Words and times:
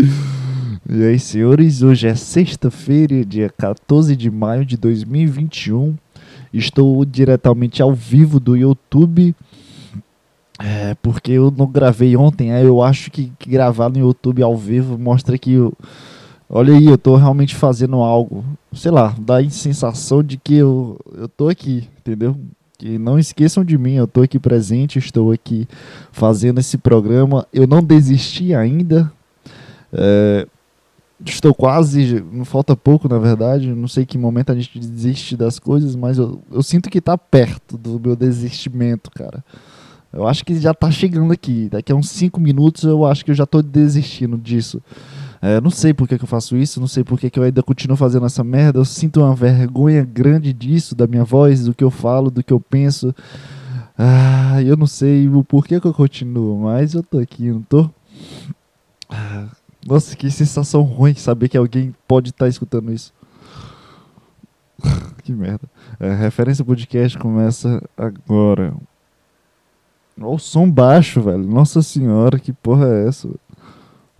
E 0.92 1.04
aí, 1.04 1.20
senhores, 1.20 1.82
hoje 1.82 2.08
é 2.08 2.16
sexta-feira, 2.16 3.24
dia 3.24 3.48
14 3.48 4.16
de 4.16 4.28
maio 4.28 4.64
de 4.64 4.76
2021. 4.76 5.94
Estou 6.52 7.04
diretamente 7.04 7.80
ao 7.80 7.94
vivo 7.94 8.40
do 8.40 8.56
YouTube. 8.56 9.34
É, 10.58 10.96
porque 11.00 11.30
eu 11.32 11.54
não 11.56 11.66
gravei 11.66 12.16
ontem, 12.16 12.52
aí 12.52 12.64
eu 12.64 12.82
acho 12.82 13.10
que, 13.10 13.32
que 13.38 13.48
gravar 13.48 13.88
no 13.88 13.98
YouTube 13.98 14.42
ao 14.42 14.56
vivo 14.56 14.98
mostra 14.98 15.38
que 15.38 15.52
eu, 15.52 15.72
olha 16.48 16.74
aí, 16.74 16.86
eu 16.86 16.98
tô 16.98 17.14
realmente 17.14 17.54
fazendo 17.54 17.96
algo. 17.96 18.44
Sei 18.72 18.90
lá, 18.90 19.14
dá 19.18 19.38
a 19.38 19.50
sensação 19.50 20.24
de 20.24 20.36
que 20.36 20.56
eu, 20.56 20.98
eu 21.16 21.28
tô 21.28 21.48
aqui, 21.48 21.88
entendeu? 22.00 22.36
Que 22.76 22.98
não 22.98 23.18
esqueçam 23.18 23.64
de 23.64 23.78
mim, 23.78 23.94
eu 23.94 24.08
tô 24.08 24.22
aqui 24.22 24.38
presente, 24.38 24.98
estou 24.98 25.30
aqui 25.30 25.68
fazendo 26.10 26.58
esse 26.58 26.76
programa. 26.76 27.46
Eu 27.52 27.66
não 27.66 27.82
desisti 27.82 28.54
ainda. 28.54 29.10
É, 29.92 30.46
estou 31.24 31.54
quase, 31.54 32.24
falta 32.44 32.76
pouco 32.76 33.08
na 33.08 33.18
verdade, 33.18 33.72
não 33.74 33.88
sei 33.88 34.06
que 34.06 34.16
momento 34.16 34.52
a 34.52 34.54
gente 34.54 34.78
desiste 34.78 35.36
das 35.36 35.58
coisas, 35.58 35.94
mas 35.94 36.18
eu, 36.18 36.40
eu 36.50 36.62
sinto 36.62 36.88
que 36.88 36.98
está 36.98 37.16
perto 37.18 37.76
do 37.76 38.00
meu 38.00 38.16
desistimento, 38.16 39.10
cara. 39.10 39.44
Eu 40.12 40.26
acho 40.26 40.44
que 40.44 40.58
já 40.58 40.72
está 40.72 40.90
chegando 40.90 41.32
aqui. 41.32 41.68
Daqui 41.70 41.92
a 41.92 41.94
uns 41.94 42.08
5 42.10 42.40
minutos 42.40 42.82
eu 42.82 43.04
acho 43.06 43.24
que 43.24 43.30
eu 43.30 43.34
já 43.34 43.44
estou 43.44 43.62
desistindo 43.62 44.36
disso. 44.36 44.82
É, 45.42 45.60
não 45.60 45.70
sei 45.70 45.94
por 45.94 46.06
que, 46.06 46.18
que, 46.18 46.24
eu 46.24 46.28
faço 46.28 46.56
isso, 46.56 46.80
não 46.80 46.86
sei 46.86 47.02
por 47.02 47.18
que, 47.18 47.30
que 47.30 47.38
eu 47.38 47.44
ainda 47.44 47.62
continuo 47.62 47.96
fazendo 47.96 48.26
essa 48.26 48.42
merda. 48.42 48.78
Eu 48.78 48.84
sinto 48.84 49.20
uma 49.20 49.34
vergonha 49.34 50.04
grande 50.04 50.52
disso, 50.52 50.94
da 50.94 51.06
minha 51.06 51.24
voz, 51.24 51.64
do 51.64 51.74
que 51.74 51.84
eu 51.84 51.90
falo, 51.90 52.30
do 52.30 52.42
que 52.42 52.52
eu 52.52 52.60
penso. 52.60 53.14
Ah, 53.96 54.62
eu 54.62 54.76
não 54.76 54.86
sei 54.86 55.28
o 55.28 55.44
porquê 55.44 55.80
que 55.80 55.86
eu 55.86 55.94
continuo, 55.94 56.58
mas 56.62 56.94
eu 56.94 57.02
tô 57.02 57.18
aqui, 57.18 57.50
não 57.50 57.62
tô? 57.62 57.88
Ah, 59.08 59.46
nossa, 59.86 60.14
que 60.14 60.30
sensação 60.30 60.82
ruim 60.82 61.14
saber 61.14 61.48
que 61.48 61.56
alguém 61.56 61.94
pode 62.06 62.30
estar 62.30 62.44
tá 62.44 62.48
escutando 62.48 62.92
isso. 62.92 63.12
que 65.24 65.32
merda. 65.32 65.68
É, 65.98 66.14
referência 66.14 66.64
podcast 66.64 67.18
começa 67.18 67.82
agora. 67.96 68.74
Olha 70.18 70.28
o 70.28 70.38
som 70.38 70.70
baixo, 70.70 71.22
velho. 71.22 71.44
Nossa 71.46 71.82
senhora, 71.82 72.38
que 72.38 72.52
porra 72.52 72.86
é 72.88 73.08
essa? 73.08 73.28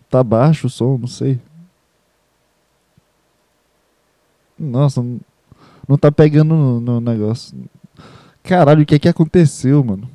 Tá 0.09 0.25
baixo 0.25 0.67
o 0.67 0.71
som, 0.71 0.97
não 0.97 1.07
sei. 1.07 1.39
Nossa, 4.59 5.03
não, 5.89 5.97
tá 5.99 6.13
pegando 6.13 6.55
no, 6.55 6.81
no 6.81 7.01
negócio. 7.01 7.57
Caralho, 8.43 8.83
o 8.83 8.87
que 8.87 8.95
é 8.95 8.99
que 8.99 9.09
aconteceu, 9.09 9.83
mano? 9.83 10.09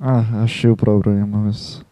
Ah, 0.00 0.42
achei 0.42 0.70
o 0.70 0.76
problema, 0.76 1.38
mas. 1.38 1.84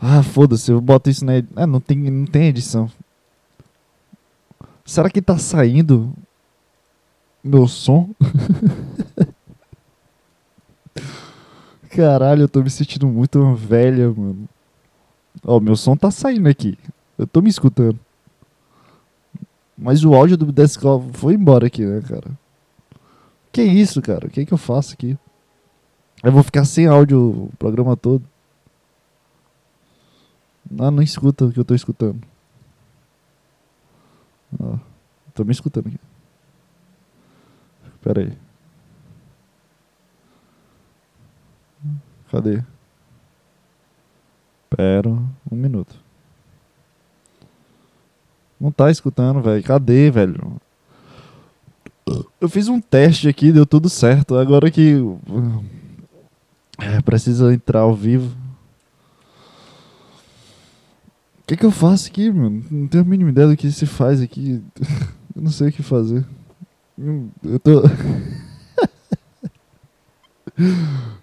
Ah, 0.00 0.22
foda-se, 0.22 0.70
eu 0.70 0.80
boto 0.80 1.08
isso 1.08 1.24
na. 1.24 1.32
Ah, 1.54 1.66
não 1.66 1.80
tem, 1.80 1.96
não 1.98 2.26
tem 2.26 2.48
edição. 2.48 2.90
Será 4.84 5.10
que 5.10 5.20
tá 5.22 5.38
saindo 5.38 6.12
meu 7.42 7.66
som? 7.66 8.10
Caralho, 11.90 12.42
eu 12.42 12.48
tô 12.48 12.62
me 12.62 12.70
sentindo 12.70 13.06
muito 13.06 13.40
uma 13.40 13.56
velha, 13.56 14.10
mano. 14.10 14.48
Ó, 15.42 15.58
meu 15.58 15.76
som 15.76 15.96
tá 15.96 16.10
saindo 16.10 16.48
aqui. 16.48 16.78
Eu 17.16 17.26
tô 17.26 17.40
me 17.40 17.48
escutando. 17.48 17.98
Mas 19.76 20.04
o 20.04 20.14
áudio 20.14 20.36
do 20.36 20.52
desktop 20.52 21.10
foi 21.16 21.34
embora 21.34 21.66
aqui, 21.66 21.84
né, 21.84 22.02
cara? 22.06 22.30
Que 23.52 23.62
isso, 23.62 24.00
cara? 24.02 24.26
O 24.26 24.30
que 24.30 24.40
é 24.40 24.44
que 24.44 24.52
eu 24.52 24.58
faço 24.58 24.94
aqui? 24.94 25.18
Eu 26.22 26.32
vou 26.32 26.42
ficar 26.42 26.64
sem 26.64 26.86
áudio 26.86 27.18
o 27.44 27.50
programa 27.58 27.96
todo. 27.96 28.22
Ah, 30.78 30.90
não 30.90 31.02
escuta 31.02 31.44
o 31.44 31.52
que 31.52 31.60
eu 31.60 31.64
tô 31.64 31.74
escutando. 31.74 32.20
Ó, 34.58 34.78
tô 35.34 35.44
me 35.44 35.52
escutando 35.52 35.88
aqui. 35.88 35.98
Pera 38.02 38.20
aí. 38.20 38.38
Cadê? 42.30 42.62
Pera 44.68 45.08
um 45.08 45.56
minuto. 45.56 45.94
Não 48.60 48.70
tá 48.70 48.90
escutando, 48.90 49.40
velho. 49.40 49.62
Cadê, 49.62 50.10
velho? 50.10 50.60
Eu 52.40 52.48
fiz 52.48 52.68
um 52.68 52.80
teste 52.80 53.28
aqui, 53.28 53.52
deu 53.52 53.66
tudo 53.66 53.88
certo. 53.88 54.36
Agora 54.36 54.70
que. 54.70 54.94
É, 56.78 57.00
precisa 57.02 57.52
entrar 57.52 57.80
ao 57.80 57.94
vivo. 57.94 58.36
O 61.35 61.35
que, 61.46 61.56
que 61.56 61.64
eu 61.64 61.70
faço 61.70 62.08
aqui, 62.08 62.30
mano? 62.30 62.64
Não 62.70 62.88
tenho 62.88 63.04
a 63.04 63.06
mínima 63.06 63.30
ideia 63.30 63.46
do 63.46 63.56
que 63.56 63.70
se 63.70 63.86
faz 63.86 64.20
aqui. 64.20 64.60
eu 65.34 65.42
não 65.42 65.50
sei 65.50 65.68
o 65.68 65.72
que 65.72 65.82
fazer. 65.82 66.24
Eu 66.98 67.60
tô. 67.60 67.82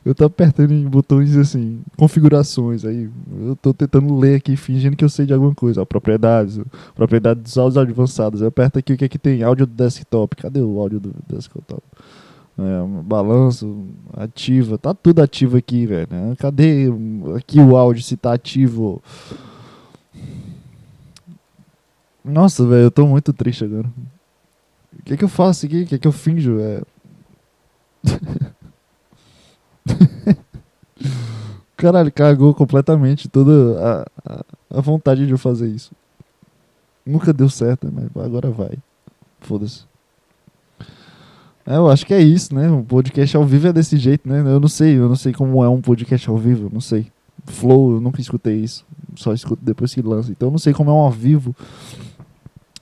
eu 0.06 0.16
tô 0.16 0.24
apertando 0.24 0.72
em 0.72 0.86
botões 0.88 1.36
assim, 1.36 1.82
configurações 1.98 2.86
aí. 2.86 3.10
Eu 3.42 3.56
tô 3.56 3.74
tentando 3.74 4.18
ler 4.18 4.36
aqui, 4.36 4.56
fingindo 4.56 4.96
que 4.96 5.04
eu 5.04 5.10
sei 5.10 5.26
de 5.26 5.34
alguma 5.34 5.54
coisa. 5.54 5.82
Ó, 5.82 5.86
propriedades, 5.86 6.58
propriedades 6.96 7.44
dos 7.44 7.58
áudios 7.58 7.90
avançados. 7.90 8.42
Eu 8.42 8.48
aperto 8.48 8.80
aqui 8.80 8.94
o 8.94 8.98
que 8.98 9.06
é 9.06 9.10
que 9.10 9.20
tem? 9.20 9.44
Áudio 9.44 9.66
do 9.66 9.74
desktop. 9.74 10.38
Cadê 10.38 10.62
o 10.62 10.80
áudio 10.80 11.02
do 11.02 11.14
desktop? 11.28 11.84
É, 12.58 13.02
balanço, 13.04 13.88
ativa, 14.16 14.78
tá 14.78 14.94
tudo 14.94 15.22
ativo 15.22 15.58
aqui, 15.58 15.88
velho. 15.88 16.08
Né? 16.10 16.36
Cadê 16.38 16.86
aqui 17.36 17.60
o 17.60 17.76
áudio 17.76 18.04
se 18.04 18.16
tá 18.16 18.32
ativo? 18.32 19.02
Nossa, 22.24 22.66
velho, 22.66 22.84
eu 22.84 22.92
tô 22.92 23.06
muito 23.06 23.34
triste 23.34 23.66
agora. 23.66 23.88
O 24.98 25.04
que, 25.04 25.18
que 25.18 25.24
eu 25.24 25.30
faço 25.30 25.66
aqui? 25.66 25.84
O 25.84 25.88
que, 25.88 25.98
que 25.98 26.08
eu 26.08 26.12
finjo? 26.12 26.60
É. 26.60 26.82
Caralho, 31.76 32.12
cagou 32.12 32.54
completamente 32.54 33.28
toda 33.28 33.78
a, 33.78 34.06
a, 34.26 34.46
a, 34.78 34.82
vontade 34.82 35.26
de 35.26 35.32
eu 35.34 35.38
fazer 35.38 35.68
isso. 35.68 35.92
Nunca 37.06 37.34
deu 37.34 37.50
certo, 37.50 37.92
mas 37.92 38.06
agora 38.24 38.50
vai. 38.50 38.78
Foda-se. 39.42 39.84
É, 41.66 41.76
eu 41.76 41.90
acho 41.90 42.06
que 42.06 42.14
é 42.14 42.22
isso, 42.22 42.56
né? 42.56 42.70
O 42.70 42.84
podcast 42.84 43.36
ao 43.36 43.46
vivo 43.46 43.68
é 43.68 43.74
desse 43.74 43.98
jeito, 43.98 44.30
né? 44.30 44.40
Eu 44.40 44.60
não 44.62 44.70
sei, 44.70 44.98
eu 44.98 45.10
não 45.10 45.16
sei 45.16 45.34
como 45.34 45.62
é 45.64 45.68
um 45.68 45.82
podcast 45.82 46.30
ao 46.30 46.38
vivo, 46.38 46.70
não 46.72 46.80
sei. 46.80 47.12
Flow, 47.46 47.96
eu 47.96 48.02
nunca 48.02 48.22
escutei 48.22 48.56
isso. 48.56 48.86
Só 49.16 49.34
escuto 49.34 49.64
depois 49.64 49.94
que 49.94 50.02
lança. 50.02 50.32
Então 50.32 50.48
eu 50.48 50.52
não 50.52 50.60
sei 50.60 50.74
como 50.74 50.90
é 50.90 50.94
um 50.94 50.98
ao 50.98 51.12
vivo. 51.12 51.54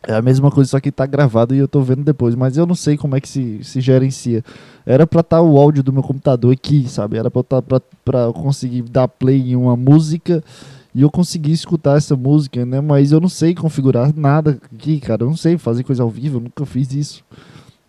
É 0.03 0.15
a 0.15 0.21
mesma 0.21 0.49
coisa, 0.49 0.71
só 0.71 0.79
que 0.79 0.91
tá 0.91 1.05
gravado 1.05 1.53
e 1.53 1.59
eu 1.59 1.67
tô 1.67 1.81
vendo 1.81 2.03
depois, 2.03 2.33
mas 2.33 2.57
eu 2.57 2.65
não 2.65 2.73
sei 2.73 2.97
como 2.97 3.15
é 3.15 3.21
que 3.21 3.29
se, 3.29 3.63
se 3.63 3.79
gerencia. 3.79 4.43
Era 4.83 5.05
pra 5.05 5.19
estar 5.19 5.37
tá 5.37 5.41
o 5.43 5.59
áudio 5.59 5.83
do 5.83 5.93
meu 5.93 6.01
computador 6.01 6.51
aqui, 6.51 6.89
sabe? 6.89 7.17
Era 7.17 7.29
pra, 7.29 7.43
tá, 7.43 7.61
pra, 7.61 7.79
pra 8.03 8.33
conseguir 8.33 8.81
dar 8.81 9.07
play 9.07 9.51
em 9.51 9.55
uma 9.55 9.75
música 9.75 10.43
e 10.93 11.03
eu 11.03 11.11
conseguir 11.11 11.51
escutar 11.51 11.97
essa 11.97 12.15
música, 12.15 12.65
né? 12.65 12.81
Mas 12.81 13.11
eu 13.11 13.19
não 13.19 13.29
sei 13.29 13.53
configurar 13.53 14.11
nada 14.15 14.59
aqui, 14.73 14.99
cara. 14.99 15.23
Eu 15.23 15.27
não 15.27 15.37
sei 15.37 15.57
fazer 15.59 15.83
coisa 15.83 16.01
ao 16.01 16.09
vivo, 16.09 16.37
eu 16.37 16.41
nunca 16.41 16.65
fiz 16.65 16.91
isso. 16.93 17.23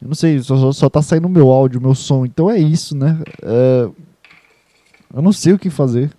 Eu 0.01 0.09
não 0.09 0.15
sei, 0.15 0.43
só, 0.43 0.57
só, 0.57 0.73
só 0.73 0.91
tá 0.91 1.01
saindo 1.01 1.31
meu 1.31 1.51
áudio, 1.51 1.81
meu 1.81 1.95
som. 1.95 2.27
Então 2.27 2.51
é 2.51 2.59
isso, 2.59 2.95
né? 2.95 3.19
É... 3.43 3.89
Eu 5.15 5.23
não 5.23 5.33
sei 5.33 5.55
o 5.55 5.59
que 5.59 5.71
fazer 5.71 6.11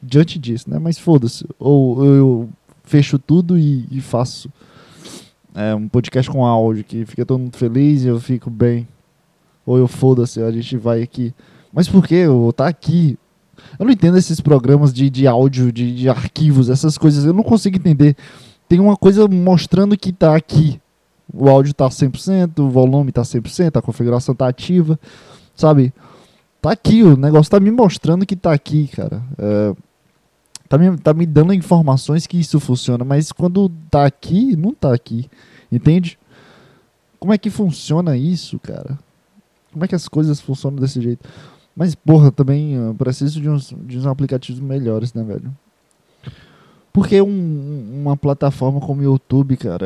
diante 0.00 0.38
disso, 0.38 0.70
né? 0.70 0.78
Mas 0.78 0.96
foda-se. 0.96 1.44
Ou 1.58 2.04
eu 2.04 2.48
fecho 2.84 3.18
tudo 3.18 3.58
e, 3.58 3.84
e 3.90 4.00
faço 4.00 4.48
é, 5.56 5.74
um 5.74 5.88
podcast 5.88 6.30
com 6.30 6.44
áudio 6.44 6.84
que 6.84 7.06
fica 7.06 7.24
todo 7.24 7.40
mundo 7.40 7.56
feliz 7.56 8.04
e 8.04 8.08
eu 8.08 8.20
fico 8.20 8.50
bem. 8.50 8.86
Ou 9.64 9.78
eu 9.78 9.88
foda-se, 9.88 10.42
a 10.42 10.50
gente 10.52 10.76
vai 10.76 11.02
aqui. 11.02 11.34
Mas 11.72 11.88
por 11.88 12.06
que 12.06 12.14
eu 12.14 12.52
tá 12.54 12.68
aqui? 12.68 13.18
Eu 13.78 13.86
não 13.86 13.92
entendo 13.92 14.18
esses 14.18 14.38
programas 14.38 14.92
de, 14.92 15.08
de 15.08 15.26
áudio, 15.26 15.72
de, 15.72 15.94
de 15.94 16.08
arquivos, 16.10 16.68
essas 16.68 16.98
coisas. 16.98 17.24
Eu 17.24 17.32
não 17.32 17.42
consigo 17.42 17.76
entender. 17.76 18.14
Tem 18.68 18.78
uma 18.78 18.96
coisa 18.96 19.26
mostrando 19.26 19.96
que 19.96 20.12
tá 20.12 20.36
aqui. 20.36 20.78
O 21.32 21.48
áudio 21.48 21.72
tá 21.72 21.88
100%, 21.88 22.58
o 22.58 22.68
volume 22.68 23.10
tá 23.10 23.22
100%, 23.22 23.76
a 23.76 23.82
configuração 23.82 24.34
tá 24.34 24.46
ativa, 24.46 25.00
sabe? 25.54 25.92
Tá 26.60 26.70
aqui, 26.70 27.02
o 27.02 27.16
negócio 27.16 27.50
tá 27.50 27.58
me 27.58 27.70
mostrando 27.70 28.26
que 28.26 28.36
tá 28.36 28.52
aqui, 28.52 28.88
cara. 28.88 29.22
É, 29.38 29.74
tá 30.68 30.78
me, 30.78 30.96
tá 30.98 31.14
me 31.14 31.26
dando 31.26 31.52
informações 31.52 32.26
que 32.26 32.38
isso 32.38 32.58
funciona, 32.60 33.04
mas 33.04 33.32
quando 33.32 33.70
tá 33.90 34.04
aqui, 34.06 34.56
não 34.56 34.72
tá 34.72 34.92
aqui. 34.92 35.28
Entende? 35.70 36.18
Como 37.18 37.32
é 37.32 37.38
que 37.38 37.50
funciona 37.50 38.16
isso, 38.16 38.58
cara? 38.58 38.98
Como 39.72 39.84
é 39.84 39.88
que 39.88 39.94
as 39.94 40.08
coisas 40.08 40.40
funcionam 40.40 40.78
desse 40.78 41.00
jeito? 41.00 41.28
Mas, 41.74 41.94
porra, 41.94 42.32
também 42.32 42.74
eu 42.74 42.94
preciso 42.94 43.40
de 43.40 43.48
uns, 43.48 43.74
de 43.84 43.98
uns 43.98 44.06
aplicativos 44.06 44.60
melhores, 44.60 45.12
né, 45.12 45.22
velho? 45.22 45.54
Porque 46.92 47.20
um, 47.20 48.00
uma 48.00 48.16
plataforma 48.16 48.80
como 48.80 49.02
o 49.02 49.04
YouTube, 49.04 49.56
cara, 49.58 49.84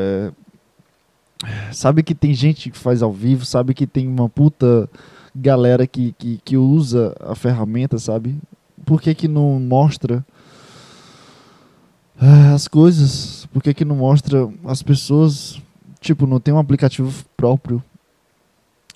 é... 1.43 1.73
sabe 1.73 2.03
que 2.03 2.15
tem 2.15 2.33
gente 2.33 2.69
que 2.69 2.77
faz 2.77 3.01
ao 3.01 3.11
vivo, 3.11 3.43
sabe 3.43 3.73
que 3.73 3.85
tem 3.85 4.07
uma 4.07 4.29
puta 4.29 4.89
galera 5.35 5.85
que, 5.85 6.13
que, 6.13 6.39
que 6.43 6.55
usa 6.55 7.13
a 7.19 7.35
ferramenta, 7.35 7.97
sabe? 7.97 8.37
Por 8.85 9.01
que, 9.01 9.13
que 9.13 9.27
não 9.27 9.59
mostra 9.59 10.25
ah, 12.21 12.53
as 12.53 12.67
coisas. 12.67 13.47
Por 13.51 13.63
que, 13.63 13.73
que 13.73 13.83
não 13.83 13.95
mostra 13.95 14.47
as 14.65 14.83
pessoas? 14.83 15.59
Tipo, 15.99 16.27
não 16.27 16.39
tem 16.39 16.53
um 16.53 16.59
aplicativo 16.59 17.11
próprio. 17.35 17.83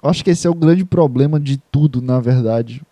Acho 0.03 0.23
que 0.23 0.29
esse 0.29 0.45
é 0.45 0.49
o 0.49 0.53
grande 0.53 0.85
problema 0.85 1.39
de 1.39 1.57
tudo, 1.57 2.01
na 2.01 2.19
verdade. 2.19 2.83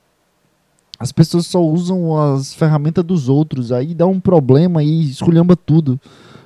As 0.98 1.12
pessoas 1.12 1.46
só 1.46 1.62
usam 1.62 2.18
as 2.18 2.54
ferramentas 2.54 3.04
dos 3.04 3.30
outros, 3.30 3.72
aí 3.72 3.94
dá 3.94 4.08
um 4.08 4.20
problema 4.20 4.84
e 4.84 5.10
esculhamba 5.12 5.56
tudo. 5.56 6.00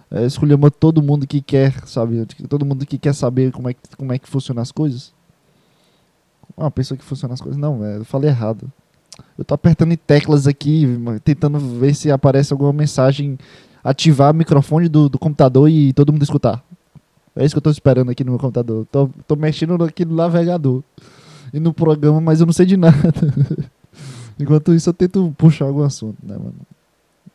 É, 0.10 0.26
esculhamba 0.26 0.70
todo 0.70 1.02
mundo 1.02 1.28
que 1.28 1.42
quer, 1.42 1.86
sabe? 1.86 2.26
Todo 2.50 2.66
mundo 2.66 2.86
que 2.86 2.98
quer 2.98 3.14
saber 3.14 3.52
como 3.52 3.70
é 3.70 3.74
que, 3.74 3.80
como 3.98 4.12
é 4.12 4.20
que 4.20 4.28
funcionam 4.28 4.62
as 4.62 4.72
coisas. 4.72 5.14
Uma 6.56 6.72
pessoa 6.72 6.98
que 6.98 7.04
funciona 7.04 7.34
as 7.34 7.42
coisas. 7.42 7.60
Não, 7.60 7.86
é, 7.86 7.98
eu 7.98 8.06
falei 8.06 8.30
errado. 8.30 8.72
Eu 9.38 9.46
tô 9.46 9.54
apertando 9.54 9.92
em 9.92 9.98
teclas 9.98 10.48
aqui, 10.48 10.86
tentando 11.24 11.60
ver 11.60 11.94
se 11.94 12.12
aparece 12.12 12.54
alguma 12.54 12.74
mensagem, 12.74 13.38
ativar 13.88 14.34
o 14.34 14.36
microfone 14.36 14.90
do, 14.90 15.08
do 15.08 15.18
computador 15.18 15.70
e 15.70 15.94
todo 15.94 16.12
mundo 16.12 16.22
escutar. 16.22 16.62
É 17.34 17.46
isso 17.46 17.56
que 17.56 17.60
eu 17.60 17.62
tô 17.62 17.70
esperando 17.70 18.12
aqui 18.12 18.22
no 18.24 18.32
meu 18.32 18.40
computador. 18.40 18.86
Tô, 18.92 19.10
tô 19.26 19.36
mexendo 19.38 19.82
aqui 19.82 20.04
no 20.04 20.14
navegador 20.14 20.84
e 21.54 21.60
no 21.60 21.74
programa, 21.74 22.20
mas 22.20 22.42
eu 22.42 22.46
não 22.46 22.52
sei 22.52 22.66
de 22.66 22.76
nada. 22.76 22.98
Enquanto 24.38 24.74
isso, 24.74 24.90
eu 24.90 24.94
tento 24.94 25.34
puxar 25.38 25.66
algum 25.66 25.84
assunto, 25.84 26.18
né, 26.22 26.36
mano? 26.36 26.56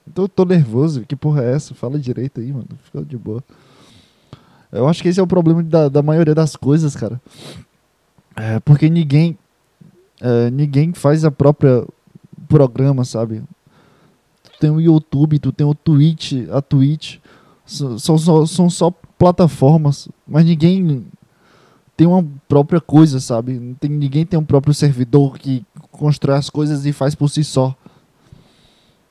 Então 0.06 0.28
tô 0.28 0.44
nervoso. 0.44 1.02
Que 1.06 1.16
porra 1.16 1.42
é 1.42 1.54
essa? 1.54 1.74
Fala 1.74 1.98
direito 1.98 2.40
aí, 2.40 2.52
mano. 2.52 2.68
Fica 2.84 3.02
de 3.02 3.16
boa. 3.16 3.42
Eu 4.70 4.86
acho 4.86 5.02
que 5.02 5.08
esse 5.08 5.20
é 5.20 5.22
o 5.22 5.26
problema 5.26 5.62
da, 5.62 5.88
da 5.88 6.02
maioria 6.02 6.34
das 6.34 6.54
coisas, 6.54 6.94
cara. 6.94 7.20
É 8.36 8.60
porque 8.60 8.90
ninguém. 8.90 9.38
É, 10.20 10.50
ninguém 10.50 10.92
faz 10.92 11.24
a 11.24 11.30
própria 11.30 11.84
programa, 12.46 13.04
sabe? 13.04 13.42
Tem 14.62 14.70
o 14.70 14.80
YouTube, 14.80 15.40
tu 15.40 15.50
tem 15.50 15.66
o 15.66 15.74
Twitch, 15.74 16.34
a 16.48 16.62
Twitch. 16.62 17.18
São, 17.66 17.98
são, 17.98 18.46
são 18.46 18.70
só 18.70 18.92
plataformas, 19.18 20.08
mas 20.24 20.44
ninguém 20.44 21.04
tem 21.96 22.06
uma 22.06 22.24
própria 22.46 22.80
coisa, 22.80 23.18
sabe? 23.18 23.76
Tem, 23.80 23.90
ninguém 23.90 24.24
tem 24.24 24.38
um 24.38 24.44
próprio 24.44 24.72
servidor 24.72 25.36
que 25.36 25.66
constrói 25.90 26.36
as 26.36 26.48
coisas 26.48 26.86
e 26.86 26.92
faz 26.92 27.12
por 27.12 27.28
si 27.28 27.42
só. 27.42 27.74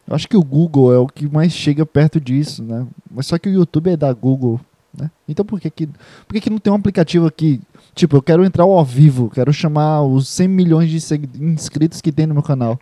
Eu 0.08 0.16
acho 0.16 0.26
que 0.30 0.38
o 0.38 0.42
Google 0.42 0.94
é 0.94 0.98
o 0.98 1.06
que 1.06 1.28
mais 1.28 1.52
chega 1.52 1.86
perto 1.86 2.18
disso, 2.18 2.64
né? 2.64 2.88
Mas 3.14 3.28
só 3.28 3.38
que 3.38 3.50
o 3.50 3.54
YouTube 3.54 3.90
é 3.90 3.98
da 3.98 4.14
Google, 4.14 4.58
né? 4.98 5.12
Então 5.28 5.44
por 5.44 5.60
que 5.60 5.70
que, 5.70 5.86
por 5.86 6.34
que, 6.34 6.40
que 6.40 6.50
não 6.50 6.60
tem 6.60 6.72
um 6.72 6.78
aplicativo 6.78 7.28
aqui? 7.28 7.60
Tipo, 7.94 8.16
eu 8.16 8.22
quero 8.22 8.46
entrar 8.46 8.64
ao 8.64 8.86
vivo, 8.86 9.30
quero 9.30 9.52
chamar 9.52 10.02
os 10.04 10.30
100 10.30 10.48
milhões 10.48 10.90
de 10.90 10.98
inscritos 11.42 12.00
que 12.00 12.10
tem 12.10 12.26
no 12.26 12.36
meu 12.36 12.44
canal. 12.44 12.80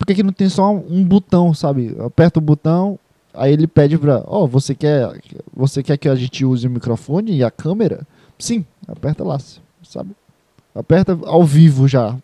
Por 0.00 0.06
que, 0.06 0.14
que 0.14 0.22
não 0.22 0.32
tem 0.32 0.48
só 0.48 0.72
um 0.72 1.04
botão, 1.04 1.52
sabe? 1.52 1.94
Aperta 2.00 2.38
o 2.38 2.42
botão, 2.42 2.98
aí 3.34 3.52
ele 3.52 3.66
pede 3.66 3.98
pra, 3.98 4.24
ó, 4.26 4.44
oh, 4.44 4.46
você 4.46 4.74
quer, 4.74 5.12
você 5.54 5.82
quer 5.82 5.98
que 5.98 6.08
a 6.08 6.14
gente 6.14 6.42
use 6.42 6.66
o 6.66 6.70
microfone 6.70 7.36
e 7.36 7.44
a 7.44 7.50
câmera? 7.50 8.06
Sim, 8.38 8.64
aperta 8.88 9.22
lá, 9.22 9.38
sabe? 9.82 10.12
Aperta 10.74 11.18
ao 11.24 11.44
vivo 11.44 11.86
já. 11.86 12.16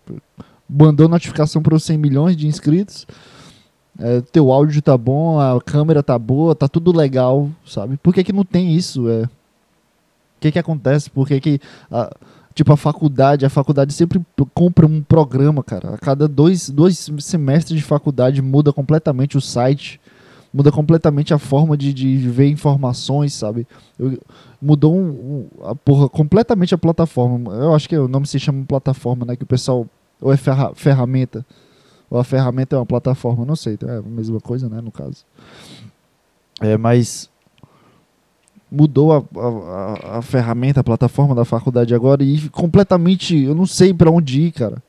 Mandou 0.66 1.06
notificação 1.06 1.60
para 1.60 1.74
os 1.74 1.84
100 1.84 1.98
milhões 1.98 2.34
de 2.34 2.46
inscritos. 2.46 3.06
É, 4.00 4.22
teu 4.22 4.50
áudio 4.50 4.80
tá 4.80 4.96
bom, 4.96 5.38
a 5.38 5.60
câmera 5.60 6.02
tá 6.02 6.18
boa, 6.18 6.54
tá 6.54 6.66
tudo 6.68 6.96
legal, 6.96 7.50
sabe? 7.66 7.98
Por 7.98 8.14
que, 8.14 8.24
que 8.24 8.32
não 8.32 8.42
tem 8.42 8.74
isso? 8.74 9.06
É? 9.10 9.24
O 9.24 9.30
que 10.40 10.50
que 10.50 10.58
acontece? 10.58 11.10
Por 11.10 11.28
que 11.28 11.38
que... 11.40 11.60
A, 11.90 12.10
tipo, 12.56 12.72
a 12.72 12.76
faculdade, 12.76 13.44
a 13.44 13.50
faculdade 13.50 13.92
sempre 13.92 14.20
compra 14.54 14.86
um 14.86 15.02
programa, 15.02 15.62
cara. 15.62 15.94
A 15.94 15.98
cada 15.98 16.26
dois, 16.26 16.68
dois 16.70 17.08
semestres 17.20 17.78
de 17.78 17.84
faculdade 17.84 18.40
muda 18.40 18.72
completamente 18.72 19.36
o 19.36 19.40
site, 19.40 20.00
muda 20.52 20.72
completamente 20.72 21.34
a 21.34 21.38
forma 21.38 21.76
de, 21.76 21.92
de 21.92 22.16
ver 22.16 22.48
informações, 22.48 23.34
sabe? 23.34 23.68
Eu, 23.98 24.18
mudou 24.60 24.96
um, 24.96 25.08
um, 25.08 25.48
a 25.64 25.74
porra, 25.74 26.08
completamente 26.08 26.74
a 26.74 26.78
plataforma. 26.78 27.52
Eu 27.52 27.74
acho 27.74 27.88
que 27.88 27.96
o 27.96 28.08
nome 28.08 28.26
se 28.26 28.40
chama 28.40 28.64
plataforma, 28.64 29.26
né? 29.26 29.36
Que 29.36 29.44
o 29.44 29.46
pessoal... 29.46 29.86
Ou 30.18 30.32
é 30.32 30.36
ferra, 30.38 30.72
ferramenta 30.74 31.44
ou 32.08 32.18
a 32.18 32.24
ferramenta 32.24 32.76
é 32.76 32.78
uma 32.78 32.86
plataforma, 32.86 33.44
não 33.44 33.56
sei, 33.56 33.78
é 33.86 33.96
a 33.98 34.02
mesma 34.02 34.40
coisa, 34.40 34.68
né, 34.68 34.80
no 34.80 34.92
caso. 34.92 35.24
É, 36.60 36.76
mas 36.76 37.28
mudou 38.70 39.12
a, 39.12 39.22
a, 39.36 40.18
a, 40.18 40.22
ferramenta, 40.22 40.80
a 40.80 40.84
plataforma 40.84 41.34
da 41.34 41.44
faculdade 41.44 41.94
agora 41.94 42.22
e 42.22 42.48
completamente, 42.48 43.36
eu 43.36 43.54
não 43.54 43.66
sei 43.66 43.94
para 43.94 44.10
onde 44.10 44.40
ir, 44.40 44.52
cara. 44.52 44.82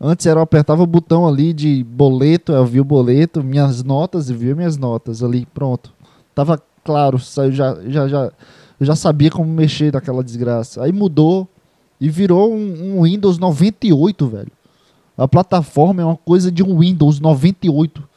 Antes 0.00 0.26
era 0.26 0.38
eu 0.38 0.42
apertava 0.42 0.82
o 0.82 0.86
botão 0.86 1.26
ali 1.26 1.52
de 1.52 1.82
boleto, 1.82 2.52
eu 2.52 2.64
vi 2.64 2.80
o 2.80 2.84
boleto, 2.84 3.42
minhas 3.42 3.82
notas, 3.82 4.30
e 4.30 4.34
via 4.34 4.54
minhas 4.54 4.76
notas 4.76 5.22
ali, 5.22 5.44
pronto. 5.52 5.92
Tava 6.34 6.62
claro, 6.84 7.20
eu 7.38 7.52
já, 7.52 7.76
já, 7.86 8.08
já, 8.08 8.32
eu 8.78 8.86
já 8.86 8.94
sabia 8.94 9.30
como 9.30 9.52
mexer 9.52 9.92
naquela 9.92 10.22
desgraça. 10.22 10.84
Aí 10.84 10.92
mudou 10.92 11.48
e 12.00 12.08
virou 12.08 12.54
um, 12.54 12.98
um 12.98 13.02
Windows 13.02 13.38
98, 13.38 14.26
velho. 14.28 14.52
A 15.16 15.26
plataforma 15.26 16.00
é 16.00 16.04
uma 16.04 16.16
coisa 16.16 16.50
de 16.50 16.62
um 16.62 16.78
Windows 16.78 17.18
98. 17.18 18.07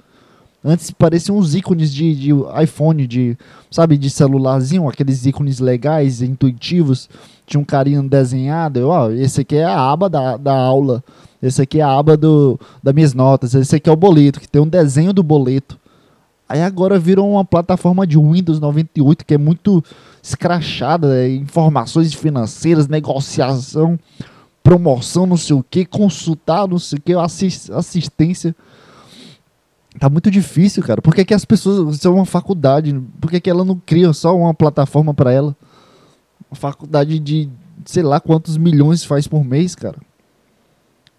Antes 0.63 0.91
pareciam 0.91 1.37
uns 1.37 1.55
ícones 1.55 1.91
de, 1.91 2.15
de 2.15 2.29
iPhone, 2.61 3.07
de, 3.07 3.35
sabe, 3.69 3.97
de 3.97 4.09
celularzinho, 4.09 4.87
aqueles 4.87 5.25
ícones 5.25 5.59
legais, 5.59 6.21
intuitivos. 6.21 7.09
Tinha 7.47 7.59
um 7.59 7.63
carinha 7.63 8.01
desenhado. 8.03 8.79
Eu, 8.79 9.15
esse 9.15 9.41
aqui 9.41 9.55
é 9.55 9.65
a 9.65 9.91
aba 9.91 10.07
da, 10.07 10.37
da 10.37 10.53
aula. 10.53 11.03
Esse 11.41 11.63
aqui 11.63 11.79
é 11.79 11.83
a 11.83 11.97
aba 11.97 12.15
do, 12.15 12.59
das 12.81 12.93
minhas 12.93 13.13
notas. 13.13 13.55
Esse 13.55 13.75
aqui 13.75 13.89
é 13.89 13.91
o 13.93 13.95
boleto, 13.95 14.39
que 14.39 14.47
tem 14.47 14.61
um 14.61 14.67
desenho 14.67 15.11
do 15.11 15.23
boleto. 15.23 15.79
Aí 16.47 16.61
agora 16.61 16.99
virou 16.99 17.31
uma 17.31 17.45
plataforma 17.45 18.05
de 18.05 18.17
Windows 18.17 18.59
98 18.59 19.25
que 19.25 19.33
é 19.33 19.37
muito 19.37 19.83
escrachada, 20.21 21.15
é, 21.15 21.33
informações 21.33 22.13
financeiras, 22.13 22.87
negociação 22.87 23.97
promoção, 24.63 25.25
não 25.25 25.37
sei 25.37 25.55
o 25.55 25.63
que, 25.63 25.85
consultar, 25.85 26.67
não 26.67 26.77
sei 26.77 26.99
o 26.99 27.01
que, 27.01 27.13
assistência. 27.13 28.55
Tá 29.99 30.09
muito 30.09 30.31
difícil, 30.31 30.81
cara. 30.83 31.01
Por 31.01 31.13
que, 31.13 31.25
que 31.25 31.33
as 31.33 31.45
pessoas. 31.45 31.97
Isso 31.97 32.07
é 32.07 32.11
uma 32.11 32.25
faculdade. 32.25 32.99
Por 33.19 33.29
que, 33.29 33.39
que 33.39 33.49
ela 33.49 33.65
não 33.65 33.75
cria 33.75 34.11
só 34.13 34.35
uma 34.35 34.53
plataforma 34.53 35.13
para 35.13 35.31
ela? 35.31 35.55
Uma 36.49 36.55
faculdade 36.55 37.19
de 37.19 37.49
sei 37.85 38.03
lá 38.03 38.19
quantos 38.19 38.57
milhões 38.57 39.03
faz 39.03 39.27
por 39.27 39.43
mês, 39.43 39.75
cara. 39.75 39.97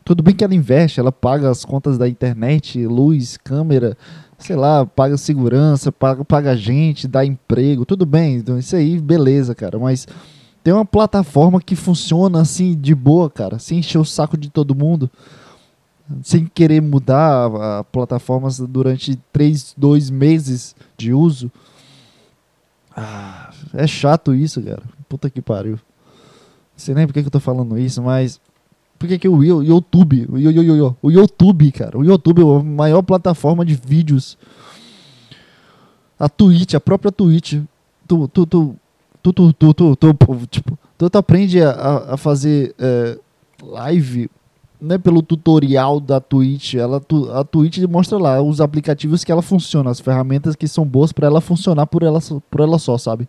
Tudo 0.04 0.22
bem 0.22 0.34
que 0.34 0.42
ela 0.42 0.54
investe, 0.54 0.98
ela 0.98 1.12
paga 1.12 1.48
as 1.48 1.64
contas 1.64 1.96
da 1.96 2.08
internet, 2.08 2.84
luz, 2.86 3.36
câmera, 3.36 3.96
sei 4.38 4.56
lá, 4.56 4.84
paga 4.84 5.16
segurança, 5.16 5.92
paga, 5.92 6.24
paga 6.24 6.56
gente, 6.56 7.06
dá 7.06 7.24
emprego, 7.24 7.86
tudo 7.86 8.04
bem. 8.04 8.36
Então 8.36 8.58
isso 8.58 8.74
aí, 8.74 9.00
beleza, 9.00 9.54
cara. 9.54 9.78
Mas 9.78 10.06
tem 10.62 10.74
uma 10.74 10.84
plataforma 10.84 11.60
que 11.60 11.76
funciona 11.76 12.40
assim 12.40 12.76
de 12.76 12.94
boa, 12.94 13.30
cara, 13.30 13.58
sem 13.58 13.78
encher 13.78 13.98
o 13.98 14.04
saco 14.04 14.36
de 14.36 14.50
todo 14.50 14.74
mundo, 14.74 15.10
sem 16.22 16.46
querer 16.46 16.80
mudar 16.80 17.50
a, 17.50 17.80
a 17.80 18.66
durante 18.68 19.16
três, 19.32 19.74
dois 19.76 20.10
meses 20.10 20.74
de 20.96 21.12
uso. 21.12 21.50
Ah, 22.96 23.50
é 23.74 23.86
chato 23.86 24.34
isso, 24.34 24.62
cara. 24.62 24.82
Puta 25.08 25.30
que 25.30 25.40
pariu. 25.40 25.72
Não 25.72 25.78
sei 26.76 26.94
nem 26.94 27.06
por 27.06 27.12
que, 27.12 27.20
eu 27.20 27.30
tô 27.30 27.40
falando 27.40 27.78
isso, 27.78 28.02
mas. 28.02 28.40
Por 28.98 29.08
que, 29.08 29.18
que 29.18 29.28
o 29.28 29.42
YouTube, 29.42 30.28
o, 30.30 31.10
YouTube, 31.10 31.72
cara, 31.72 31.98
o 31.98 32.04
YouTube 32.04 32.40
é 32.40 32.44
a 32.44 32.62
maior 32.62 33.02
plataforma 33.02 33.64
de 33.64 33.74
vídeos. 33.74 34.38
A 36.18 36.28
Twitch, 36.28 36.74
a 36.74 36.80
própria 36.80 37.10
Twitch. 37.10 37.54
Tu, 38.06 38.28
tu, 38.28 38.46
tu, 38.46 38.76
tu, 39.22 39.32
tu, 39.32 39.52
tu, 39.52 39.74
tu, 39.74 39.96
tu, 39.96 40.46
tipo, 40.48 40.78
tu 40.96 41.18
aprende 41.18 41.60
a, 41.62 42.12
a 42.14 42.16
fazer 42.16 42.74
é, 42.78 43.18
live 43.60 44.30
não 44.82 44.96
é 44.96 44.98
pelo 44.98 45.22
tutorial 45.22 46.00
da 46.00 46.20
Twitch, 46.20 46.74
ela, 46.74 47.00
a 47.34 47.44
Twitch 47.44 47.78
mostra 47.84 48.18
lá 48.18 48.42
os 48.42 48.60
aplicativos 48.60 49.22
que 49.22 49.30
ela 49.30 49.40
funciona, 49.40 49.88
as 49.90 50.00
ferramentas 50.00 50.56
que 50.56 50.66
são 50.66 50.84
boas 50.84 51.12
para 51.12 51.28
ela 51.28 51.40
funcionar 51.40 51.86
por 51.86 52.02
ela, 52.02 52.18
por 52.50 52.60
ela 52.60 52.78
só, 52.80 52.98
sabe? 52.98 53.28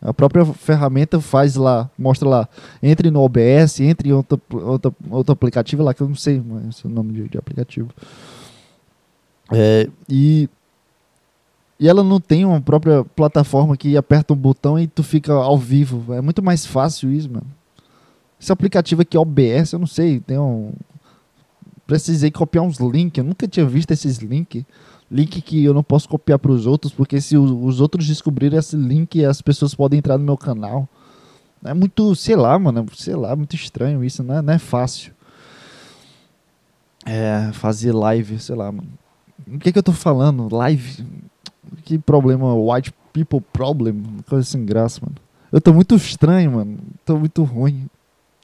A 0.00 0.14
própria 0.14 0.42
ferramenta 0.46 1.20
faz 1.20 1.54
lá, 1.54 1.90
mostra 1.98 2.26
lá, 2.26 2.48
entre 2.82 3.10
no 3.10 3.20
OBS, 3.20 3.80
entre 3.80 4.08
em 4.08 4.12
outro, 4.12 4.40
outro, 4.50 4.94
outro 5.10 5.32
aplicativo 5.34 5.82
lá, 5.82 5.92
que 5.92 6.00
eu 6.00 6.08
não 6.08 6.14
sei 6.14 6.38
é 6.38 6.86
o 6.86 6.88
nome 6.88 7.12
de, 7.12 7.28
de 7.28 7.36
aplicativo. 7.36 7.90
É, 9.52 9.86
e 10.08 10.48
e 11.78 11.88
ela 11.88 12.04
não 12.04 12.20
tem 12.20 12.44
uma 12.44 12.60
própria 12.60 13.02
plataforma 13.16 13.74
que 13.74 13.96
aperta 13.96 14.34
um 14.34 14.36
botão 14.36 14.78
e 14.78 14.86
tu 14.86 15.02
fica 15.02 15.32
ao 15.32 15.56
vivo. 15.56 16.12
É 16.12 16.20
muito 16.20 16.42
mais 16.42 16.66
fácil 16.66 17.10
isso, 17.10 17.30
mano. 17.30 17.46
Esse 18.40 18.50
aplicativo 18.50 19.02
aqui, 19.02 19.18
OBS, 19.18 19.72
eu 19.72 19.78
não 19.78 19.86
sei, 19.86 20.20
tem 20.20 20.38
um... 20.38 20.72
Precisei 21.86 22.30
copiar 22.30 22.64
uns 22.64 22.78
links, 22.78 23.18
eu 23.18 23.24
nunca 23.24 23.46
tinha 23.46 23.66
visto 23.66 23.90
esses 23.90 24.18
links. 24.18 24.64
Link 25.10 25.42
que 25.42 25.64
eu 25.64 25.74
não 25.74 25.82
posso 25.82 26.08
copiar 26.08 26.38
para 26.38 26.52
os 26.52 26.66
outros, 26.66 26.92
porque 26.92 27.20
se 27.20 27.36
os 27.36 27.80
outros 27.80 28.06
descobrirem 28.06 28.58
esse 28.58 28.76
link, 28.76 29.24
as 29.24 29.42
pessoas 29.42 29.74
podem 29.74 29.98
entrar 29.98 30.16
no 30.16 30.24
meu 30.24 30.36
canal. 30.36 30.88
É 31.64 31.74
muito, 31.74 32.14
sei 32.14 32.36
lá, 32.36 32.58
mano, 32.58 32.86
sei 32.94 33.16
lá, 33.16 33.34
muito 33.34 33.54
estranho 33.56 34.04
isso, 34.04 34.22
não 34.22 34.36
é, 34.36 34.42
não 34.42 34.52
é 34.54 34.58
fácil. 34.58 35.12
É, 37.04 37.50
fazer 37.52 37.92
live, 37.92 38.38
sei 38.38 38.54
lá, 38.54 38.70
mano. 38.70 38.88
O 39.46 39.58
que 39.58 39.72
que 39.72 39.78
eu 39.78 39.82
tô 39.82 39.92
falando? 39.92 40.54
Live 40.54 41.04
que 41.84 41.98
problema, 41.98 42.54
white 42.54 42.92
people 43.12 43.40
problem, 43.52 44.02
coisa 44.28 44.44
sem 44.44 44.64
graça, 44.64 45.00
mano. 45.02 45.16
Eu 45.52 45.60
tô 45.60 45.72
muito 45.72 45.96
estranho, 45.96 46.52
mano. 46.52 46.78
Tô 47.04 47.18
muito 47.18 47.42
ruim. 47.42 47.89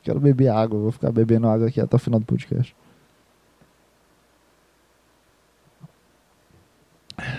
Quero 0.06 0.20
beber 0.20 0.50
água, 0.50 0.78
vou 0.78 0.92
ficar 0.92 1.10
bebendo 1.10 1.48
água 1.48 1.66
aqui 1.66 1.80
até 1.80 1.96
o 1.96 1.98
final 1.98 2.20
do 2.20 2.26
podcast. 2.26 2.76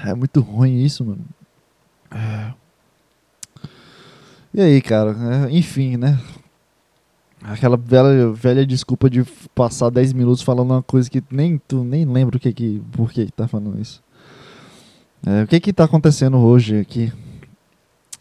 É 0.06 0.14
muito 0.14 0.42
ruim 0.42 0.84
isso, 0.84 1.06
mano. 1.06 1.26
É. 2.12 2.54
E 4.54 4.60
aí, 4.60 4.82
cara? 4.82 5.16
É, 5.48 5.50
enfim, 5.50 5.96
né? 5.96 6.20
Aquela 7.42 7.78
velha, 7.78 8.34
velha 8.34 8.66
desculpa 8.66 9.10
de 9.10 9.24
passar 9.56 9.90
10 9.90 10.12
minutos 10.12 10.42
falando 10.42 10.72
uma 10.72 10.84
coisa 10.84 11.10
que 11.10 11.24
nem 11.32 11.58
tu 11.70 11.86
nem 11.86 12.04
lembra 12.04 12.36
o 12.36 12.40
que 12.40 12.52
que, 12.52 12.82
por 12.92 13.14
que, 13.14 13.28
que 13.28 13.32
tá 13.32 13.48
falando 13.48 13.80
isso. 13.80 14.04
É, 15.26 15.44
o 15.44 15.48
que 15.48 15.62
que 15.62 15.72
tá 15.72 15.86
acontecendo 15.86 16.38
hoje 16.38 16.80
aqui? 16.80 17.14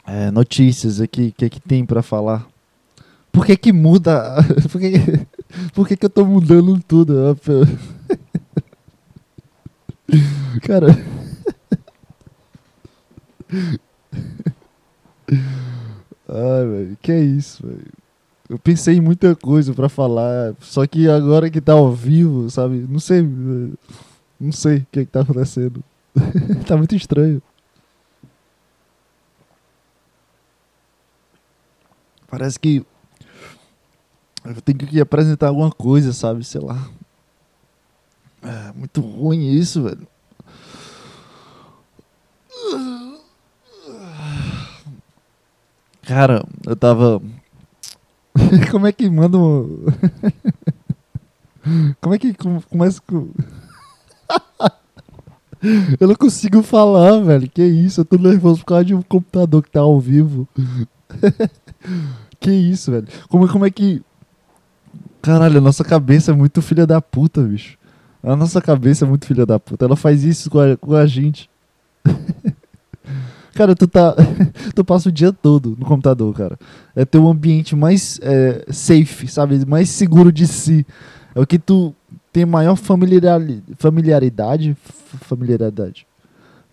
É, 0.06 0.30
notícias 0.30 1.00
aqui, 1.00 1.30
o 1.30 1.32
que 1.32 1.50
que 1.50 1.60
tem 1.60 1.84
para 1.84 2.00
falar? 2.00 2.46
Por 3.36 3.44
que 3.44 3.54
que 3.54 3.70
muda? 3.70 4.36
Por 4.72 4.80
que, 4.80 4.94
por 5.74 5.86
que 5.86 5.94
que 5.94 6.06
eu 6.06 6.10
tô 6.10 6.24
mudando 6.24 6.80
tudo? 6.80 7.14
Cara... 10.62 10.86
Ai, 16.26 16.66
velho, 16.66 16.96
que 17.02 17.12
é 17.12 17.20
isso, 17.20 17.66
velho. 17.66 17.92
Eu 18.48 18.58
pensei 18.58 18.96
em 18.96 19.02
muita 19.02 19.36
coisa 19.36 19.74
para 19.74 19.90
falar, 19.90 20.54
só 20.60 20.86
que 20.86 21.06
agora 21.06 21.50
que 21.50 21.60
tá 21.60 21.74
ao 21.74 21.92
vivo, 21.92 22.48
sabe? 22.48 22.86
Não 22.88 22.98
sei, 22.98 23.22
não 24.40 24.50
sei 24.50 24.78
o 24.78 24.86
que, 24.90 25.04
que 25.04 25.12
tá 25.12 25.20
acontecendo. 25.20 25.84
tá 26.66 26.74
muito 26.74 26.96
estranho. 26.96 27.42
Parece 32.28 32.58
que 32.58 32.84
eu 34.54 34.60
tenho 34.62 34.78
que 34.78 35.00
apresentar 35.00 35.48
alguma 35.48 35.70
coisa, 35.70 36.12
sabe? 36.12 36.44
Sei 36.44 36.60
lá. 36.60 36.88
É 38.42 38.72
muito 38.74 39.00
ruim 39.00 39.50
isso, 39.52 39.82
velho. 39.82 40.06
Cara, 46.06 46.46
eu 46.64 46.76
tava. 46.76 47.20
Como 48.70 48.86
é 48.86 48.92
que 48.92 49.10
manda 49.10 49.36
um. 49.36 49.86
Como 52.00 52.14
é 52.14 52.18
que 52.18 52.32
começa 52.70 53.02
com. 53.04 53.30
eu 55.98 56.06
não 56.06 56.14
consigo 56.14 56.62
falar, 56.62 57.18
velho. 57.20 57.50
Que 57.50 57.64
isso? 57.64 58.02
Eu 58.02 58.04
tô 58.04 58.16
nervoso 58.16 58.60
por 58.60 58.66
causa 58.66 58.84
de 58.84 58.94
um 58.94 59.02
computador 59.02 59.64
que 59.64 59.70
tá 59.70 59.80
ao 59.80 59.98
vivo. 59.98 60.48
que 62.38 62.52
isso, 62.52 62.92
velho? 62.92 63.08
Como, 63.28 63.48
como 63.48 63.66
é 63.66 63.70
que. 63.70 64.00
Caralho, 65.26 65.58
a 65.58 65.60
nossa 65.60 65.82
cabeça 65.82 66.30
é 66.30 66.34
muito 66.34 66.62
filha 66.62 66.86
da 66.86 67.02
puta, 67.02 67.42
bicho. 67.42 67.76
A 68.22 68.36
nossa 68.36 68.62
cabeça 68.62 69.04
é 69.04 69.08
muito 69.08 69.26
filha 69.26 69.44
da 69.44 69.58
puta. 69.58 69.84
Ela 69.84 69.96
faz 69.96 70.22
isso 70.22 70.48
com 70.48 70.60
a, 70.60 70.76
com 70.76 70.94
a 70.94 71.04
gente. 71.04 71.50
Cara, 73.52 73.74
tu 73.74 73.88
tá. 73.88 74.14
tu 74.72 74.84
passa 74.84 75.08
o 75.08 75.12
dia 75.12 75.32
todo 75.32 75.76
no 75.76 75.84
computador, 75.84 76.32
cara. 76.32 76.56
É 76.94 77.04
teu 77.04 77.26
ambiente 77.26 77.74
mais 77.74 78.20
é, 78.22 78.66
safe, 78.70 79.26
sabe? 79.26 79.64
Mais 79.66 79.88
seguro 79.88 80.30
de 80.30 80.46
si. 80.46 80.86
É 81.34 81.40
o 81.40 81.46
que 81.46 81.58
tu 81.58 81.92
tem 82.32 82.44
maior 82.44 82.76
familiaridade. 82.76 83.64
Familiaridade. 83.78 84.76
Familiaridade. 85.22 86.06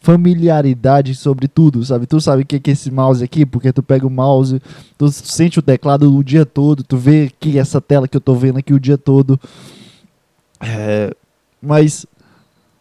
Familiaridade 0.04 1.16
sobre 1.16 1.48
tudo, 1.48 1.84
sabe? 1.86 2.06
Tu 2.06 2.20
sabe 2.20 2.44
o 2.44 2.46
que 2.46 2.58
é 2.58 2.74
esse 2.74 2.92
mouse 2.92 3.24
aqui, 3.24 3.46
porque 3.46 3.72
tu 3.72 3.82
pega 3.82 4.06
o 4.06 4.10
mouse, 4.10 4.62
tu 4.98 5.10
sente 5.10 5.60
o 5.60 5.62
teclado 5.62 6.14
o 6.14 6.22
dia 6.22 6.46
todo, 6.46 6.84
tu 6.84 6.98
vê 6.98 7.32
que 7.40 7.58
essa 7.58 7.80
tela 7.80 8.06
que 8.06 8.18
eu 8.18 8.22
tô 8.22 8.36
vendo 8.36 8.60
aqui 8.60 8.74
o 8.74 8.80
dia 8.80 8.98
todo. 8.98 9.40
É, 10.60 11.16
mas 11.62 12.06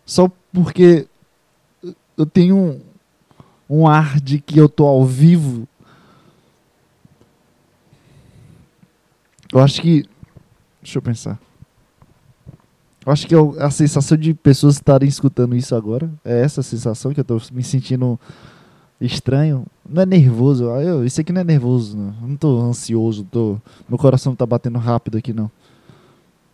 só 0.04 0.28
porque 0.52 1.06
eu 2.16 2.26
tenho 2.26 2.80
um 3.70 3.86
ar 3.86 4.20
de 4.20 4.40
que 4.40 4.58
eu 4.58 4.68
tô 4.68 4.84
ao 4.84 5.04
vivo. 5.04 5.68
Eu 9.52 9.60
acho 9.60 9.80
que. 9.80 10.04
Deixa 10.82 10.98
eu 10.98 11.02
pensar. 11.02 11.38
Acho 13.04 13.26
que 13.26 13.34
eu, 13.34 13.56
a 13.58 13.70
sensação 13.70 14.16
de 14.16 14.32
pessoas 14.32 14.74
estarem 14.74 15.08
escutando 15.08 15.56
isso 15.56 15.74
agora 15.74 16.10
é 16.24 16.40
essa 16.40 16.62
sensação 16.62 17.12
que 17.12 17.20
eu 17.20 17.24
tô 17.24 17.40
me 17.52 17.62
sentindo 17.64 18.18
estranho. 19.00 19.66
Não 19.88 20.02
é 20.02 20.06
nervoso. 20.06 20.64
Eu, 20.64 21.04
isso 21.04 21.20
aqui 21.20 21.32
não 21.32 21.40
é 21.40 21.44
nervoso, 21.44 21.96
não. 21.96 22.14
Eu 22.22 22.28
não 22.28 22.36
tô 22.36 22.60
ansioso. 22.60 23.24
Tô, 23.24 23.58
meu 23.88 23.98
coração 23.98 24.36
tá 24.36 24.46
batendo 24.46 24.78
rápido 24.78 25.18
aqui, 25.18 25.32
não. 25.32 25.50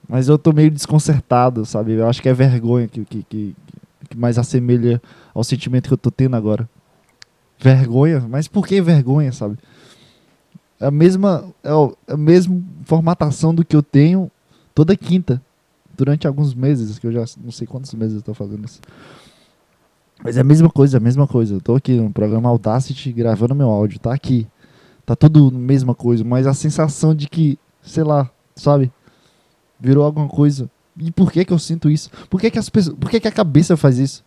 Mas 0.08 0.28
eu 0.28 0.38
tô 0.38 0.52
meio 0.52 0.70
desconcertado, 0.70 1.66
sabe? 1.66 1.92
Eu 1.92 2.08
acho 2.08 2.22
que 2.22 2.28
é 2.30 2.32
vergonha 2.32 2.88
que, 2.88 3.04
que, 3.04 3.22
que, 3.28 3.56
que 4.08 4.16
mais 4.16 4.38
assemelha 4.38 5.02
ao 5.34 5.44
sentimento 5.44 5.88
que 5.88 5.92
eu 5.92 5.98
tô 5.98 6.10
tendo 6.10 6.34
agora 6.34 6.66
vergonha, 7.58 8.24
mas 8.28 8.46
por 8.46 8.66
que 8.66 8.80
vergonha, 8.80 9.32
sabe? 9.32 9.58
É 10.80 10.86
a 10.86 10.90
mesma, 10.90 11.44
é 11.62 11.70
a 12.12 12.16
mesma 12.16 12.62
formatação 12.84 13.54
do 13.54 13.64
que 13.64 13.74
eu 13.74 13.82
tenho 13.82 14.30
toda 14.74 14.96
quinta, 14.96 15.42
durante 15.98 16.28
alguns 16.28 16.54
meses, 16.54 16.98
que 16.98 17.06
eu 17.08 17.12
já 17.12 17.24
não 17.42 17.50
sei 17.50 17.66
quantos 17.66 17.92
meses 17.92 18.16
eu 18.16 18.22
tô 18.22 18.32
fazendo 18.32 18.64
isso. 18.64 18.80
Mas 20.22 20.36
é 20.36 20.40
a 20.40 20.44
mesma 20.44 20.70
coisa, 20.70 20.96
a 20.96 21.00
mesma 21.00 21.26
coisa. 21.26 21.54
Eu 21.54 21.60
tô 21.60 21.74
aqui 21.74 21.92
no 21.92 22.10
programa 22.10 22.48
Audacity 22.48 23.12
gravando 23.12 23.54
meu 23.54 23.68
áudio, 23.68 23.98
tá 23.98 24.14
aqui. 24.14 24.46
Tá 25.04 25.16
tudo 25.16 25.48
a 25.48 25.58
mesma 25.58 25.94
coisa, 25.94 26.22
mas 26.22 26.46
a 26.46 26.54
sensação 26.54 27.14
de 27.14 27.28
que, 27.28 27.58
sei 27.82 28.04
lá, 28.04 28.30
sabe? 28.54 28.92
Virou 29.80 30.04
alguma 30.04 30.28
coisa. 30.28 30.70
E 30.96 31.10
por 31.10 31.32
que 31.32 31.44
que 31.44 31.52
eu 31.52 31.58
sinto 31.58 31.90
isso? 31.90 32.10
Por 32.30 32.40
que 32.40 32.50
que 32.50 32.58
as 32.58 32.68
pessoas, 32.68 32.96
por 32.96 33.10
que 33.10 33.20
que 33.20 33.28
a 33.28 33.32
cabeça 33.32 33.76
faz 33.76 33.98
isso? 33.98 34.24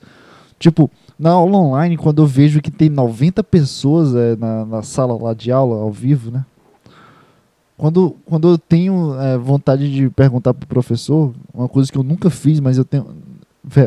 Tipo, 0.59 0.91
na 1.17 1.31
aula 1.31 1.57
online, 1.57 1.97
quando 1.97 2.21
eu 2.21 2.25
vejo 2.25 2.61
que 2.61 2.71
tem 2.71 2.89
90 2.89 3.43
pessoas 3.43 4.13
é, 4.15 4.35
na, 4.35 4.65
na 4.65 4.81
sala 4.81 5.17
lá 5.21 5.33
de 5.33 5.51
aula, 5.51 5.81
ao 5.81 5.91
vivo, 5.91 6.31
né? 6.31 6.45
Quando, 7.81 8.15
quando 8.27 8.47
eu 8.47 8.59
tenho 8.59 9.19
é, 9.19 9.35
vontade 9.39 9.91
de 9.91 10.07
perguntar 10.11 10.53
pro 10.53 10.67
professor, 10.67 11.33
uma 11.51 11.67
coisa 11.67 11.91
que 11.91 11.97
eu 11.97 12.03
nunca 12.03 12.29
fiz, 12.29 12.59
mas 12.59 12.77
eu 12.77 12.85
tenho. 12.85 13.07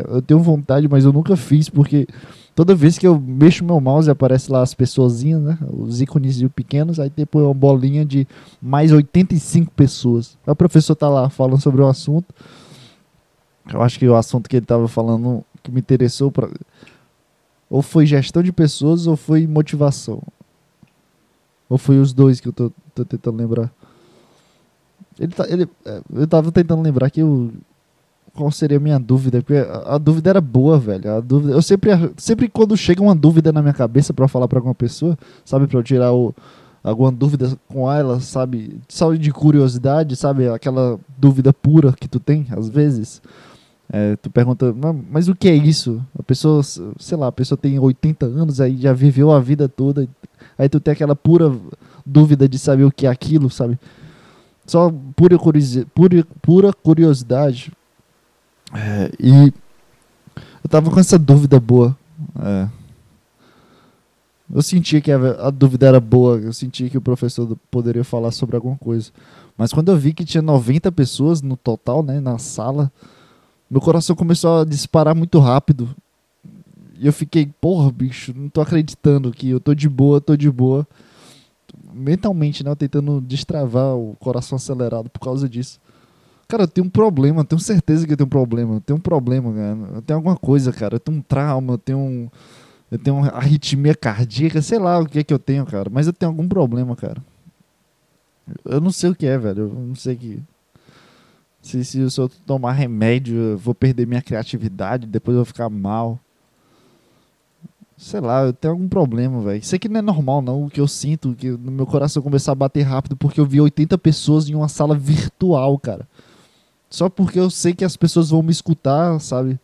Eu 0.09 0.21
tenho 0.21 0.41
vontade, 0.41 0.85
mas 0.89 1.05
eu 1.05 1.13
nunca 1.13 1.37
fiz, 1.37 1.69
porque 1.69 2.05
toda 2.53 2.75
vez 2.75 2.97
que 2.97 3.07
eu 3.07 3.17
mexo 3.17 3.63
meu 3.63 3.79
mouse 3.79 4.11
aparece 4.11 4.51
lá 4.51 4.61
as 4.61 4.73
pessoazinhas, 4.73 5.41
né? 5.41 5.57
Os 5.71 6.01
ícones 6.01 6.43
pequenos, 6.53 6.99
aí 6.99 7.09
depois 7.09 7.45
uma 7.45 7.53
bolinha 7.53 8.03
de 8.03 8.27
mais 8.61 8.91
85 8.91 9.71
pessoas. 9.71 10.37
O 10.45 10.53
professor 10.53 10.93
tá 10.93 11.07
lá 11.07 11.29
falando 11.29 11.61
sobre 11.61 11.81
o 11.81 11.87
assunto. 11.87 12.35
Eu 13.73 13.81
acho 13.81 13.97
que 13.97 14.05
o 14.05 14.15
assunto 14.17 14.49
que 14.49 14.57
ele 14.57 14.65
tava 14.65 14.89
falando 14.89 15.41
que 15.63 15.71
me 15.71 15.79
interessou 15.79 16.29
para 16.29 16.49
ou 17.69 17.81
foi 17.81 18.05
gestão 18.05 18.43
de 18.43 18.51
pessoas 18.51 19.07
ou 19.07 19.15
foi 19.15 19.47
motivação? 19.47 20.21
Ou 21.69 21.77
foi 21.77 21.97
os 21.97 22.11
dois 22.11 22.41
que 22.41 22.49
eu 22.49 22.53
tô, 22.53 22.73
tô 22.93 23.05
tentando 23.05 23.37
lembrar? 23.37 23.71
Ele, 25.19 25.31
tá, 25.31 25.45
ele, 25.49 25.67
é, 25.85 26.01
eu 26.13 26.27
tava 26.27 26.51
tentando 26.51 26.81
lembrar 26.81 27.09
que 27.09 27.21
eu, 27.21 27.51
qual 28.33 28.51
seria 28.51 28.77
a 28.77 28.79
minha 28.79 28.99
dúvida, 28.99 29.41
porque 29.41 29.57
a, 29.57 29.95
a, 29.95 29.97
dúvida 29.97 30.29
era 30.29 30.41
boa, 30.41 30.77
velho. 30.77 31.15
A 31.15 31.19
dúvida, 31.19 31.53
eu 31.53 31.61
sempre, 31.61 31.91
sempre 32.17 32.49
quando 32.49 32.75
chega 32.75 33.01
uma 33.01 33.15
dúvida 33.15 33.51
na 33.51 33.61
minha 33.61 33.73
cabeça 33.73 34.13
para 34.13 34.27
falar 34.27 34.47
para 34.47 34.59
alguma 34.59 34.75
pessoa, 34.75 35.17
sabe, 35.43 35.67
para 35.67 35.79
eu 35.79 35.83
tirar 35.83 36.13
o, 36.13 36.33
alguma 36.83 37.11
dúvida 37.11 37.57
com 37.67 37.91
ela, 37.91 38.19
sabe, 38.19 38.79
só 38.87 39.13
de 39.13 39.31
curiosidade, 39.31 40.15
sabe, 40.15 40.47
aquela 40.49 40.99
dúvida 41.17 41.51
pura 41.53 41.93
que 41.93 42.07
tu 42.07 42.19
tem 42.19 42.45
às 42.51 42.69
vezes. 42.69 43.21
É, 43.91 44.15
tu 44.15 44.29
pergunta, 44.29 44.73
mas 45.09 45.27
o 45.27 45.35
que 45.35 45.47
é 45.47 45.55
isso? 45.55 46.01
A 46.17 46.23
pessoa, 46.23 46.61
sei 46.63 47.17
lá, 47.17 47.27
a 47.27 47.31
pessoa 47.31 47.57
tem 47.57 47.77
80 47.77 48.25
anos, 48.25 48.59
aí 48.59 48.77
já 48.77 48.91
viveu 48.93 49.31
a 49.31 49.39
vida 49.39 49.69
toda, 49.69 50.07
aí 50.57 50.67
tu 50.67 50.79
tem 50.79 50.91
aquela 50.91 51.15
pura 51.15 51.55
dúvida 52.05 52.49
de 52.49 52.57
saber 52.57 52.83
o 52.83 52.91
que 52.91 53.05
é 53.05 53.09
aquilo, 53.09 53.49
sabe? 53.49 53.79
Só 54.65 54.91
pura, 55.15 55.37
curiosidade, 55.37 55.87
pura, 55.93 56.27
pura 56.41 56.73
curiosidade. 56.73 57.71
É, 58.73 59.11
e 59.19 59.53
eu 60.63 60.69
tava 60.69 60.89
com 60.89 60.99
essa 60.99 61.19
dúvida 61.19 61.59
boa. 61.59 61.95
É. 62.41 62.67
Eu 64.53 64.61
sentia 64.61 65.01
que 65.01 65.11
a, 65.11 65.17
a, 65.47 65.49
dúvida 65.49 65.87
era 65.87 65.99
boa, 65.99 66.37
eu 66.37 66.53
sentia 66.53 66.89
que 66.89 66.97
o 66.97 67.01
professor 67.01 67.57
poderia 67.71 68.03
falar 68.03 68.31
sobre 68.31 68.55
alguma 68.55 68.77
coisa. 68.77 69.11
Mas 69.57 69.73
quando 69.73 69.91
eu 69.91 69.97
vi 69.97 70.13
que 70.13 70.25
tinha 70.25 70.41
90 70.41 70.91
pessoas 70.91 71.41
no 71.41 71.57
total, 71.57 72.03
né, 72.03 72.19
na 72.19 72.37
sala, 72.37 72.91
meu 73.69 73.81
coração 73.81 74.15
começou 74.15 74.61
a 74.61 74.65
disparar 74.65 75.15
muito 75.15 75.39
rápido. 75.39 75.95
E 76.99 77.07
eu 77.07 77.13
fiquei, 77.13 77.47
porra, 77.59 77.91
bicho, 77.91 78.33
não 78.35 78.49
tô 78.49 78.61
acreditando 78.61 79.31
que 79.31 79.49
eu 79.49 79.59
tô 79.59 79.73
de 79.73 79.89
boa, 79.89 80.21
tô 80.21 80.35
de 80.35 80.49
boa. 80.49 80.87
Mentalmente, 81.95 82.63
né? 82.63 82.75
Tentando 82.75 83.21
destravar 83.21 83.95
o 83.95 84.15
coração 84.19 84.57
acelerado 84.57 85.09
por 85.09 85.19
causa 85.19 85.47
disso. 85.47 85.79
Cara, 86.47 86.63
eu 86.63 86.67
tenho 86.67 86.85
um 86.85 86.89
problema, 86.89 87.43
tenho 87.43 87.59
certeza 87.59 88.05
que 88.05 88.13
eu 88.13 88.17
tenho 88.17 88.27
um 88.27 88.29
problema. 88.29 88.75
Eu 88.75 88.81
tenho 88.81 88.97
um 88.97 89.01
problema, 89.01 89.51
cara. 89.53 89.95
Eu 89.95 90.01
tenho 90.01 90.17
alguma 90.17 90.35
coisa, 90.35 90.71
cara. 90.71 90.95
Eu 90.95 90.99
tenho 90.99 91.17
um 91.17 91.21
trauma, 91.21 91.73
eu 91.73 91.77
tenho 91.77 91.97
um. 91.97 92.29
eu 92.91 92.99
tenho 92.99 93.17
uma 93.17 93.29
arritmia 93.29 93.95
cardíaca, 93.95 94.61
sei 94.61 94.77
lá 94.77 94.99
o 94.99 95.05
que 95.07 95.19
é 95.19 95.23
que 95.23 95.33
eu 95.33 95.39
tenho, 95.39 95.65
cara. 95.65 95.89
Mas 95.91 96.05
eu 96.05 96.13
tenho 96.13 96.31
algum 96.31 96.47
problema, 96.47 96.95
cara. 96.95 97.21
Eu 98.63 98.79
não 98.79 98.91
sei 98.91 99.09
o 99.09 99.15
que 99.15 99.25
é, 99.25 99.37
velho. 99.37 99.63
Eu 99.63 99.69
não 99.69 99.95
sei 99.95 100.15
que. 100.15 100.39
Se, 101.61 101.83
se 101.83 102.19
eu 102.19 102.29
tomar 102.45 102.73
remédio, 102.73 103.35
eu 103.35 103.57
vou 103.57 103.73
perder 103.73 104.05
minha 104.05 104.21
criatividade, 104.21 105.07
depois 105.07 105.33
eu 105.33 105.39
vou 105.39 105.45
ficar 105.45 105.69
mal. 105.69 106.19
Sei 107.97 108.19
lá, 108.19 108.43
eu 108.43 108.53
tenho 108.53 108.73
algum 108.73 108.89
problema, 108.89 109.41
velho. 109.41 109.63
Sei 109.63 109.79
que 109.79 109.87
não 109.87 109.99
é 109.99 110.01
normal, 110.01 110.41
não. 110.41 110.65
O 110.65 110.69
que 110.69 110.81
eu 110.81 110.87
sinto, 110.87 111.33
que 111.33 111.49
no 111.49 111.71
meu 111.71 111.85
coração 111.85 112.21
começar 112.21 112.51
a 112.51 112.55
bater 112.55 112.81
rápido 112.81 113.15
porque 113.15 113.39
eu 113.39 113.45
vi 113.45 113.61
80 113.61 113.97
pessoas 113.97 114.49
em 114.49 114.55
uma 114.55 114.67
sala 114.67 114.95
virtual, 114.95 115.79
cara. 115.79 116.07
Só 116.89 117.09
porque 117.09 117.39
eu 117.39 117.49
sei 117.49 117.73
que 117.73 117.85
as 117.85 117.95
pessoas 117.95 118.29
vão 118.29 118.43
me 118.43 118.51
escutar, 118.51 119.19
sabe? 119.19 119.59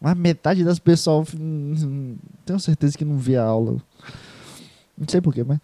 Mas 0.00 0.16
metade 0.16 0.64
das 0.64 0.78
pessoas. 0.78 1.28
Tenho 2.46 2.58
certeza 2.58 2.96
que 2.96 3.04
não 3.04 3.18
vê 3.18 3.36
a 3.36 3.44
aula. 3.44 3.76
Não 4.96 5.06
sei 5.06 5.20
porquê, 5.20 5.44
mas. 5.44 5.58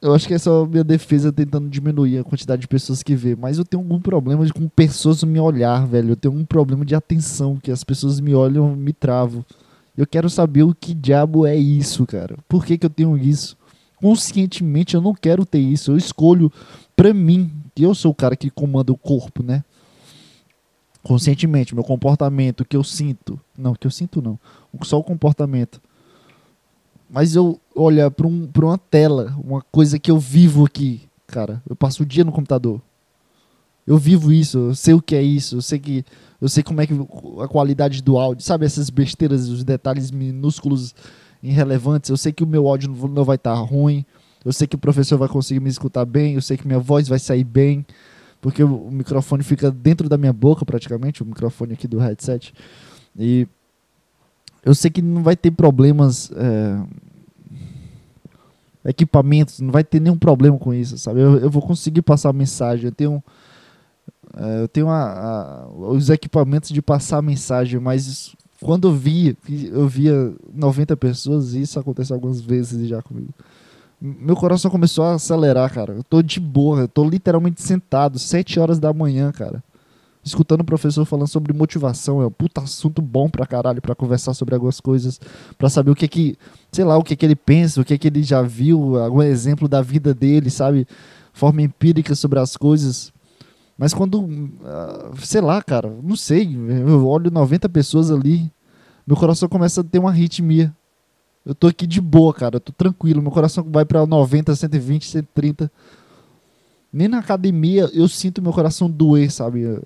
Eu 0.00 0.14
acho 0.14 0.28
que 0.28 0.34
essa 0.34 0.50
é 0.50 0.62
a 0.62 0.66
minha 0.66 0.84
defesa 0.84 1.32
tentando 1.32 1.66
diminuir 1.68 2.18
a 2.18 2.24
quantidade 2.24 2.60
de 2.60 2.68
pessoas 2.68 3.02
que 3.02 3.16
vê. 3.16 3.34
Mas 3.34 3.56
eu 3.56 3.64
tenho 3.64 3.82
algum 3.82 3.98
problema 3.98 4.46
com 4.52 4.68
pessoas 4.68 5.24
me 5.24 5.40
olhar, 5.40 5.86
velho. 5.86 6.10
Eu 6.10 6.16
tenho 6.16 6.34
um 6.34 6.44
problema 6.44 6.84
de 6.84 6.94
atenção, 6.94 7.56
que 7.56 7.70
as 7.70 7.82
pessoas 7.82 8.20
me 8.20 8.34
olham 8.34 8.76
me 8.76 8.92
travo. 8.92 9.44
Eu 9.96 10.06
quero 10.06 10.28
saber 10.28 10.62
o 10.62 10.74
que 10.74 10.94
diabo 10.94 11.46
é 11.46 11.56
isso, 11.56 12.06
cara. 12.06 12.36
Por 12.48 12.64
que, 12.64 12.76
que 12.76 12.86
eu 12.86 12.90
tenho 12.90 13.16
isso? 13.16 13.56
Conscientemente 13.96 14.94
eu 14.94 15.00
não 15.00 15.14
quero 15.14 15.46
ter 15.46 15.60
isso. 15.60 15.92
Eu 15.92 15.96
escolho 15.96 16.52
pra 16.96 17.14
mim, 17.14 17.50
que 17.74 17.82
eu 17.84 17.94
sou 17.94 18.10
o 18.10 18.14
cara 18.14 18.36
que 18.36 18.50
comanda 18.50 18.92
o 18.92 18.96
corpo, 18.96 19.42
né? 19.42 19.64
conscientemente, 21.04 21.74
meu 21.74 21.84
comportamento, 21.84 22.62
o 22.62 22.64
que 22.64 22.76
eu 22.76 22.82
sinto. 22.82 23.38
Não, 23.56 23.72
o 23.72 23.78
que 23.78 23.86
eu 23.86 23.90
sinto 23.90 24.20
não. 24.20 24.40
Só 24.82 24.98
o 24.98 25.04
comportamento. 25.04 25.80
Mas 27.08 27.36
eu 27.36 27.60
olhar 27.74 28.10
para 28.10 28.26
um, 28.26 28.48
uma 28.56 28.78
tela, 28.78 29.36
uma 29.44 29.60
coisa 29.70 29.98
que 29.98 30.10
eu 30.10 30.18
vivo 30.18 30.64
aqui, 30.64 31.02
cara. 31.26 31.62
Eu 31.68 31.76
passo 31.76 32.02
o 32.02 32.06
dia 32.06 32.24
no 32.24 32.32
computador. 32.32 32.80
Eu 33.86 33.98
vivo 33.98 34.32
isso, 34.32 34.56
eu 34.56 34.74
sei 34.74 34.94
o 34.94 35.02
que 35.02 35.14
é 35.14 35.22
isso, 35.22 35.56
eu 35.56 35.62
sei 35.62 35.78
que 35.78 36.04
eu 36.44 36.48
sei 36.48 36.62
como 36.62 36.80
é 36.80 36.86
que 36.86 36.94
a 37.42 37.48
qualidade 37.48 38.02
do 38.02 38.18
áudio, 38.18 38.44
sabe 38.44 38.66
essas 38.66 38.90
besteiras, 38.90 39.48
os 39.48 39.64
detalhes 39.64 40.10
minúsculos 40.10 40.94
irrelevantes. 41.42 42.10
Eu 42.10 42.16
sei 42.16 42.32
que 42.32 42.44
o 42.44 42.46
meu 42.46 42.68
áudio 42.68 42.90
não 43.08 43.24
vai 43.24 43.36
estar 43.36 43.54
tá 43.54 43.60
ruim. 43.60 44.04
Eu 44.44 44.52
sei 44.52 44.66
que 44.66 44.76
o 44.76 44.78
professor 44.78 45.16
vai 45.16 45.28
conseguir 45.28 45.60
me 45.60 45.70
escutar 45.70 46.04
bem, 46.04 46.34
eu 46.34 46.42
sei 46.42 46.58
que 46.58 46.66
minha 46.66 46.78
voz 46.78 47.08
vai 47.08 47.18
sair 47.18 47.44
bem 47.44 47.86
porque 48.44 48.62
o, 48.62 48.90
microfone 48.90 49.42
fica 49.42 49.70
dentro 49.70 50.06
da 50.06 50.18
minha 50.18 50.34
boca 50.34 50.66
praticamente, 50.66 51.22
o 51.22 51.26
microfone 51.26 51.72
aqui 51.72 51.88
do 51.88 51.96
headset. 51.96 52.52
E 53.18 53.48
eu 54.62 54.74
sei 54.74 54.90
que 54.90 55.00
não 55.00 55.22
vai 55.22 55.34
ter 55.34 55.50
problemas. 55.50 56.30
É, 56.36 56.78
equipamentos, 58.90 59.60
não 59.60 59.72
vai 59.72 59.82
ter 59.82 59.98
nenhum 59.98 60.18
problema 60.18 60.58
com 60.58 60.74
isso, 60.74 60.98
sabe? 60.98 61.20
Eu, 61.20 61.38
eu 61.38 61.48
vou 61.48 61.62
conseguir 61.62 62.02
passar 62.02 62.28
a 62.28 62.34
mensagem. 62.34 62.84
Eu 62.84 62.92
tenho, 62.92 63.14
é, 63.14 63.24
eu 64.60 64.68
tenho 64.68 64.88
a, 64.88 65.02
a, 65.02 65.68
os 65.68 66.10
equipamentos 66.10 66.70
de 66.70 66.82
passar 66.82 67.22
mensagem, 67.22 67.78
mas 67.78 68.34
quando 68.60 68.88
eu 68.88 68.94
via, 68.94 69.36
eu 69.70 69.86
via 69.86 70.32
90 70.52 70.96
pessoas, 70.96 71.54
e 71.54 71.62
isso 71.62 71.78
acontece 71.78 72.12
algumas 72.12 72.40
vezes 72.40 72.88
já 72.88 73.02
comigo 73.02 73.34
meu 74.04 74.36
coração 74.36 74.70
começou 74.70 75.02
a 75.02 75.14
acelerar, 75.14 75.72
cara. 75.72 75.94
Eu 75.94 76.04
tô 76.04 76.20
de 76.20 76.38
boa, 76.38 76.80
eu 76.80 76.88
tô 76.88 77.08
literalmente 77.08 77.62
sentado, 77.62 78.18
sete 78.18 78.60
horas 78.60 78.78
da 78.78 78.92
manhã, 78.92 79.32
cara. 79.32 79.64
Escutando 80.22 80.60
o 80.60 80.64
professor 80.64 81.06
falando 81.06 81.28
sobre 81.28 81.54
motivação, 81.54 82.20
é 82.20 82.26
um 82.26 82.30
puta 82.30 82.60
assunto 82.60 83.00
bom 83.00 83.30
pra 83.30 83.46
caralho, 83.46 83.80
pra 83.80 83.94
conversar 83.94 84.34
sobre 84.34 84.54
algumas 84.54 84.78
coisas, 84.78 85.18
pra 85.56 85.70
saber 85.70 85.90
o 85.90 85.94
que 85.94 86.06
que, 86.06 86.38
sei 86.70 86.84
lá, 86.84 86.98
o 86.98 87.02
que 87.02 87.16
que 87.16 87.24
ele 87.24 87.36
pensa, 87.36 87.80
o 87.80 87.84
que 87.84 87.96
que 87.96 88.08
ele 88.08 88.22
já 88.22 88.42
viu, 88.42 88.98
algum 88.98 89.22
exemplo 89.22 89.66
da 89.66 89.80
vida 89.80 90.12
dele, 90.12 90.50
sabe? 90.50 90.86
Forma 91.32 91.62
empírica 91.62 92.14
sobre 92.14 92.38
as 92.38 92.58
coisas. 92.58 93.10
Mas 93.76 93.92
quando, 93.92 94.22
uh, 94.22 95.16
sei 95.20 95.40
lá, 95.40 95.60
cara, 95.62 95.92
não 96.02 96.16
sei, 96.16 96.56
eu 96.56 97.06
olho 97.06 97.30
90 97.30 97.68
pessoas 97.68 98.10
ali, 98.10 98.50
meu 99.06 99.16
coração 99.16 99.48
começa 99.48 99.80
a 99.80 99.84
ter 99.84 99.98
uma 99.98 100.10
arritmia. 100.10 100.74
Eu 101.44 101.54
tô 101.54 101.66
aqui 101.66 101.86
de 101.86 102.00
boa, 102.00 102.32
cara. 102.32 102.56
Eu 102.56 102.60
tô 102.60 102.72
tranquilo. 102.72 103.20
Meu 103.20 103.30
coração 103.30 103.62
vai 103.68 103.84
pra 103.84 104.06
90, 104.06 104.54
120, 104.54 105.06
130. 105.06 105.70
Nem 106.92 107.08
na 107.08 107.18
academia 107.18 107.90
eu 107.92 108.08
sinto 108.08 108.40
meu 108.40 108.52
coração 108.52 108.90
doer, 108.90 109.30
sabe? 109.30 109.78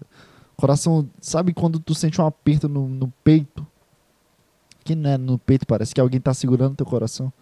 Coração, 0.57 1.09
sabe 1.20 1.53
quando 1.53 1.81
tu 1.81 1.94
sente 1.94 2.20
um 2.20 2.27
aperto 2.27 2.68
no, 2.68 2.87
no 2.87 3.12
peito? 3.24 3.66
Que 4.85 4.94
não 4.94 5.11
é 5.11 5.18
no 5.18 5.38
peito, 5.38 5.66
parece 5.66 5.94
que 5.94 6.01
alguém 6.01 6.20
tá 6.20 6.33
segurando 6.33 6.77
teu 6.77 6.87
coração. 6.87 7.33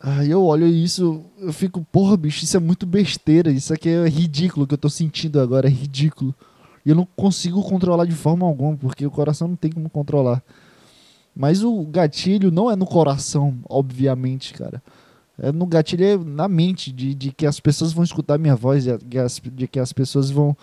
Aí 0.00 0.30
eu 0.30 0.44
olho 0.44 0.66
isso, 0.66 1.24
eu 1.38 1.52
fico, 1.52 1.84
porra, 1.90 2.16
bicho, 2.16 2.44
isso 2.44 2.56
é 2.56 2.60
muito 2.60 2.86
besteira. 2.86 3.50
Isso 3.50 3.72
aqui 3.74 3.88
é 3.88 4.08
ridículo 4.08 4.66
que 4.66 4.74
eu 4.74 4.78
tô 4.78 4.88
sentindo 4.88 5.40
agora, 5.40 5.66
é 5.66 5.70
ridículo. 5.70 6.34
E 6.86 6.90
eu 6.90 6.96
não 6.96 7.06
consigo 7.16 7.62
controlar 7.62 8.04
de 8.04 8.14
forma 8.14 8.46
alguma, 8.46 8.76
porque 8.76 9.04
o 9.04 9.10
coração 9.10 9.48
não 9.48 9.56
tem 9.56 9.72
como 9.72 9.90
controlar. 9.90 10.42
Mas 11.34 11.62
o 11.62 11.84
gatilho 11.84 12.50
não 12.50 12.70
é 12.70 12.76
no 12.76 12.86
coração, 12.86 13.58
obviamente, 13.68 14.54
cara. 14.54 14.82
É 15.40 15.52
no 15.52 15.66
gatilho 15.66 16.04
é 16.04 16.16
na 16.16 16.48
mente, 16.48 16.92
de, 16.92 17.14
de 17.14 17.32
que 17.32 17.46
as 17.46 17.60
pessoas 17.60 17.92
vão 17.92 18.04
escutar 18.04 18.38
minha 18.38 18.56
voz, 18.56 18.84
de, 18.84 18.96
de 19.52 19.68
que 19.68 19.78
as 19.78 19.92
pessoas 19.92 20.30
vão, 20.30 20.56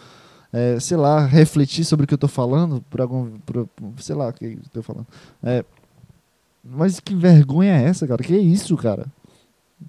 é, 0.51 0.79
sei 0.79 0.97
lá, 0.97 1.25
refletir 1.25 1.85
sobre 1.85 2.05
o 2.05 2.07
que 2.07 2.13
eu 2.13 2.17
tô 2.17 2.27
falando, 2.27 2.81
por 2.89 3.01
algum, 3.01 3.31
por, 3.45 3.69
sei 3.99 4.15
lá 4.15 4.29
o 4.29 4.33
que 4.33 4.45
eu 4.45 4.59
tô 4.73 4.81
falando. 4.81 5.07
É, 5.43 5.63
mas 6.63 6.99
que 6.99 7.15
vergonha 7.15 7.77
é 7.77 7.83
essa, 7.83 8.07
cara? 8.07 8.23
Que 8.23 8.35
isso, 8.35 8.75
cara? 8.75 9.05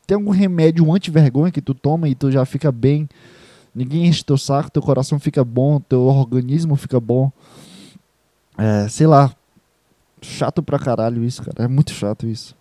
Tem 0.07 0.16
algum 0.16 0.31
remédio 0.31 0.92
anti-vergonha 0.92 1.53
que 1.53 1.61
tu 1.61 1.75
toma 1.75 2.09
e 2.09 2.14
tu 2.14 2.31
já 2.31 2.44
fica 2.44 2.70
bem? 2.72 3.09
Ninguém 3.75 4.07
enche 4.07 4.25
teu 4.25 4.38
saco, 4.38 4.70
teu 4.70 4.83
coração 4.83 5.18
fica 5.18 5.44
bom, 5.44 5.81
teu 5.81 6.03
organismo 6.03 6.77
fica 6.77 6.99
bom. 6.99 7.31
É, 8.57 8.88
sei 8.88 9.07
lá, 9.07 9.35
chato 10.20 10.62
pra 10.62 10.79
caralho 10.79 11.22
isso, 11.25 11.42
cara. 11.42 11.64
É 11.64 11.68
muito 11.68 11.92
chato 11.92 12.27
isso. 12.27 12.57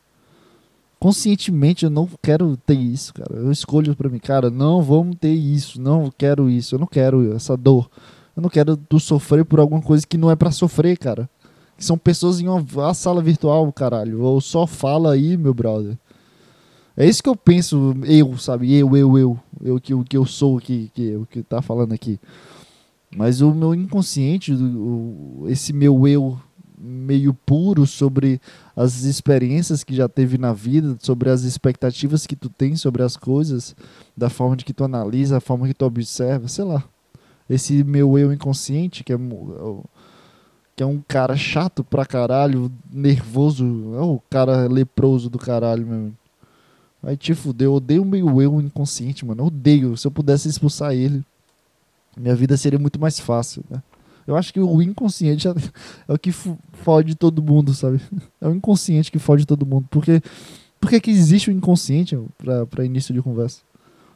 Conscientemente 1.00 1.86
eu 1.86 1.90
não 1.90 2.10
quero 2.22 2.58
ter 2.58 2.78
isso, 2.78 3.14
cara. 3.14 3.36
Eu 3.36 3.52
escolho 3.52 3.96
pra 3.96 4.10
mim, 4.10 4.20
cara, 4.20 4.50
não 4.50 4.82
vamos 4.82 5.16
ter 5.18 5.34
isso, 5.34 5.80
não 5.80 6.12
quero 6.18 6.50
isso, 6.50 6.76
eu 6.76 6.80
não 6.80 6.88
quero 6.88 7.36
essa 7.36 7.56
dor. 7.56 7.90
Eu 8.36 8.42
não 8.42 8.50
quero 8.50 8.76
tu 8.76 9.00
sofrer 9.00 9.46
por 9.46 9.60
alguma 9.60 9.82
coisa 9.82 10.06
que 10.06 10.18
não 10.18 10.30
é 10.30 10.36
para 10.36 10.52
sofrer, 10.52 10.98
cara. 10.98 11.30
Que 11.78 11.86
são 11.86 11.98
pessoas 11.98 12.40
em 12.40 12.48
uma 12.48 12.94
sala 12.94 13.22
virtual, 13.22 13.72
caralho. 13.72 14.22
Ou 14.22 14.42
só 14.42 14.66
fala 14.68 15.14
aí, 15.14 15.38
meu 15.38 15.54
brother. 15.54 15.98
É 16.98 17.06
isso 17.06 17.22
que 17.22 17.30
eu 17.30 17.36
penso, 17.36 17.94
eu, 18.06 18.38
sabe? 18.38 18.74
Eu, 18.74 18.96
eu, 18.96 19.18
eu. 19.18 19.40
Eu 19.62 19.80
que, 19.80 19.94
o 19.94 20.04
que 20.04 20.16
eu 20.16 20.26
sou 20.26 20.58
aqui, 20.58 20.92
que 20.94 21.04
eu 21.04 21.26
que 21.26 21.44
tá 21.44 21.62
falando 21.62 21.94
aqui. 21.94 22.20
Mas 23.16 23.42
o 23.42 23.54
meu 23.54 23.74
inconsciente, 23.74 24.54
o, 24.54 25.46
esse 25.48 25.74
meu 25.74 26.08
eu 26.08 26.40
meio 26.78 27.34
puro 27.34 27.86
sobre 27.86 28.40
as 28.76 29.04
experiências 29.04 29.84
que 29.84 29.96
já 29.96 30.08
teve 30.08 30.38
na 30.38 30.54
vida, 30.54 30.98
sobre 31.00 31.30
as 31.30 31.44
expectativas 31.44 32.28
que 32.28 32.36
tu 32.36 32.50
tem 32.50 32.76
sobre 32.76 33.02
as 33.02 33.18
coisas, 33.18 33.76
da 34.16 34.30
forma 34.30 34.56
de 34.56 34.66
que 34.66 34.74
tu 34.74 34.84
analisa, 34.84 35.38
a 35.38 35.42
forma 35.42 35.68
que 35.68 35.74
tu 35.74 35.86
observa, 35.86 36.48
sei 36.48 36.66
lá. 36.66 36.84
Esse 37.50 37.84
meu 37.84 38.18
eu 38.18 38.34
inconsciente, 38.34 39.04
que 39.04 39.14
é, 39.14 39.18
que 40.76 40.84
é 40.84 40.86
um 40.86 41.02
cara 41.08 41.36
chato 41.36 41.84
pra 41.84 42.06
caralho, 42.06 42.72
nervoso, 42.92 43.66
é 43.96 44.02
o 44.02 44.22
cara 44.30 44.68
leproso 44.68 45.30
do 45.30 45.38
caralho 45.38 45.86
mesmo. 45.86 46.18
Vai 47.06 47.16
te 47.16 47.36
fuder, 47.36 47.68
eu 47.68 47.76
odeio 47.76 48.02
o 48.02 48.06
meu 48.06 48.42
eu 48.42 48.60
inconsciente, 48.60 49.24
mano. 49.24 49.44
Eu 49.44 49.46
odeio. 49.46 49.96
Se 49.96 50.08
eu 50.08 50.12
pudesse 50.12 50.50
expulsar 50.50 50.92
ele, 50.92 51.24
minha 52.18 52.36
vida 52.36 52.58
seria 52.58 52.80
muito 52.80 53.00
mais 53.00 53.20
fácil, 53.20 53.64
né? 53.70 53.80
Eu 54.26 54.36
acho 54.36 54.52
que 54.52 54.60
o 54.60 54.82
inconsciente 54.82 55.48
é, 55.48 55.52
é 56.08 56.14
o 56.14 56.18
que 56.18 56.32
fode 56.32 57.14
todo 57.14 57.44
mundo, 57.44 57.76
sabe? 57.76 58.02
É 58.42 58.48
o 58.48 58.56
inconsciente 58.56 59.12
que 59.12 59.20
fode 59.20 59.46
todo 59.46 59.68
mundo. 59.68 59.86
Porque, 59.92 60.20
porque 60.80 61.00
que 61.00 61.12
existe 61.12 61.52
o 61.52 61.54
inconsciente 61.54 62.18
para 62.72 62.84
início 62.84 63.14
de 63.14 63.22
conversa? 63.22 63.62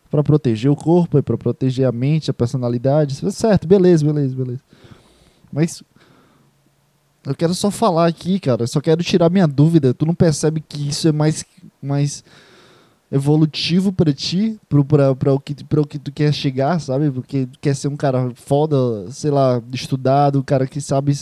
Para 0.09 0.23
proteger 0.23 0.71
o 0.71 0.75
corpo, 0.75 1.21
para 1.21 1.37
proteger 1.37 1.85
a 1.85 1.91
mente, 1.91 2.31
a 2.31 2.33
personalidade. 2.33 3.13
Certo, 3.31 3.67
beleza, 3.67 4.03
beleza, 4.03 4.35
beleza. 4.35 4.61
Mas 5.53 5.83
eu 7.23 7.35
quero 7.35 7.53
só 7.53 7.69
falar 7.69 8.07
aqui, 8.07 8.39
cara. 8.39 8.63
Eu 8.63 8.67
só 8.67 8.81
quero 8.81 9.03
tirar 9.03 9.29
minha 9.29 9.47
dúvida. 9.47 9.93
Tu 9.93 10.07
não 10.07 10.15
percebe 10.15 10.59
que 10.59 10.89
isso 10.89 11.07
é 11.07 11.11
mais, 11.11 11.45
mais 11.79 12.23
evolutivo 13.11 13.91
para 13.91 14.13
ti, 14.13 14.59
para 14.67 15.33
o, 15.33 15.39
que, 15.39 15.55
o 15.77 15.85
que 15.85 15.99
tu 15.99 16.11
quer 16.11 16.33
chegar, 16.33 16.79
sabe? 16.79 17.09
Porque 17.09 17.47
tu 17.47 17.59
quer 17.59 17.75
ser 17.75 17.87
um 17.87 17.97
cara 17.97 18.31
foda, 18.35 19.11
sei 19.11 19.31
lá, 19.31 19.61
estudado, 19.73 20.39
um 20.39 20.43
cara 20.43 20.67
que 20.67 20.79
sabe 20.79 21.17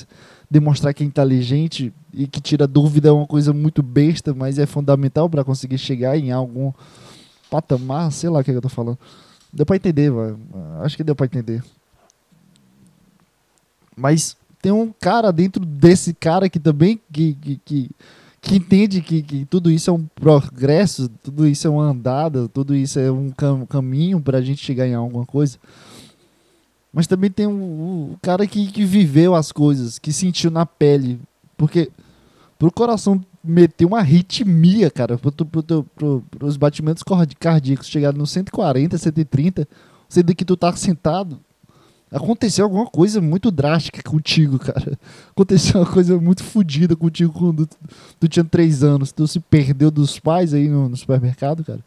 demonstrar 0.49 0.93
que 0.93 1.03
é 1.03 1.05
inteligente 1.05 1.93
e 2.13 2.27
que 2.27 2.41
tira 2.41 2.67
dúvida 2.67 3.09
é 3.09 3.11
uma 3.11 3.27
coisa 3.27 3.53
muito 3.53 3.81
besta, 3.81 4.33
mas 4.33 4.57
é 4.59 4.65
fundamental 4.65 5.29
para 5.29 5.43
conseguir 5.43 5.77
chegar 5.77 6.17
em 6.17 6.31
algum 6.31 6.73
patamar, 7.49 8.11
sei 8.11 8.29
lá 8.29 8.39
o 8.39 8.43
que, 8.43 8.51
é 8.51 8.53
que 8.53 8.57
eu 8.57 8.61
tô 8.61 8.69
falando. 8.69 8.97
Deu 9.51 9.65
para 9.65 9.75
entender, 9.77 10.11
mano. 10.11 10.39
acho 10.81 10.97
que 10.97 11.03
deu 11.03 11.15
para 11.15 11.25
entender. 11.25 11.63
Mas 13.95 14.35
tem 14.61 14.71
um 14.71 14.91
cara 14.99 15.31
dentro 15.31 15.65
desse 15.65 16.13
cara 16.13 16.49
que 16.49 16.59
também 16.59 16.99
que, 17.11 17.33
que, 17.35 17.61
que, 17.63 17.89
que 18.41 18.55
entende 18.55 19.01
que, 19.01 19.21
que 19.21 19.45
tudo 19.45 19.69
isso 19.69 19.89
é 19.89 19.93
um 19.93 20.05
progresso, 20.15 21.09
tudo 21.23 21.47
isso 21.47 21.67
é 21.67 21.69
uma 21.69 21.83
andada, 21.83 22.47
tudo 22.47 22.75
isso 22.75 22.99
é 22.99 23.11
um 23.11 23.29
cam 23.29 23.65
caminho 23.65 24.21
para 24.21 24.37
a 24.37 24.41
gente 24.41 24.63
chegar 24.63 24.87
em 24.87 24.93
alguma 24.93 25.25
coisa. 25.25 25.57
Mas 26.93 27.07
também 27.07 27.29
tem 27.29 27.45
o 27.45 27.51
um, 27.51 28.11
um 28.11 28.15
cara 28.21 28.47
que, 28.47 28.71
que 28.71 28.85
viveu 28.85 29.35
as 29.35 29.51
coisas, 29.51 29.99
que 29.99 30.13
sentiu 30.13 30.49
na 30.49 30.65
pele. 30.65 31.19
Porque 31.57 31.91
pro 32.57 32.71
coração 32.71 33.23
meter 33.43 33.85
uma 33.85 33.99
arritmia, 33.99 34.89
cara, 34.89 35.17
pro, 35.17 35.31
pro, 35.31 35.63
pro, 35.63 35.83
pro, 35.83 36.23
pros 36.29 36.57
batimentos 36.57 37.03
cardíacos 37.39 37.87
chegarem 37.87 38.17
no 38.17 38.27
140, 38.27 38.97
130, 38.97 39.67
sendo 40.09 40.35
que 40.35 40.45
tu 40.45 40.57
tá 40.57 40.75
sentado, 40.75 41.39
aconteceu 42.11 42.65
alguma 42.65 42.85
coisa 42.85 43.19
muito 43.21 43.51
drástica 43.51 44.01
contigo, 44.03 44.57
cara. 44.59 44.97
Aconteceu 45.31 45.81
uma 45.81 45.91
coisa 45.91 46.17
muito 46.19 46.43
fodida 46.43 46.95
contigo 46.95 47.33
quando 47.33 47.67
tu, 48.19 48.27
tinha 48.27 48.45
três 48.45 48.83
anos. 48.83 49.11
Tu 49.11 49.27
se 49.27 49.39
perdeu 49.39 49.91
dos 49.91 50.19
pais 50.19 50.53
aí 50.53 50.67
no, 50.67 50.89
no 50.89 50.97
supermercado, 50.97 51.63
cara. 51.63 51.79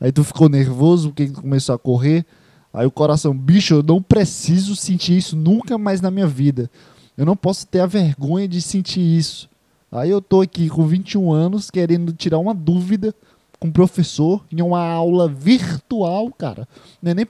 Aí 0.00 0.12
tu 0.12 0.22
ficou 0.22 0.48
nervoso 0.48 1.08
porque 1.08 1.28
começou 1.28 1.74
a 1.74 1.78
correr. 1.78 2.24
Aí 2.72 2.86
o 2.86 2.90
coração, 2.90 3.36
bicho, 3.36 3.74
eu 3.74 3.82
não 3.82 4.02
preciso 4.02 4.76
sentir 4.76 5.16
isso 5.16 5.34
nunca 5.34 5.78
mais 5.78 6.00
na 6.00 6.10
minha 6.10 6.26
vida. 6.26 6.70
Eu 7.16 7.24
não 7.24 7.34
posso 7.34 7.66
ter 7.66 7.80
a 7.80 7.86
vergonha 7.86 8.46
de 8.46 8.60
sentir 8.60 9.00
isso. 9.00 9.48
Aí 9.90 10.10
eu 10.10 10.20
tô 10.20 10.42
aqui 10.42 10.68
com 10.68 10.86
21 10.86 11.32
anos 11.32 11.70
querendo 11.70 12.12
tirar 12.12 12.38
uma 12.38 12.52
dúvida 12.52 13.14
com 13.58 13.68
o 13.68 13.72
professor 13.72 14.44
em 14.52 14.60
uma 14.60 14.86
aula 14.86 15.26
virtual, 15.26 16.30
cara. 16.32 16.68
Não 17.02 17.12
é 17.12 17.14
nem 17.14 17.24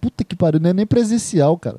puta 0.00 0.24
que 0.24 0.36
pariu, 0.36 0.60
não 0.60 0.70
é 0.70 0.72
nem 0.72 0.86
presencial, 0.86 1.58
cara. 1.58 1.78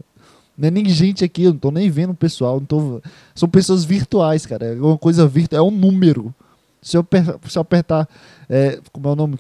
Não 0.58 0.68
é 0.68 0.72
nem 0.72 0.88
gente 0.90 1.24
aqui, 1.24 1.44
eu 1.44 1.54
não 1.54 1.60
tô 1.60 1.72
nem 1.72 1.90
vendo 1.90 2.12
o 2.12 2.16
pessoal, 2.16 2.60
não 2.60 2.66
tô... 2.66 3.02
são 3.34 3.50
pessoas 3.50 3.84
virtuais, 3.84 4.46
cara. 4.46 4.66
É 4.66 4.74
uma 4.76 4.98
coisa 4.98 5.28
virtual, 5.28 5.66
é 5.66 5.68
um 5.68 5.72
número. 5.72 6.34
Se 6.82 6.98
eu, 6.98 7.08
se 7.48 7.58
eu 7.58 7.62
apertar, 7.62 8.08
é, 8.50 8.80
como 8.92 9.08
é 9.08 9.12
o 9.12 9.16
nome? 9.16 9.38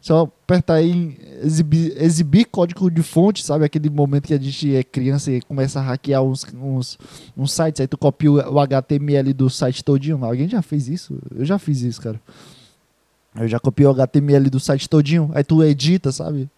Se 0.00 0.12
eu 0.12 0.18
apertar 0.18 0.82
em 0.82 1.16
exibir, 1.42 1.94
exibir 2.00 2.44
código 2.44 2.90
de 2.90 3.02
fonte, 3.02 3.44
sabe? 3.44 3.64
Aquele 3.64 3.88
momento 3.88 4.26
que 4.26 4.34
a 4.34 4.38
gente 4.38 4.74
é 4.74 4.84
criança 4.84 5.32
e 5.32 5.40
começa 5.40 5.80
a 5.80 5.82
hackear 5.82 6.22
uns, 6.22 6.46
uns, 6.54 6.98
uns 7.36 7.52
sites, 7.52 7.80
aí 7.80 7.86
tu 7.86 7.96
copia 7.96 8.30
o 8.30 8.60
HTML 8.60 9.32
do 9.32 9.48
site 9.48 9.82
todinho. 9.82 10.22
Alguém 10.24 10.48
já 10.48 10.60
fez 10.60 10.88
isso? 10.88 11.18
Eu 11.34 11.44
já 11.44 11.58
fiz 11.58 11.80
isso, 11.80 12.00
cara. 12.00 12.20
Eu 13.36 13.48
já 13.48 13.58
copiei 13.58 13.86
o 13.86 13.90
HTML 13.90 14.48
do 14.48 14.60
site 14.60 14.88
todinho, 14.88 15.30
aí 15.34 15.42
tu 15.42 15.62
edita, 15.62 16.12
sabe? 16.12 16.48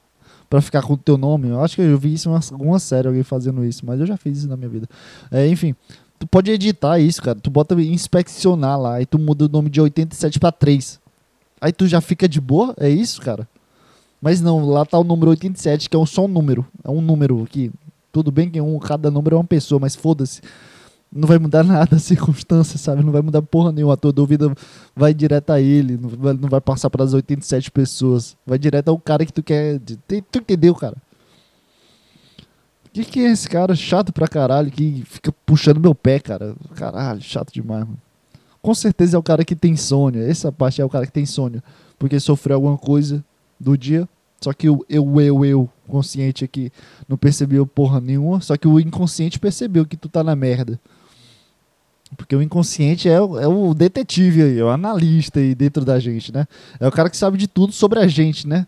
Para 0.48 0.60
ficar 0.60 0.82
com 0.82 0.94
o 0.94 0.96
teu 0.96 1.16
nome. 1.16 1.48
Eu 1.48 1.62
acho 1.62 1.76
que 1.76 1.82
eu 1.82 1.98
vi 1.98 2.14
isso 2.14 2.28
em 2.28 2.32
uma, 2.32 2.40
alguma 2.52 2.78
série, 2.78 3.08
alguém 3.08 3.22
fazendo 3.22 3.64
isso, 3.64 3.84
mas 3.84 4.00
eu 4.00 4.06
já 4.06 4.16
fiz 4.16 4.38
isso 4.38 4.48
na 4.48 4.56
minha 4.56 4.68
vida. 4.68 4.88
É, 5.30 5.46
enfim, 5.48 5.74
tu 6.18 6.26
pode 6.26 6.50
editar 6.50 6.98
isso, 6.98 7.22
cara. 7.22 7.38
Tu 7.38 7.50
bota 7.50 7.74
inspeccionar 7.80 8.80
lá, 8.80 9.00
e 9.00 9.06
tu 9.06 9.18
muda 9.18 9.46
o 9.46 9.48
nome 9.48 9.70
de 9.70 9.80
87 9.80 10.38
para 10.38 10.52
3. 10.52 11.00
Aí 11.60 11.72
tu 11.72 11.86
já 11.86 12.00
fica 12.00 12.28
de 12.28 12.40
boa, 12.40 12.74
é 12.78 12.88
isso, 12.88 13.20
cara? 13.20 13.48
Mas 14.20 14.40
não, 14.40 14.64
lá 14.64 14.84
tá 14.84 14.98
o 14.98 15.04
número 15.04 15.30
87, 15.30 15.90
que 15.90 15.96
é 15.96 16.06
só 16.06 16.24
um 16.24 16.28
número. 16.28 16.66
É 16.82 16.90
um 16.90 17.00
número 17.00 17.42
aqui. 17.42 17.70
Tudo 18.12 18.30
bem 18.30 18.48
que 18.48 18.60
um, 18.60 18.78
cada 18.78 19.10
número 19.10 19.36
é 19.36 19.38
uma 19.38 19.44
pessoa, 19.44 19.78
mas 19.78 19.94
foda-se 19.94 20.40
não 21.12 21.26
vai 21.26 21.38
mudar 21.38 21.62
nada 21.64 21.96
a 21.96 21.98
circunstância, 21.98 22.78
sabe? 22.78 23.02
Não 23.02 23.12
vai 23.12 23.22
mudar 23.22 23.42
porra 23.42 23.72
nenhuma. 23.72 23.94
A 23.94 23.96
tua 23.96 24.12
dúvida 24.12 24.52
vai 24.94 25.14
direto 25.14 25.50
a 25.50 25.60
ele, 25.60 25.96
não 25.96 26.08
vai, 26.08 26.32
não 26.34 26.48
vai 26.48 26.60
passar 26.60 26.90
para 26.90 27.04
as 27.04 27.14
87 27.14 27.70
pessoas. 27.70 28.36
Vai 28.46 28.58
direto 28.58 28.88
ao 28.88 28.98
cara 28.98 29.24
que 29.24 29.32
tu 29.32 29.42
quer. 29.42 29.80
Tu 29.80 30.38
entendeu, 30.38 30.74
cara? 30.74 30.96
O 32.86 32.90
que, 32.92 33.04
que 33.04 33.20
é 33.20 33.30
esse 33.30 33.48
cara 33.48 33.74
chato 33.74 34.12
pra 34.12 34.26
caralho 34.26 34.70
que 34.70 35.02
fica 35.06 35.30
puxando 35.44 35.78
meu 35.78 35.94
pé, 35.94 36.18
cara? 36.18 36.54
Caralho, 36.74 37.20
chato 37.20 37.52
demais, 37.52 37.84
mano. 37.84 37.98
Com 38.62 38.74
certeza 38.74 39.16
é 39.16 39.20
o 39.20 39.22
cara 39.22 39.44
que 39.44 39.54
tem 39.54 39.72
insônia. 39.72 40.28
Essa 40.28 40.50
parte 40.50 40.80
é 40.80 40.84
o 40.84 40.88
cara 40.88 41.06
que 41.06 41.12
tem 41.12 41.22
insônia. 41.22 41.62
Porque 41.98 42.18
sofreu 42.18 42.56
alguma 42.56 42.76
coisa 42.76 43.24
do 43.60 43.76
dia. 43.76 44.08
Só 44.40 44.52
que 44.52 44.68
o 44.68 44.84
eu, 44.88 45.20
eu, 45.20 45.44
eu, 45.44 45.70
consciente 45.86 46.44
aqui, 46.44 46.70
não 47.08 47.16
percebeu 47.16 47.66
porra 47.66 48.00
nenhuma. 48.00 48.40
Só 48.40 48.56
que 48.56 48.66
o 48.66 48.80
inconsciente 48.80 49.38
percebeu 49.38 49.86
que 49.86 49.96
tu 49.96 50.08
tá 50.08 50.24
na 50.24 50.34
merda. 50.34 50.80
Porque 52.16 52.36
o 52.36 52.42
inconsciente 52.42 53.08
é, 53.08 53.20
o, 53.20 53.38
é 53.38 53.48
o 53.48 53.74
detetive 53.74 54.42
aí, 54.42 54.58
é 54.58 54.64
o 54.64 54.68
analista 54.68 55.40
aí 55.40 55.54
dentro 55.54 55.84
da 55.84 55.98
gente, 55.98 56.32
né? 56.32 56.46
É 56.78 56.86
o 56.86 56.92
cara 56.92 57.10
que 57.10 57.16
sabe 57.16 57.36
de 57.36 57.48
tudo 57.48 57.72
sobre 57.72 57.98
a 57.98 58.06
gente, 58.06 58.46
né? 58.46 58.66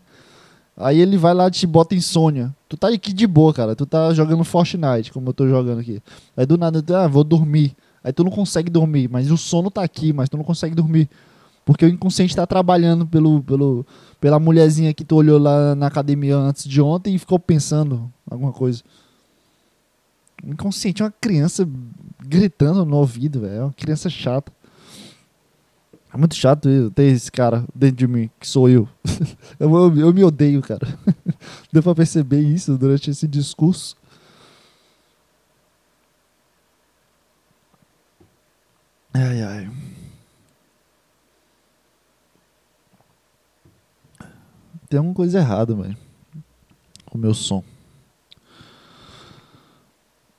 Aí 0.75 0.99
ele 0.99 1.17
vai 1.17 1.33
lá 1.33 1.47
e 1.47 1.51
te 1.51 1.67
bota 1.67 1.93
insônia. 1.93 2.53
Tu 2.67 2.77
tá 2.77 2.87
aqui 2.87 3.11
de 3.11 3.27
boa, 3.27 3.53
cara. 3.53 3.75
Tu 3.75 3.85
tá 3.85 4.13
jogando 4.13 4.43
Fortnite, 4.43 5.11
como 5.11 5.29
eu 5.29 5.33
tô 5.33 5.47
jogando 5.47 5.79
aqui. 5.79 6.01
Aí 6.35 6.45
do 6.45 6.57
nada, 6.57 6.81
tu, 6.81 6.95
ah, 6.95 7.07
vou 7.07 7.23
dormir. 7.23 7.75
Aí 8.03 8.13
tu 8.13 8.23
não 8.23 8.31
consegue 8.31 8.69
dormir, 8.69 9.09
mas 9.09 9.29
o 9.29 9.37
sono 9.37 9.69
tá 9.69 9.83
aqui, 9.83 10.13
mas 10.13 10.29
tu 10.29 10.37
não 10.37 10.43
consegue 10.43 10.73
dormir. 10.73 11.09
Porque 11.65 11.85
o 11.85 11.89
inconsciente 11.89 12.35
tá 12.35 12.47
trabalhando 12.47 13.05
pelo, 13.05 13.43
pelo, 13.43 13.85
pela 14.21 14.39
mulherzinha 14.39 14.93
que 14.93 15.03
tu 15.03 15.15
olhou 15.15 15.37
lá 15.37 15.75
na 15.75 15.87
academia 15.87 16.35
antes 16.37 16.63
de 16.63 16.81
ontem 16.81 17.13
e 17.15 17.19
ficou 17.19 17.37
pensando 17.37 18.11
alguma 18.29 18.53
coisa. 18.53 18.81
O 20.43 20.51
inconsciente 20.51 21.01
é 21.01 21.05
uma 21.05 21.13
criança 21.19 21.67
gritando 22.29 22.85
no 22.85 22.97
ouvido, 22.97 23.41
velho. 23.41 23.53
É 23.53 23.63
uma 23.63 23.73
criança 23.73 24.09
chata. 24.09 24.51
É 26.13 26.17
muito 26.17 26.35
chato 26.35 26.91
ter 26.91 27.03
esse 27.03 27.31
cara 27.31 27.65
dentro 27.73 27.97
de 27.97 28.07
mim, 28.07 28.29
que 28.39 28.47
sou 28.47 28.69
eu. 28.69 28.87
eu, 29.59 29.69
eu, 29.69 29.97
eu, 29.97 30.13
me 30.13 30.23
odeio, 30.23 30.61
cara. 30.61 30.87
Deu 31.73 31.83
pra 31.83 31.95
perceber 31.95 32.41
isso 32.41 32.77
durante 32.77 33.09
esse 33.09 33.27
discurso. 33.27 33.97
Ai, 39.13 39.41
ai. 39.41 39.71
Tem 44.87 44.97
alguma 44.97 45.15
coisa 45.15 45.39
errada, 45.39 45.75
velho. 45.75 45.97
Com 47.05 47.17
o 47.17 47.21
meu 47.21 47.33
som. 47.33 47.63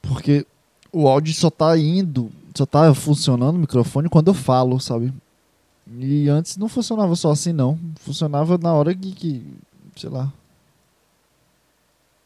Porque 0.03 0.45
o 0.93 1.09
áudio 1.09 1.35
só 1.35 1.51
tá 1.51 1.77
indo, 1.79 2.31
só 2.55 2.67
tá 2.67 2.93
funcionando 2.95 3.57
o 3.57 3.61
microfone 3.61 4.09
quando 4.09 4.29
eu 4.29 4.35
falo, 4.35 4.81
sabe? 4.81 5.13
E 5.99 6.29
antes 6.29 6.57
não 6.57 6.69
funcionava 6.69 7.17
só 7.17 7.31
assim, 7.33 7.53
não. 7.53 7.79
Funcionava 7.97 8.57
na 8.57 8.73
hora 8.73 8.95
que, 8.95 9.13
que 9.13 9.45
sei 9.97 10.09
lá. 10.09 10.33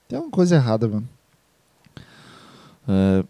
Tem 0.07 0.17
alguma 0.17 0.33
coisa 0.33 0.57
errada, 0.57 0.87
mano. 0.87 1.09
É... 2.87 3.25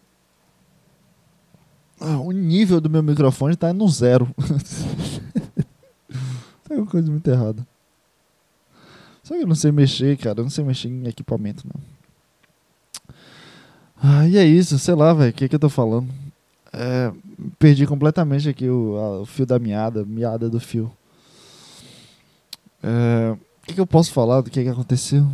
Ah, 1.99 2.19
o 2.19 2.31
nível 2.31 2.81
do 2.81 2.89
meu 2.89 3.01
microfone 3.01 3.55
tá 3.55 3.71
no 3.73 3.87
zero. 3.87 4.29
Tem 6.67 6.77
alguma 6.77 6.91
coisa 6.91 7.09
muito 7.09 7.27
errada. 7.29 7.65
Só 9.23 9.33
que 9.35 9.43
eu 9.43 9.47
não 9.47 9.55
sei 9.55 9.71
mexer, 9.71 10.17
cara. 10.17 10.41
Eu 10.41 10.43
não 10.43 10.49
sei 10.51 10.65
mexer 10.65 10.89
em 10.89 11.07
equipamento, 11.07 11.65
não. 11.65 11.94
Ah, 14.01 14.27
e 14.27 14.37
é 14.37 14.45
isso, 14.45 14.77
sei 14.77 14.93
lá, 14.93 15.13
velho, 15.13 15.31
o 15.31 15.33
que, 15.33 15.47
que 15.47 15.55
eu 15.55 15.59
tô 15.59 15.69
falando? 15.69 16.07
É, 16.71 17.11
perdi 17.57 17.87
completamente 17.87 18.49
aqui 18.49 18.69
o, 18.69 18.97
a, 18.97 19.21
o, 19.21 19.25
fio 19.25 19.45
da 19.45 19.57
meada, 19.57 20.03
meada 20.05 20.49
do 20.49 20.59
fio. 20.59 20.91
É, 22.83 23.31
o 23.31 23.65
que, 23.65 23.73
que 23.73 23.81
eu 23.81 23.87
posso 23.87 24.11
falar 24.11 24.41
do 24.41 24.49
que, 24.49 24.61
que 24.61 24.69
aconteceu? 24.69 25.25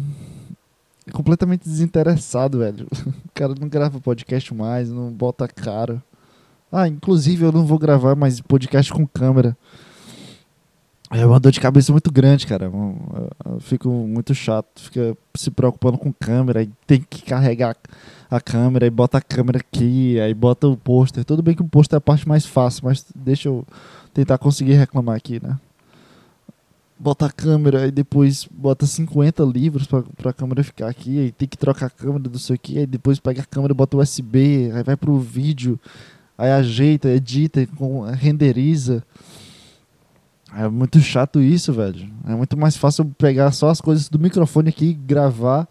É 1.08 1.12
completamente 1.12 1.64
desinteressado, 1.64 2.60
velho. 2.60 2.88
O 3.32 3.34
cara 3.42 3.56
não 3.60 3.68
grava 3.68 4.00
podcast 4.00 4.54
mais, 4.54 4.92
não 4.92 5.10
bota 5.10 5.48
cara. 5.48 6.04
Ah, 6.72 6.88
inclusive 6.88 7.44
eu 7.44 7.52
não 7.52 7.66
vou 7.66 7.80
gravar 7.80 8.16
mais 8.16 8.40
podcast 8.40 8.94
com 8.94 9.08
câmera. 9.08 9.58
É 11.14 11.26
uma 11.26 11.42
dor 11.42 11.52
de 11.52 11.60
cabeça 11.60 11.92
muito 11.92 12.10
grande, 12.10 12.48
cara. 12.48 12.72
Eu 13.46 13.60
fico 13.60 13.90
muito 13.90 14.34
chato. 14.34 14.82
Fica 14.82 15.16
se 15.36 15.52
preocupando 15.52 15.98
com 15.98 16.14
câmera 16.14 16.64
e 16.64 16.72
tem 16.88 17.02
que 17.02 17.22
carregar 17.24 17.76
a 18.30 18.40
câmera 18.40 18.88
e 18.88 18.90
bota 18.90 19.18
a 19.18 19.22
câmera 19.22 19.60
aqui, 19.60 20.18
aí 20.22 20.34
bota 20.34 20.68
o 20.68 20.78
pôster. 20.78 21.26
Tudo 21.26 21.44
bem 21.44 21.54
que 21.54 21.62
o 21.62 21.68
pôster 21.68 21.98
é 21.98 22.00
a 22.00 22.02
parte 22.02 22.26
mais 22.26 22.46
fácil, 22.46 22.86
mas 22.86 23.06
deixa 23.14 23.50
eu 23.50 23.68
tentar 24.14 24.38
conseguir 24.38 24.74
reclamar 24.76 25.18
aqui, 25.18 25.44
né? 25.44 25.60
Bota 26.98 27.26
a 27.26 27.32
câmera 27.32 27.88
e 27.88 27.92
depois 27.92 28.48
bota 28.50 28.86
50 28.86 29.44
livros 29.44 29.88
pra, 29.88 30.04
pra 30.16 30.32
câmera 30.32 30.64
ficar 30.64 30.88
aqui, 30.88 31.20
aí 31.20 31.32
tem 31.32 31.48
que 31.48 31.58
trocar 31.58 31.88
a 31.88 31.90
câmera 31.90 32.30
do 32.30 32.40
sei 32.40 32.56
o 32.56 32.60
que, 32.60 32.78
aí 32.78 32.86
depois 32.86 33.20
pega 33.20 33.42
a 33.42 33.46
câmera, 33.46 33.74
bota 33.74 33.98
USB, 33.98 34.72
aí 34.74 34.84
vai 34.84 34.96
pro 34.96 35.20
vídeo, 35.20 35.78
aí 36.38 36.52
ajeita, 36.52 37.10
edita, 37.10 37.68
renderiza. 38.14 39.04
É 40.56 40.68
muito 40.68 41.00
chato 41.00 41.42
isso, 41.42 41.72
velho. 41.72 42.10
É 42.28 42.36
muito 42.36 42.58
mais 42.58 42.76
fácil 42.76 43.06
pegar 43.18 43.52
só 43.52 43.70
as 43.70 43.80
coisas 43.80 44.10
do 44.10 44.20
microfone 44.20 44.70
aqui, 44.70 44.94
gravar 44.94 45.68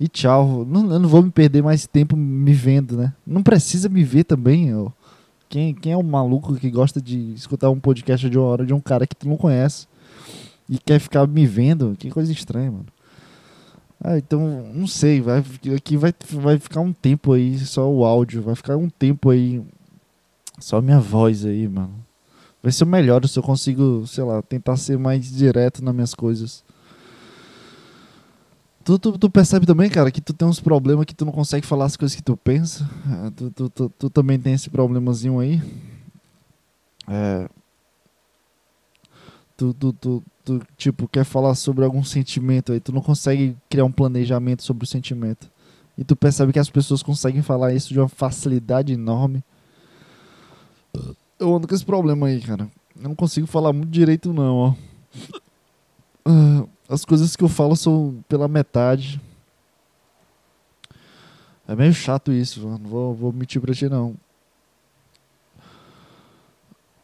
e 0.00 0.08
tchau. 0.08 0.64
Não, 0.64 0.90
eu 0.90 0.98
não 0.98 1.08
vou 1.08 1.22
me 1.22 1.30
perder 1.30 1.62
mais 1.62 1.86
tempo 1.86 2.16
me 2.16 2.52
vendo, 2.52 2.96
né? 2.96 3.12
Não 3.26 3.42
precisa 3.42 3.88
me 3.88 4.02
ver 4.02 4.24
também. 4.24 4.68
Eu. 4.68 4.92
Quem, 5.48 5.74
quem 5.74 5.92
é 5.92 5.96
o 5.96 6.02
maluco 6.02 6.54
que 6.56 6.70
gosta 6.70 7.00
de 7.00 7.34
escutar 7.34 7.70
um 7.70 7.78
podcast 7.78 8.28
de 8.28 8.38
uma 8.38 8.46
hora 8.46 8.66
de 8.66 8.72
um 8.72 8.80
cara 8.80 9.06
que 9.06 9.14
tu 9.14 9.28
não 9.28 9.36
conhece 9.36 9.86
e 10.68 10.78
quer 10.78 10.98
ficar 10.98 11.26
me 11.26 11.46
vendo? 11.46 11.94
Que 11.98 12.10
coisa 12.10 12.32
estranha, 12.32 12.70
mano. 12.70 12.86
Ah, 14.02 14.18
então, 14.18 14.70
não 14.74 14.86
sei, 14.86 15.20
vai, 15.20 15.42
aqui 15.74 15.96
vai, 15.96 16.12
vai 16.32 16.58
ficar 16.58 16.80
um 16.80 16.92
tempo 16.92 17.32
aí, 17.32 17.58
só 17.58 17.90
o 17.90 18.04
áudio, 18.04 18.42
vai 18.42 18.54
ficar 18.54 18.76
um 18.76 18.90
tempo 18.90 19.30
aí, 19.30 19.62
só 20.58 20.82
minha 20.82 21.00
voz 21.00 21.46
aí, 21.46 21.66
mano. 21.66 22.05
Vai 22.66 22.72
ser 22.72 22.84
melhor 22.84 23.24
se 23.28 23.38
eu 23.38 23.44
consigo, 23.44 24.04
sei 24.08 24.24
lá, 24.24 24.42
tentar 24.42 24.76
ser 24.76 24.98
mais 24.98 25.30
direto 25.30 25.84
nas 25.84 25.94
minhas 25.94 26.12
coisas. 26.12 26.64
Tu, 28.82 28.98
tu, 28.98 29.16
tu, 29.16 29.30
percebe 29.30 29.64
também, 29.64 29.88
cara, 29.88 30.10
que 30.10 30.20
tu 30.20 30.32
tem 30.32 30.48
uns 30.48 30.58
problemas 30.58 31.06
que 31.06 31.14
tu 31.14 31.24
não 31.24 31.30
consegue 31.30 31.64
falar 31.64 31.84
as 31.84 31.96
coisas 31.96 32.16
que 32.16 32.22
tu 32.24 32.36
pensa. 32.36 32.84
É, 33.24 33.30
tu, 33.30 33.50
tu, 33.52 33.70
tu, 33.70 33.88
tu 33.90 34.10
também 34.10 34.36
tem 34.36 34.52
esse 34.52 34.68
problemazinho 34.68 35.38
aí. 35.38 35.62
É. 37.06 37.48
Tu, 39.56 39.72
tu, 39.72 39.92
tu, 39.92 40.22
tu, 40.44 40.60
tipo, 40.76 41.06
quer 41.06 41.24
falar 41.24 41.54
sobre 41.54 41.84
algum 41.84 42.02
sentimento 42.02 42.72
aí, 42.72 42.80
tu 42.80 42.92
não 42.92 43.00
consegue 43.00 43.56
criar 43.70 43.84
um 43.84 43.92
planejamento 43.92 44.64
sobre 44.64 44.82
o 44.82 44.88
sentimento. 44.88 45.48
E 45.96 46.02
tu 46.02 46.16
percebe 46.16 46.52
que 46.52 46.58
as 46.58 46.68
pessoas 46.68 47.00
conseguem 47.00 47.42
falar 47.42 47.72
isso 47.74 47.94
de 47.94 48.00
uma 48.00 48.08
facilidade 48.08 48.92
enorme. 48.92 49.44
Eu 51.38 51.54
ando 51.54 51.68
com 51.68 51.74
esse 51.74 51.84
problema 51.84 52.26
aí, 52.26 52.40
cara. 52.40 52.68
Eu 52.96 53.02
não 53.02 53.14
consigo 53.14 53.46
falar 53.46 53.72
muito 53.72 53.90
direito, 53.90 54.32
não, 54.32 54.56
ó. 54.56 54.74
Uh, 56.28 56.68
as 56.88 57.04
coisas 57.04 57.36
que 57.36 57.44
eu 57.44 57.48
falo 57.48 57.76
são 57.76 58.24
pela 58.28 58.48
metade. 58.48 59.20
É 61.68 61.74
meio 61.74 61.92
chato 61.92 62.32
isso, 62.32 62.66
mano. 62.66 62.78
Não 62.78 62.90
vou, 62.90 63.14
vou 63.14 63.32
mentir 63.32 63.60
pra 63.60 63.74
ti, 63.74 63.88
não. 63.88 64.16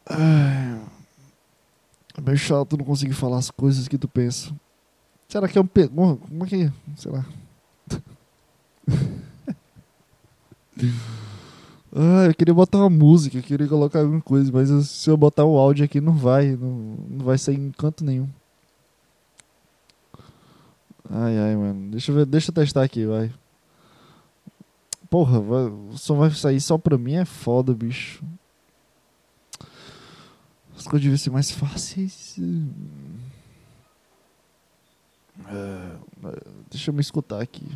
É 0.09 0.93
meio 2.21 2.37
chato 2.37 2.77
não 2.77 2.85
conseguir 2.85 3.13
falar 3.13 3.37
as 3.37 3.51
coisas 3.51 3.87
que 3.87 3.97
tu 3.97 4.07
pensa. 4.07 4.53
Será 5.27 5.47
que 5.47 5.57
é 5.57 5.61
um. 5.61 5.67
Pe... 5.67 5.87
Como 5.87 6.43
é 6.43 6.47
que. 6.47 6.71
Sei 6.95 7.11
lá. 7.11 7.25
ah, 11.95 12.25
eu 12.25 12.33
queria 12.33 12.53
botar 12.53 12.79
uma 12.79 12.89
música, 12.89 13.37
eu 13.37 13.43
queria 13.43 13.67
colocar 13.67 13.99
alguma 13.99 14.21
coisa, 14.21 14.51
mas 14.51 14.69
se 14.87 15.09
eu 15.09 15.15
botar 15.15 15.45
o 15.45 15.57
áudio 15.57 15.85
aqui 15.85 16.01
não 16.01 16.13
vai, 16.13 16.55
não, 16.55 16.97
não 17.07 17.25
vai 17.25 17.37
sair 17.37 17.55
em 17.55 17.71
canto 17.71 18.03
nenhum. 18.03 18.27
Ai, 21.09 21.37
ai, 21.37 21.55
mano. 21.55 21.91
Deixa 21.91 22.11
eu 22.11 22.15
ver, 22.15 22.25
deixa 22.25 22.49
eu 22.49 22.55
testar 22.55 22.83
aqui, 22.83 23.05
vai. 23.05 23.31
Porra, 25.07 25.39
vai, 25.39 25.65
o 25.65 25.95
som 25.95 26.17
vai 26.17 26.31
sair 26.31 26.59
só 26.59 26.77
pra 26.79 26.97
mim, 26.97 27.13
é 27.13 27.25
foda, 27.25 27.73
bicho. 27.75 28.23
As 30.75 30.87
coisas 30.87 31.03
deviam 31.03 31.17
ser 31.17 31.29
mais 31.29 31.51
fáceis. 31.51 32.39
É, 35.47 35.95
deixa 36.71 36.89
eu 36.89 36.95
me 36.95 37.01
escutar 37.01 37.39
aqui. 37.39 37.67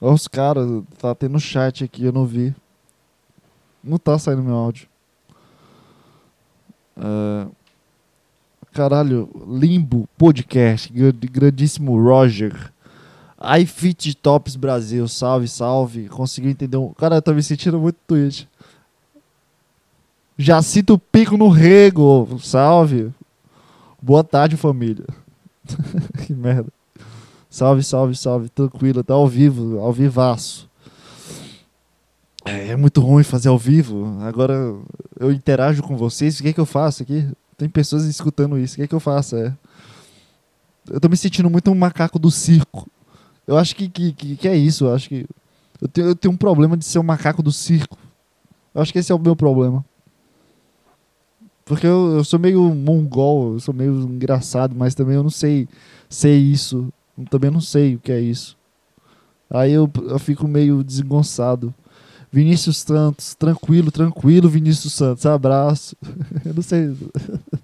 Olha 0.00 0.14
os 0.14 0.28
caras, 0.28 0.82
tá 0.98 1.14
tendo 1.14 1.40
chat 1.40 1.84
aqui, 1.84 2.04
eu 2.04 2.12
não 2.12 2.24
vi. 2.24 2.54
Não 3.82 3.98
tá 3.98 4.18
saindo 4.18 4.42
meu 4.42 4.54
áudio. 4.54 4.88
Uh, 6.96 7.50
Caralho, 8.72 9.28
Limbo 9.48 10.08
Podcast, 10.16 10.92
grandíssimo 11.32 12.00
Roger. 12.00 12.72
iFit 13.60 14.14
Tops 14.14 14.54
Brasil, 14.54 15.08
salve, 15.08 15.48
salve. 15.48 16.08
Conseguiu 16.08 16.50
entender 16.50 16.76
um. 16.76 16.92
Cara, 16.92 17.16
eu 17.16 17.22
tô 17.22 17.32
me 17.32 17.42
sentindo 17.42 17.78
muito 17.78 17.96
Twitch. 18.06 18.44
Já 20.36 20.62
cito 20.62 20.94
o 20.94 20.98
pico 20.98 21.36
no 21.36 21.48
rego, 21.48 22.38
salve. 22.40 23.12
Boa 24.00 24.22
tarde, 24.22 24.56
família. 24.56 25.06
que 26.24 26.32
merda. 26.32 26.72
Salve, 27.58 27.82
salve, 27.82 28.14
salve. 28.14 28.48
Tranquilo, 28.50 29.02
tá 29.02 29.14
ao 29.14 29.26
vivo, 29.26 29.80
ao 29.80 29.92
vivaço. 29.92 30.70
É, 32.44 32.68
é 32.68 32.76
muito 32.76 33.00
ruim 33.00 33.24
fazer 33.24 33.48
ao 33.48 33.58
vivo. 33.58 34.16
Agora 34.20 34.54
eu 35.18 35.32
interajo 35.32 35.82
com 35.82 35.96
vocês. 35.96 36.38
O 36.38 36.42
que, 36.44 36.50
é 36.50 36.52
que 36.52 36.60
eu 36.60 36.64
faço 36.64 37.02
aqui? 37.02 37.28
Tem 37.56 37.68
pessoas 37.68 38.04
escutando 38.04 38.56
isso. 38.56 38.74
O 38.74 38.76
que 38.76 38.82
é 38.82 38.86
que 38.86 38.94
eu 38.94 39.00
faço? 39.00 39.34
É... 39.34 39.52
Eu 40.88 41.00
tô 41.00 41.08
me 41.08 41.16
sentindo 41.16 41.50
muito 41.50 41.68
um 41.68 41.74
macaco 41.74 42.16
do 42.16 42.30
circo. 42.30 42.88
Eu 43.44 43.58
acho 43.58 43.74
que, 43.74 43.88
que, 43.88 44.12
que, 44.12 44.36
que 44.36 44.46
é 44.46 44.54
isso. 44.54 44.84
Eu 44.84 44.94
acho 44.94 45.08
que. 45.08 45.26
Eu 45.80 45.88
tenho, 45.88 46.06
eu 46.06 46.14
tenho 46.14 46.32
um 46.32 46.36
problema 46.36 46.76
de 46.76 46.84
ser 46.84 47.00
um 47.00 47.02
macaco 47.02 47.42
do 47.42 47.50
circo. 47.50 47.98
Eu 48.72 48.82
acho 48.82 48.92
que 48.92 49.00
esse 49.00 49.10
é 49.10 49.14
o 49.16 49.18
meu 49.18 49.34
problema. 49.34 49.84
Porque 51.64 51.88
eu, 51.88 52.18
eu 52.18 52.22
sou 52.22 52.38
meio 52.38 52.72
mongol, 52.72 53.54
eu 53.54 53.60
sou 53.60 53.74
meio 53.74 53.94
engraçado, 54.02 54.76
mas 54.76 54.94
também 54.94 55.16
eu 55.16 55.24
não 55.24 55.30
sei 55.30 55.68
ser 56.08 56.36
isso. 56.36 56.92
Eu 57.18 57.24
também 57.24 57.50
não 57.50 57.60
sei 57.60 57.96
o 57.96 57.98
que 57.98 58.12
é 58.12 58.20
isso. 58.20 58.56
Aí 59.50 59.72
eu, 59.72 59.90
eu 60.08 60.18
fico 60.18 60.46
meio 60.46 60.84
desengonçado. 60.84 61.74
Vinícius 62.30 62.78
Santos, 62.78 63.34
tranquilo, 63.34 63.90
tranquilo, 63.90 64.48
Vinícius 64.48 64.92
Santos, 64.92 65.24
abraço. 65.24 65.96
Eu 66.44 66.54
não 66.54 66.62
sei. 66.62 66.94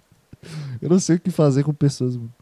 Eu 0.80 0.88
não 0.90 0.98
sei 0.98 1.16
o 1.16 1.20
que 1.20 1.30
fazer 1.30 1.62
com 1.62 1.72
pessoas, 1.72 2.16
mano. 2.16 2.32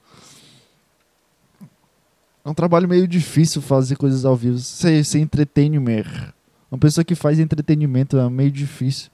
É 2.44 2.50
um 2.50 2.54
trabalho 2.54 2.88
meio 2.88 3.06
difícil 3.06 3.62
fazer 3.62 3.96
coisas 3.96 4.24
ao 4.24 4.34
vivo. 4.36 4.58
Ser, 4.58 5.04
ser 5.04 5.20
entretenimento. 5.20 6.32
Uma 6.70 6.78
pessoa 6.78 7.04
que 7.04 7.14
faz 7.14 7.38
entretenimento 7.38 8.18
é 8.18 8.28
meio 8.30 8.50
difícil. 8.50 9.10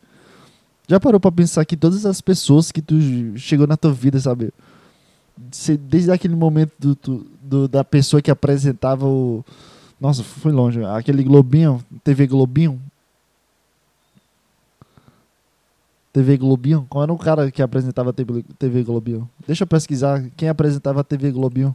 Já 0.87 0.99
parou 0.99 1.21
pra 1.21 1.31
pensar 1.31 1.65
que 1.67 1.77
todas 1.77 2.07
as 2.07 2.21
pessoas 2.21 2.73
que 2.73 2.81
tu 2.81 2.95
chegou 3.37 3.67
na 3.67 3.77
tua 3.77 3.93
vida, 3.93 4.19
sabe? 4.19 4.51
Desde 5.81 6.11
aquele 6.11 6.35
momento 6.35 6.73
do, 6.79 7.27
do, 7.49 7.69
da 7.69 7.83
pessoa 7.83 8.23
que 8.23 8.31
apresentava 8.31 9.07
o. 9.07 9.45
Nossa, 10.01 10.23
foi 10.23 10.53
longe. 10.53 10.85
Aquele 10.85 11.25
Globinho, 11.25 11.83
TV 12.05 12.27
Globinho, 12.27 12.81
TV 16.13 16.37
Globinho? 16.37 16.87
Qual 16.89 17.03
era 17.03 17.13
o 17.13 17.19
cara 17.19 17.51
que 17.51 17.63
apresentava 17.63 18.13
TV 18.13 18.83
Globinho? 18.83 19.29
Deixa 19.47 19.65
eu 19.65 19.67
pesquisar 19.67 20.25
quem 20.37 20.49
apresentava 20.49 21.05
TV 21.05 21.31
Globinho. 21.31 21.75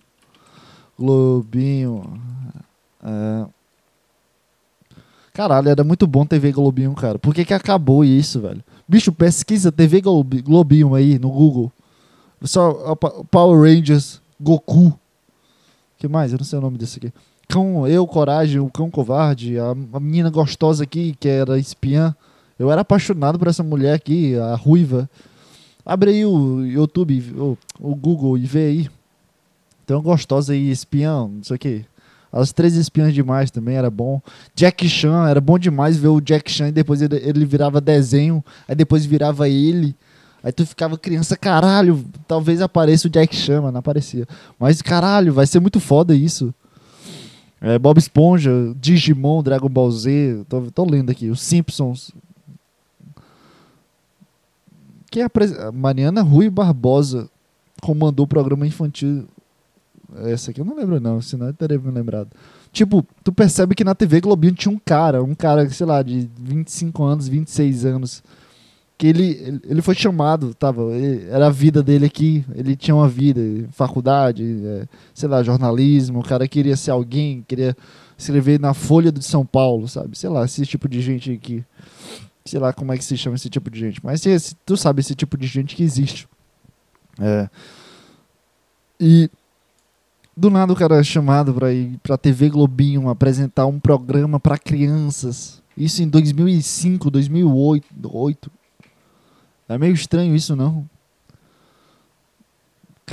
Globinho. 0.97 2.03
É... 3.03 3.45
Caralho, 5.33 5.69
era 5.69 5.83
muito 5.83 6.05
bom 6.05 6.25
TV 6.25 6.51
Globinho, 6.51 6.93
cara. 6.93 7.17
Por 7.17 7.33
que, 7.33 7.43
que 7.43 7.53
acabou 7.53 8.05
isso, 8.05 8.39
velho? 8.39 8.63
Bicho, 8.87 9.11
pesquisa 9.11 9.71
TV 9.71 10.01
Globinho 10.01 10.93
aí 10.93 11.17
no 11.17 11.29
Google. 11.29 11.71
Só 12.41 12.95
Power 13.31 13.61
Rangers, 13.61 14.21
Goku. 14.39 14.93
Que 16.03 16.07
mais? 16.09 16.33
Eu 16.33 16.37
não 16.37 16.45
sei 16.45 16.59
o 16.59 16.61
nome 16.61 16.77
desse 16.77 16.97
aqui. 16.97 17.13
Cão, 17.47 17.87
eu, 17.87 18.05
Coragem, 18.05 18.59
o 18.59 18.69
Cão 18.69 18.91
Covarde, 18.91 19.57
a, 19.57 19.71
a 19.93 19.99
menina 19.99 20.29
gostosa 20.29 20.83
aqui, 20.83 21.15
que 21.17 21.29
era 21.29 21.57
espiã. 21.57 22.13
Eu 22.59 22.69
era 22.69 22.81
apaixonado 22.81 23.39
por 23.39 23.47
essa 23.47 23.63
mulher 23.63 23.93
aqui, 23.93 24.35
a 24.37 24.55
ruiva. 24.55 25.09
Abre 25.85 26.11
aí 26.11 26.25
o 26.25 26.65
YouTube, 26.65 27.23
o, 27.37 27.57
o 27.79 27.95
Google 27.95 28.37
e 28.37 28.45
vê 28.45 28.65
aí. 28.65 28.89
Uma 29.89 30.01
gostosa 30.01 30.53
aí, 30.53 30.69
espião, 30.69 31.29
não 31.29 31.43
sei 31.43 31.55
o 31.55 31.59
que. 31.59 31.85
As 32.31 32.51
três 32.51 32.75
espiãs 32.75 33.13
demais 33.13 33.49
também 33.49 33.75
era 33.75 33.89
bom. 33.89 34.21
Jack 34.55 34.89
Chan, 34.89 35.27
era 35.29 35.39
bom 35.39 35.57
demais 35.57 35.95
ver 35.95 36.07
o 36.07 36.19
Jack 36.19 36.51
Chan 36.51 36.69
e 36.69 36.71
depois 36.71 37.01
ele, 37.01 37.15
ele 37.17 37.45
virava 37.45 37.79
desenho, 37.79 38.43
aí 38.67 38.75
depois 38.75 39.05
virava 39.05 39.47
ele. 39.47 39.95
Aí 40.43 40.51
tu 40.51 40.65
ficava 40.65 40.97
criança, 40.97 41.37
caralho, 41.37 42.03
talvez 42.27 42.61
apareça 42.61 43.07
o 43.07 43.09
Jack 43.09 43.35
Chan, 43.35 43.61
mas 43.61 43.71
não 43.71 43.79
aparecia. 43.79 44.27
Mas 44.59 44.81
caralho, 44.81 45.33
vai 45.33 45.47
ser 45.47 45.59
muito 45.59 45.79
foda 45.79 46.13
isso. 46.13 46.53
É, 47.61 47.79
Bob 47.79 47.97
Esponja, 47.97 48.51
Digimon, 48.75 49.41
Dragon 49.41 49.69
Ball 49.69 49.89
Z, 49.89 50.43
tô, 50.49 50.69
tô 50.69 50.83
lendo 50.83 51.09
aqui, 51.11 51.29
os 51.29 51.41
Simpsons, 51.41 52.11
quem 55.13 55.21
é 55.21 55.71
Mariana 55.71 56.23
Rui 56.23 56.49
Barbosa 56.49 57.29
comandou 57.79 58.23
o 58.23 58.27
programa 58.27 58.65
infantil. 58.65 59.27
Essa 60.23 60.49
aqui 60.49 60.59
eu 60.59 60.65
não 60.65 60.75
lembro, 60.75 60.99
não, 60.99 61.21
senão 61.21 61.45
eu 61.45 61.53
teria 61.53 61.77
me 61.77 61.91
lembrado. 61.91 62.29
Tipo, 62.71 63.05
tu 63.23 63.31
percebe 63.31 63.75
que 63.75 63.83
na 63.83 63.93
TV 63.93 64.19
Globinho 64.19 64.55
tinha 64.55 64.73
um 64.73 64.79
cara, 64.83 65.23
um 65.23 65.35
cara, 65.35 65.69
sei 65.69 65.85
lá, 65.85 66.01
de 66.01 66.27
25 66.39 67.03
anos, 67.03 67.27
26 67.27 67.85
anos, 67.85 68.23
que 69.03 69.07
ele, 69.07 69.59
ele 69.65 69.81
foi 69.81 69.95
chamado, 69.95 70.53
tava, 70.53 70.83
ele, 70.93 71.27
era 71.29 71.47
a 71.47 71.49
vida 71.49 71.83
dele 71.83 72.05
aqui, 72.05 72.45
ele 72.55 72.73
tinha 72.73 72.95
uma 72.95 73.09
vida, 73.09 73.41
faculdade, 73.73 74.61
é, 74.65 74.87
sei 75.13 75.27
lá, 75.27 75.43
jornalismo, 75.43 76.21
o 76.21 76.23
cara 76.23 76.47
queria 76.47 76.77
ser 76.77 76.91
alguém, 76.91 77.43
queria 77.45 77.75
escrever 78.17 78.61
na 78.61 78.73
Folha 78.73 79.11
de 79.11 79.21
São 79.21 79.45
Paulo, 79.45 79.89
sabe? 79.89 80.17
Sei 80.17 80.29
lá, 80.29 80.45
esse 80.45 80.65
tipo 80.65 80.87
de 80.87 81.01
gente 81.01 81.33
aqui. 81.33 81.65
Sei 82.45 82.57
lá 82.57 82.71
como 82.71 82.93
é 82.93 82.97
que 82.97 83.03
se 83.03 83.17
chama 83.17 83.35
esse 83.35 83.49
tipo 83.49 83.69
de 83.69 83.77
gente. 83.77 83.99
Mas 84.01 84.25
esse, 84.25 84.55
tu 84.65 84.77
sabe 84.77 85.01
esse 85.01 85.15
tipo 85.15 85.37
de 85.37 85.47
gente 85.47 85.75
que 85.75 85.83
existe. 85.83 86.25
É. 87.19 87.49
E 88.97 89.29
do 90.35 90.49
nada 90.49 90.71
o 90.71 90.77
cara 90.77 90.97
é 90.97 91.03
chamado 91.03 91.53
para 91.53 91.73
ir 91.73 91.99
pra 92.01 92.17
TV 92.17 92.49
Globinho 92.49 93.09
apresentar 93.09 93.65
um 93.65 93.81
programa 93.81 94.39
para 94.39 94.57
crianças. 94.57 95.61
Isso 95.75 96.01
em 96.01 96.07
2005, 96.07 97.11
2008. 97.11 97.85
8. 98.09 98.62
É 99.67 99.77
meio 99.77 99.93
estranho 99.93 100.35
isso, 100.35 100.55
não? 100.55 100.87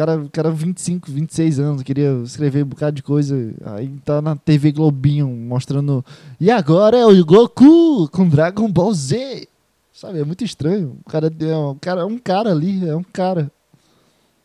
cara, 0.01 0.29
cara 0.33 0.51
25, 0.51 1.11
26 1.11 1.59
anos, 1.59 1.83
queria 1.83 2.23
escrever 2.25 2.65
um 2.65 2.69
bocado 2.69 2.97
de 2.97 3.03
coisa. 3.03 3.37
Aí 3.65 3.89
tá 4.05 4.23
na 4.23 4.37
TV 4.37 4.73
Globinho 4.73 5.29
mostrando. 5.29 6.05
E 6.41 6.51
agora 6.51 6.97
é 6.97 7.05
o 7.05 7.25
Goku 7.25 8.09
com 8.09 8.29
Dragon 8.29 8.71
Ball 8.71 8.95
Z. 8.95 9.47
Sabe, 9.93 10.21
é 10.21 10.25
muito 10.25 10.45
estranho. 10.45 10.97
O 11.05 11.11
cara 11.11 11.31
é 11.41 11.57
um 11.57 11.75
cara, 11.75 12.01
é 12.01 12.05
um 12.05 12.19
cara 12.19 12.51
ali, 12.51 12.89
é 12.89 12.97
um 12.97 13.03
cara. 13.03 13.51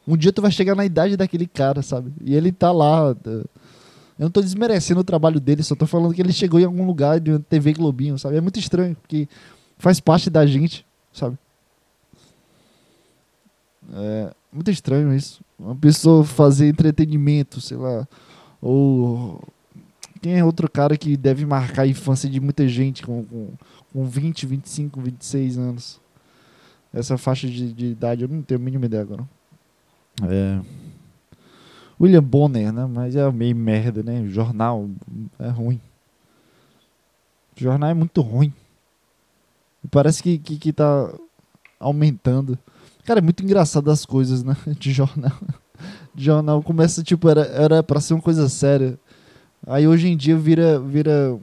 Um 0.08 0.18
dia 0.18 0.34
tu 0.34 0.42
vai 0.42 0.52
chegar 0.52 0.76
na 0.76 0.86
idade 0.86 1.16
daquele 1.16 1.48
cara, 1.48 1.82
sabe? 1.82 2.12
E 2.22 2.36
ele 2.36 2.52
tá 2.52 2.72
lá. 2.72 3.16
Eu 3.26 3.46
não 4.20 4.30
tô 4.30 4.42
desmerecendo 4.42 5.00
o 5.00 5.06
trabalho 5.06 5.40
dele, 5.40 5.64
só 5.64 5.76
tô 5.76 5.88
falando 5.88 6.14
que 6.14 6.22
ele 6.22 6.34
chegou 6.34 6.60
em 6.60 6.66
algum 6.66 6.86
lugar 6.86 7.20
de 7.20 7.40
TV 7.40 7.74
Globinho, 7.74 8.20
sabe? 8.20 8.36
É 8.36 8.42
muito 8.42 8.60
estranho, 8.60 8.96
porque 9.02 9.28
faz 9.78 10.00
parte 10.00 10.30
da 10.30 10.46
gente, 10.46 10.86
sabe? 11.12 11.38
É 13.96 14.34
muito 14.52 14.70
estranho 14.70 15.14
isso. 15.14 15.42
Uma 15.58 15.76
pessoa 15.76 16.26
fazer 16.26 16.68
entretenimento, 16.68 17.62
sei 17.62 17.78
lá. 17.78 18.08
Ou. 18.62 19.42
Quem 20.22 20.38
é 20.38 20.44
outro 20.44 20.70
cara 20.70 20.98
que 20.98 21.16
deve 21.16 21.46
marcar 21.46 21.84
a 21.84 21.88
infância 21.88 22.30
de 22.30 22.40
muita 22.40 22.68
gente 22.68 23.04
com, 23.04 23.24
com, 23.24 23.50
com 23.94 24.06
20, 24.06 24.46
25, 24.46 25.00
26 25.00 25.58
anos? 25.58 26.02
Essa 26.94 27.18
faixa 27.18 27.48
de, 27.48 27.72
de 27.74 27.86
idade 27.88 28.24
eu 28.24 28.28
não 28.28 28.42
tenho 28.42 28.60
a 28.60 28.64
mínima 28.64 28.86
ideia 28.86 29.04
agora. 29.04 29.28
É. 30.24 30.60
William 32.00 32.24
Bonner, 32.24 32.74
né? 32.74 32.86
Mas 32.86 33.16
é 33.16 33.30
meio 33.32 33.56
merda, 33.56 34.04
né? 34.04 34.26
Jornal 34.28 34.90
é 35.40 35.50
ruim. 35.50 35.80
Jornal 37.56 37.90
é 37.90 37.94
muito 37.94 38.22
ruim. 38.22 38.52
Parece 39.92 40.22
que, 40.22 40.38
que, 40.38 40.58
que 40.58 40.74
tá 40.74 41.14
aumentando. 41.80 42.58
Cara, 43.06 43.20
é 43.20 43.22
muito 43.22 43.44
engraçado 43.44 43.90
as 43.92 44.06
coisas, 44.06 44.44
né? 44.44 44.58
De 44.80 44.92
jornal. 44.92 45.38
De 46.14 46.26
jornal 46.26 46.62
começa, 46.64 47.04
tipo, 47.04 47.30
era, 47.30 47.42
era 47.42 47.84
pra 47.84 48.02
ser 48.02 48.16
uma 48.16 48.22
coisa 48.22 48.50
séria. 48.50 49.00
Aí 49.68 49.88
hoje 49.88 50.08
em 50.08 50.18
dia 50.18 50.36
vira. 50.36 50.80
vira 50.80 51.38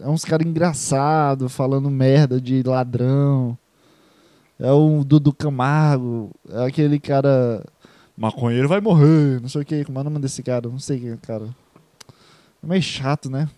é 0.00 0.08
uns 0.08 0.24
caras 0.24 0.46
engraçados, 0.46 1.52
falando 1.52 1.90
merda 1.90 2.40
de 2.40 2.62
ladrão. 2.62 3.56
É 4.58 4.70
o 4.72 5.04
Dudu 5.04 5.32
Camargo. 5.32 6.30
É 6.50 6.66
aquele 6.66 6.98
cara. 6.98 7.64
Maconheiro 8.16 8.68
vai 8.68 8.80
morrer, 8.80 9.40
não 9.40 9.48
sei 9.48 9.62
o 9.62 9.64
que. 9.64 9.84
Como 9.84 9.98
é 9.98 10.00
o 10.00 10.04
nome 10.04 10.18
desse 10.18 10.42
cara? 10.42 10.68
Não 10.68 10.78
sei 10.78 10.98
quem 10.98 11.10
é 11.10 11.16
cara. 11.16 11.48
É 12.62 12.66
meio 12.66 12.82
chato, 12.82 13.30
né? 13.30 13.48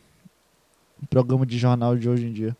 O 1.00 1.06
programa 1.06 1.46
de 1.46 1.56
jornal 1.56 1.96
de 1.96 2.08
hoje 2.08 2.26
em 2.26 2.32
dia. 2.32 2.56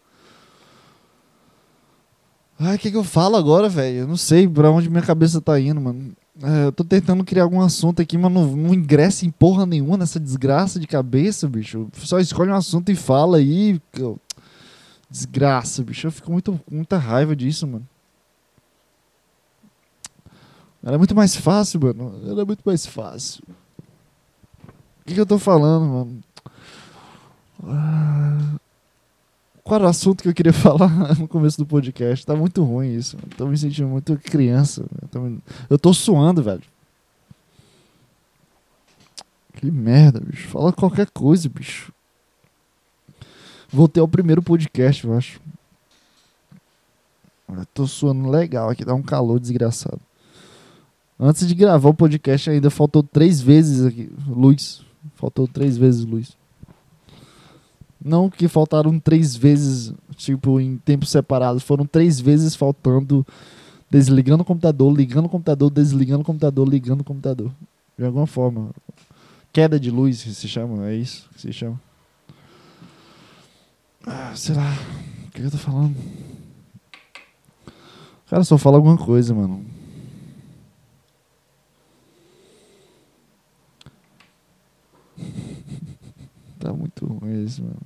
Ai, 2.61 2.75
o 2.75 2.79
que, 2.79 2.91
que 2.91 2.97
eu 2.97 3.05
falo 3.05 3.37
agora, 3.37 3.69
velho? 3.69 3.99
Eu 3.99 4.09
não 4.09 4.17
sei 4.17 4.49
pra 4.49 4.71
onde 4.71 4.91
minha 4.91 5.03
cabeça 5.03 5.41
tá 5.41 5.59
indo, 5.61 5.81
mano. 5.81 6.13
É, 6.43 6.67
eu 6.67 6.73
tô 6.73 6.83
tentando 6.83 7.25
criar 7.25 7.45
algum 7.45 7.61
assunto 7.61 8.03
aqui, 8.03 8.19
mas 8.19 8.33
não, 8.33 8.57
não 8.57 8.75
ingressa 8.75 9.25
em 9.25 9.31
porra 9.31 9.65
nenhuma 9.65 9.97
nessa 9.97 10.19
desgraça 10.19 10.81
de 10.81 10.87
cabeça, 10.87 11.49
bicho. 11.49 11.89
Só 11.95 12.19
escolhe 12.19 12.51
um 12.51 12.55
assunto 12.55 12.91
e 12.91 12.97
fala 12.97 13.37
aí. 13.39 13.81
Desgraça, 15.09 15.85
bicho. 15.85 16.09
Eu 16.09 16.13
fico 16.13 16.33
muito, 16.33 16.61
muita 16.69 16.99
raiva 16.99 17.37
disso, 17.37 17.67
mano. 17.67 17.87
Era 20.83 20.99
muito 20.99 21.15
mais 21.15 21.37
fácil, 21.37 21.81
mano. 21.81 22.21
Era 22.25 22.45
muito 22.45 22.63
mais 22.65 22.87
fácil. 22.87 23.43
O 25.01 25.05
que, 25.07 25.15
que 25.15 25.21
eu 25.21 25.27
tô 25.27 25.39
falando, 25.39 25.85
mano? 25.87 26.21
Ah... 27.65 28.59
Qual 29.69 29.77
era 29.77 29.85
o 29.85 29.91
assunto 29.91 30.23
que 30.23 30.29
eu 30.31 30.33
queria 30.33 30.53
falar 30.55 31.15
no 31.19 31.29
começo 31.29 31.59
do 31.59 31.67
podcast? 31.67 32.25
Tá 32.25 32.35
muito 32.35 32.65
ruim 32.65 32.95
isso. 32.95 33.19
Mano. 33.19 33.29
Tô 33.37 33.47
me 33.47 33.59
sentindo 33.59 33.87
muito 33.87 34.17
criança. 34.17 34.83
Eu 35.69 35.79
tô 35.79 35.93
suando, 35.93 36.43
velho. 36.43 36.63
Que 39.57 39.71
merda, 39.71 40.21
bicho. 40.21 40.49
Fala 40.49 40.73
qualquer 40.73 41.11
coisa, 41.11 41.51
bicho. 41.51 41.93
Voltei 43.69 44.01
ao 44.01 44.09
primeiro 44.09 44.43
podcast, 44.43 45.05
eu 45.05 45.13
acho. 45.15 45.39
Eu 47.47 47.67
tô 47.75 47.87
suando 47.87 48.31
legal 48.31 48.71
aqui, 48.71 48.87
dá 48.87 48.95
um 48.95 49.03
calor 49.03 49.39
desgraçado. 49.39 50.01
Antes 51.21 51.47
de 51.47 51.55
gravar 51.55 51.91
o 51.91 51.95
podcast 51.95 52.49
ainda 52.49 52.71
faltou 52.71 53.03
três 53.03 53.39
vezes 53.39 53.85
aqui, 53.85 54.11
luz. 54.27 54.81
Faltou 55.17 55.47
três 55.47 55.77
vezes 55.77 56.07
luz. 56.07 56.38
Não 58.03 58.31
que 58.31 58.47
faltaram 58.47 58.99
três 58.99 59.35
vezes, 59.35 59.93
tipo, 60.17 60.61
em 60.61 60.77
tempos 60.79 61.11
separados. 61.11 61.63
Foram 61.63 61.85
três 61.85 62.21
vezes 62.21 62.55
faltando, 62.55 63.27
desligando 63.91 64.43
o 64.43 64.47
computador, 64.47 64.97
ligando 64.97 65.27
o 65.27 65.29
computador, 65.29 65.71
desligando 65.71 66.23
o 66.23 66.25
computador, 66.25 66.69
ligando 66.69 67.01
o 67.01 67.05
computador. 67.05 67.51
De 67.99 68.05
alguma 68.05 68.27
forma. 68.27 68.71
Queda 69.53 69.81
de 69.81 69.91
luz 69.91 70.23
que 70.23 70.33
se 70.33 70.47
chama, 70.47 70.89
é 70.89 70.95
isso 70.95 71.29
que 71.35 71.41
se 71.41 71.53
chama. 71.53 71.81
Ah, 74.07 74.33
sei 74.37 74.55
lá. 74.55 74.73
O 75.27 75.31
que 75.33 75.43
eu 75.43 75.51
tô 75.51 75.59
falando? 75.59 75.97
Cara, 78.31 78.45
só 78.45 78.59
fala 78.59 78.77
alguma 78.77 78.97
coisa, 78.97 79.35
mano. 79.35 79.65
Tá 86.59 86.73
muito 86.73 87.07
ruim 87.07 87.45
isso, 87.45 87.63
mano. 87.63 87.77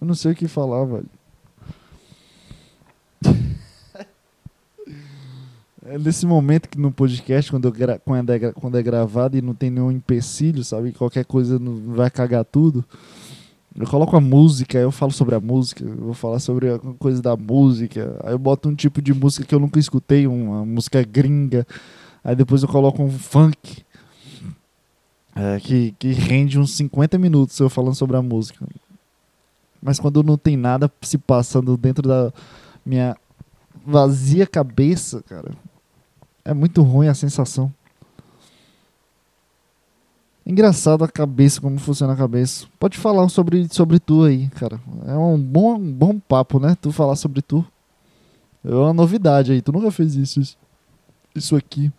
Eu 0.00 0.06
não 0.06 0.14
sei 0.14 0.32
o 0.32 0.34
que 0.34 0.46
falar, 0.46 0.84
velho. 0.84 1.08
é 5.84 5.98
nesse 5.98 6.26
momento 6.26 6.68
que 6.68 6.78
no 6.78 6.92
podcast, 6.92 7.50
quando, 7.50 7.72
gra 7.72 7.98
quando, 7.98 8.30
é, 8.30 8.52
quando 8.52 8.78
é 8.78 8.82
gravado 8.82 9.36
e 9.36 9.42
não 9.42 9.54
tem 9.54 9.70
nenhum 9.70 9.90
empecilho, 9.90 10.62
sabe? 10.62 10.92
Qualquer 10.92 11.24
coisa 11.24 11.58
não 11.58 11.94
vai 11.94 12.10
cagar 12.10 12.44
tudo. 12.44 12.84
Eu 13.78 13.86
coloco 13.86 14.16
a 14.16 14.20
música, 14.20 14.76
eu 14.78 14.90
falo 14.90 15.12
sobre 15.12 15.34
a 15.34 15.40
música, 15.40 15.84
eu 15.84 15.96
vou 15.96 16.14
falar 16.14 16.40
sobre 16.40 16.68
a 16.68 16.78
coisa 16.78 17.22
da 17.22 17.36
música. 17.36 18.18
Aí 18.24 18.32
eu 18.32 18.38
boto 18.38 18.68
um 18.68 18.74
tipo 18.74 19.00
de 19.00 19.14
música 19.14 19.46
que 19.46 19.54
eu 19.54 19.60
nunca 19.60 19.78
escutei, 19.78 20.26
uma 20.26 20.64
música 20.64 21.02
gringa. 21.02 21.66
Aí 22.24 22.34
depois 22.34 22.62
eu 22.62 22.68
coloco 22.68 23.02
um 23.02 23.10
funk. 23.10 23.84
É, 25.38 25.60
que, 25.60 25.92
que 25.92 26.12
rende 26.12 26.58
uns 26.58 26.76
50 26.76 27.16
minutos 27.16 27.56
eu 27.60 27.70
falando 27.70 27.94
sobre 27.94 28.16
a 28.16 28.22
música. 28.22 28.66
Mas 29.80 30.00
quando 30.00 30.24
não 30.24 30.36
tem 30.36 30.56
nada 30.56 30.90
se 31.00 31.16
passando 31.16 31.76
dentro 31.76 32.08
da 32.08 32.32
minha 32.84 33.16
vazia 33.86 34.48
cabeça, 34.48 35.22
cara, 35.22 35.52
é 36.44 36.52
muito 36.52 36.82
ruim 36.82 37.06
a 37.06 37.14
sensação. 37.14 37.72
Engraçado 40.44 41.04
a 41.04 41.08
cabeça, 41.08 41.60
como 41.60 41.78
funciona 41.78 42.14
a 42.14 42.16
cabeça. 42.16 42.66
Pode 42.76 42.98
falar 42.98 43.28
sobre, 43.28 43.68
sobre 43.72 44.00
tu 44.00 44.24
aí, 44.24 44.48
cara. 44.48 44.80
É 45.06 45.14
um 45.14 45.38
bom, 45.38 45.76
um 45.76 45.92
bom 45.92 46.18
papo, 46.18 46.58
né? 46.58 46.76
Tu 46.80 46.90
falar 46.90 47.14
sobre 47.14 47.42
tu. 47.42 47.64
É 48.64 48.74
uma 48.74 48.92
novidade 48.92 49.52
aí. 49.52 49.62
Tu 49.62 49.70
nunca 49.70 49.92
fez 49.92 50.16
isso. 50.16 50.40
Isso, 50.40 50.58
isso 51.32 51.54
aqui. 51.54 51.92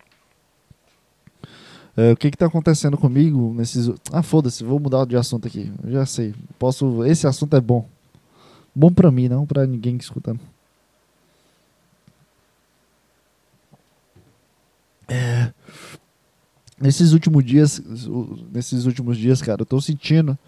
É, 2.00 2.14
o 2.14 2.16
que 2.16 2.28
está 2.28 2.46
acontecendo 2.46 2.98
comigo 2.98 3.54
nesses. 3.54 3.92
Ah, 4.10 4.24
foda-se, 4.24 4.64
vou 4.64 4.80
mudar 4.80 5.06
de 5.06 5.18
assunto 5.18 5.50
aqui. 5.50 5.70
Eu 5.84 5.92
já 5.92 6.06
sei. 6.06 6.34
Posso. 6.58 7.04
Esse 7.04 7.28
assunto 7.28 7.58
é 7.58 7.60
bom. 7.60 7.86
Bom 8.74 8.90
para 8.90 9.12
mim, 9.12 9.28
não 9.28 9.46
para 9.46 9.68
ninguém 9.68 9.98
que 9.98 10.06
escutando. 10.06 10.40
É... 15.10 15.52
Nesses 16.80 17.12
últimos 17.12 17.44
dias, 17.44 17.82
nesses 18.50 18.86
últimos 18.86 19.18
dias, 19.18 19.42
cara, 19.42 19.64
eu 19.64 19.66
tô 19.66 19.82
sentindo. 19.82 20.40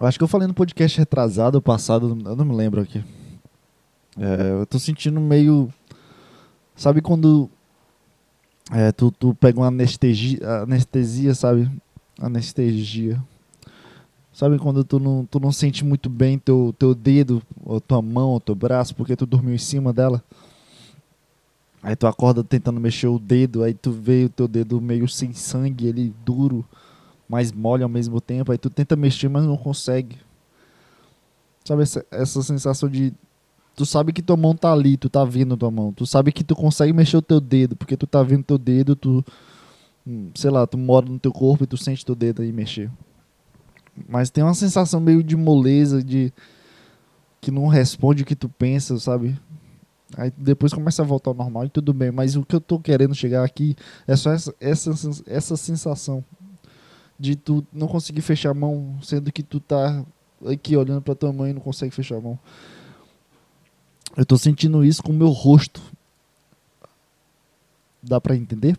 Eu 0.00 0.06
acho 0.06 0.16
que 0.16 0.24
eu 0.24 0.28
falei 0.28 0.48
no 0.48 0.54
podcast 0.54 0.98
retrasado, 0.98 1.60
passado, 1.60 2.18
eu 2.24 2.36
não 2.36 2.44
me 2.46 2.54
lembro 2.54 2.80
aqui. 2.80 3.04
É, 4.18 4.52
eu 4.62 4.64
tô 4.64 4.78
sentindo 4.78 5.20
meio. 5.20 5.70
Sabe 6.74 7.02
quando 7.02 7.50
é, 8.70 8.92
tu, 8.92 9.10
tu 9.10 9.34
pega 9.34 9.58
uma 9.58 9.68
anestesia, 9.68 10.38
anestesia, 10.62 11.34
sabe? 11.34 11.70
Anestesia. 12.20 13.22
Sabe 14.32 14.58
quando 14.58 14.82
tu 14.82 14.98
não, 14.98 15.26
tu 15.26 15.38
não 15.38 15.52
sente 15.52 15.84
muito 15.84 16.08
bem 16.08 16.38
teu, 16.38 16.74
teu 16.78 16.94
dedo, 16.94 17.42
ou 17.64 17.80
tua 17.80 18.00
mão, 18.00 18.30
ou 18.30 18.40
teu 18.40 18.54
braço, 18.54 18.94
porque 18.94 19.14
tu 19.14 19.26
dormiu 19.26 19.54
em 19.54 19.58
cima 19.58 19.92
dela? 19.92 20.22
Aí 21.82 21.96
tu 21.96 22.06
acorda 22.06 22.44
tentando 22.44 22.80
mexer 22.80 23.08
o 23.08 23.18
dedo, 23.18 23.62
aí 23.62 23.74
tu 23.74 23.90
vê 23.90 24.24
o 24.24 24.28
teu 24.28 24.46
dedo 24.46 24.80
meio 24.80 25.08
sem 25.08 25.32
sangue, 25.32 25.86
ele 25.86 26.14
duro, 26.24 26.64
mas 27.28 27.52
mole 27.52 27.82
ao 27.82 27.88
mesmo 27.88 28.20
tempo. 28.20 28.52
Aí 28.52 28.58
tu 28.58 28.70
tenta 28.70 28.94
mexer, 28.94 29.28
mas 29.28 29.44
não 29.44 29.56
consegue. 29.56 30.16
Sabe 31.64 31.82
essa, 31.82 32.06
essa 32.10 32.42
sensação 32.42 32.88
de 32.88 33.12
Tu 33.74 33.86
sabe 33.86 34.12
que 34.12 34.22
tua 34.22 34.36
mão 34.36 34.54
tá 34.54 34.72
ali, 34.72 34.96
tu 34.96 35.08
tá 35.08 35.24
vendo 35.24 35.56
tua 35.56 35.70
mão. 35.70 35.92
Tu 35.92 36.06
sabe 36.06 36.30
que 36.30 36.44
tu 36.44 36.54
consegue 36.54 36.92
mexer 36.92 37.16
o 37.16 37.22
teu 37.22 37.40
dedo, 37.40 37.74
porque 37.74 37.96
tu 37.96 38.06
tá 38.06 38.22
vendo 38.22 38.44
teu 38.44 38.58
dedo, 38.58 38.94
tu. 38.94 39.24
Hum, 40.06 40.30
sei 40.34 40.50
lá, 40.50 40.66
tu 40.66 40.76
mora 40.76 41.06
no 41.06 41.18
teu 41.18 41.32
corpo 41.32 41.64
e 41.64 41.66
tu 41.66 41.76
sente 41.76 42.04
teu 42.04 42.14
dedo 42.14 42.42
aí 42.42 42.52
mexer. 42.52 42.90
Mas 44.08 44.30
tem 44.30 44.42
uma 44.44 44.54
sensação 44.54 45.00
meio 45.00 45.22
de 45.22 45.36
moleza, 45.36 46.02
de. 46.02 46.32
que 47.40 47.50
não 47.50 47.66
responde 47.66 48.22
o 48.22 48.26
que 48.26 48.36
tu 48.36 48.48
pensa, 48.48 48.98
sabe? 48.98 49.38
Aí 50.16 50.30
depois 50.36 50.72
começa 50.74 51.02
a 51.02 51.04
voltar 51.04 51.30
ao 51.30 51.34
normal 51.34 51.64
e 51.64 51.68
tudo 51.70 51.94
bem. 51.94 52.10
Mas 52.10 52.36
o 52.36 52.44
que 52.44 52.54
eu 52.54 52.60
tô 52.60 52.78
querendo 52.78 53.14
chegar 53.14 53.44
aqui 53.44 53.74
é 54.06 54.14
só 54.16 54.32
essa, 54.32 54.54
essa, 54.60 54.90
essa 55.26 55.56
sensação 55.56 56.22
de 57.18 57.36
tu 57.36 57.64
não 57.72 57.86
conseguir 57.86 58.20
fechar 58.20 58.50
a 58.50 58.54
mão, 58.54 58.96
sendo 59.02 59.32
que 59.32 59.42
tu 59.42 59.60
tá 59.60 60.04
aqui 60.46 60.76
olhando 60.76 61.00
pra 61.00 61.14
tua 61.14 61.32
mãe 61.32 61.50
e 61.50 61.54
não 61.54 61.60
consegue 61.60 61.94
fechar 61.94 62.16
a 62.16 62.20
mão. 62.20 62.38
Eu 64.16 64.26
tô 64.26 64.36
sentindo 64.36 64.84
isso 64.84 65.02
com 65.02 65.12
o 65.12 65.16
meu 65.16 65.28
rosto. 65.28 65.80
Dá 68.02 68.20
pra 68.20 68.36
entender? 68.36 68.78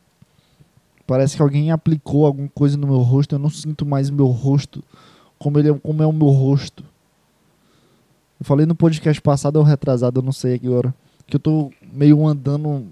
Parece 1.08 1.36
que 1.36 1.42
alguém 1.42 1.72
aplicou 1.72 2.26
alguma 2.26 2.50
coisa 2.50 2.78
no 2.78 2.88
meu 2.88 3.00
rosto. 3.00 3.36
Eu 3.36 3.40
não 3.40 3.50
sinto 3.50 3.86
mais 3.86 4.10
meu 4.10 4.28
rosto 4.28 4.84
como, 5.44 5.60
ele 5.60 5.70
é, 5.70 5.74
como 5.74 6.02
é 6.02 6.08
o 6.08 6.14
meu 6.14 6.30
rosto. 6.30 6.84
Eu 8.40 8.46
falei 8.46 8.66
no 8.66 8.74
podcast 8.74 9.22
passado 9.22 9.58
ou 9.58 9.64
retrasado, 9.64 10.20
eu 10.20 10.24
não 10.24 10.32
sei 10.32 10.56
agora. 10.56 10.96
Que 11.28 11.36
eu 11.36 11.40
tô 11.40 11.70
meio 11.92 12.26
andando. 12.26 12.86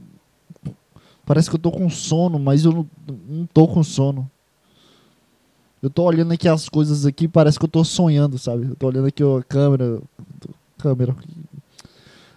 Parece 1.26 1.50
que 1.50 1.56
eu 1.56 1.60
tô 1.60 1.72
com 1.72 1.90
sono, 1.90 2.38
mas 2.38 2.66
eu 2.66 2.74
não, 2.74 2.90
não 3.30 3.46
tô 3.46 3.68
com 3.68 3.82
sono. 3.84 4.30
Eu 5.82 5.90
tô 5.90 6.04
olhando 6.04 6.34
aqui 6.34 6.48
as 6.48 6.68
coisas 6.68 7.06
aqui, 7.06 7.28
parece 7.28 7.58
que 7.58 7.66
eu 7.66 7.70
tô 7.70 7.84
sonhando, 7.84 8.38
sabe? 8.38 8.66
Eu 8.66 8.76
tô 8.76 8.88
olhando 8.88 9.08
aqui 9.08 9.24
a 9.24 9.44
câmera. 9.44 10.02
Câmera. 10.78 11.16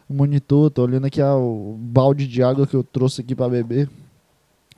O 0.08 0.14
monitor, 0.14 0.70
tô 0.70 0.82
olhando 0.82 1.06
aqui 1.06 1.22
o 1.22 1.76
balde 1.78 2.26
de 2.26 2.42
água 2.42 2.66
que 2.66 2.74
eu 2.74 2.84
trouxe 2.84 3.22
aqui 3.22 3.34
para 3.34 3.48
beber. 3.48 3.88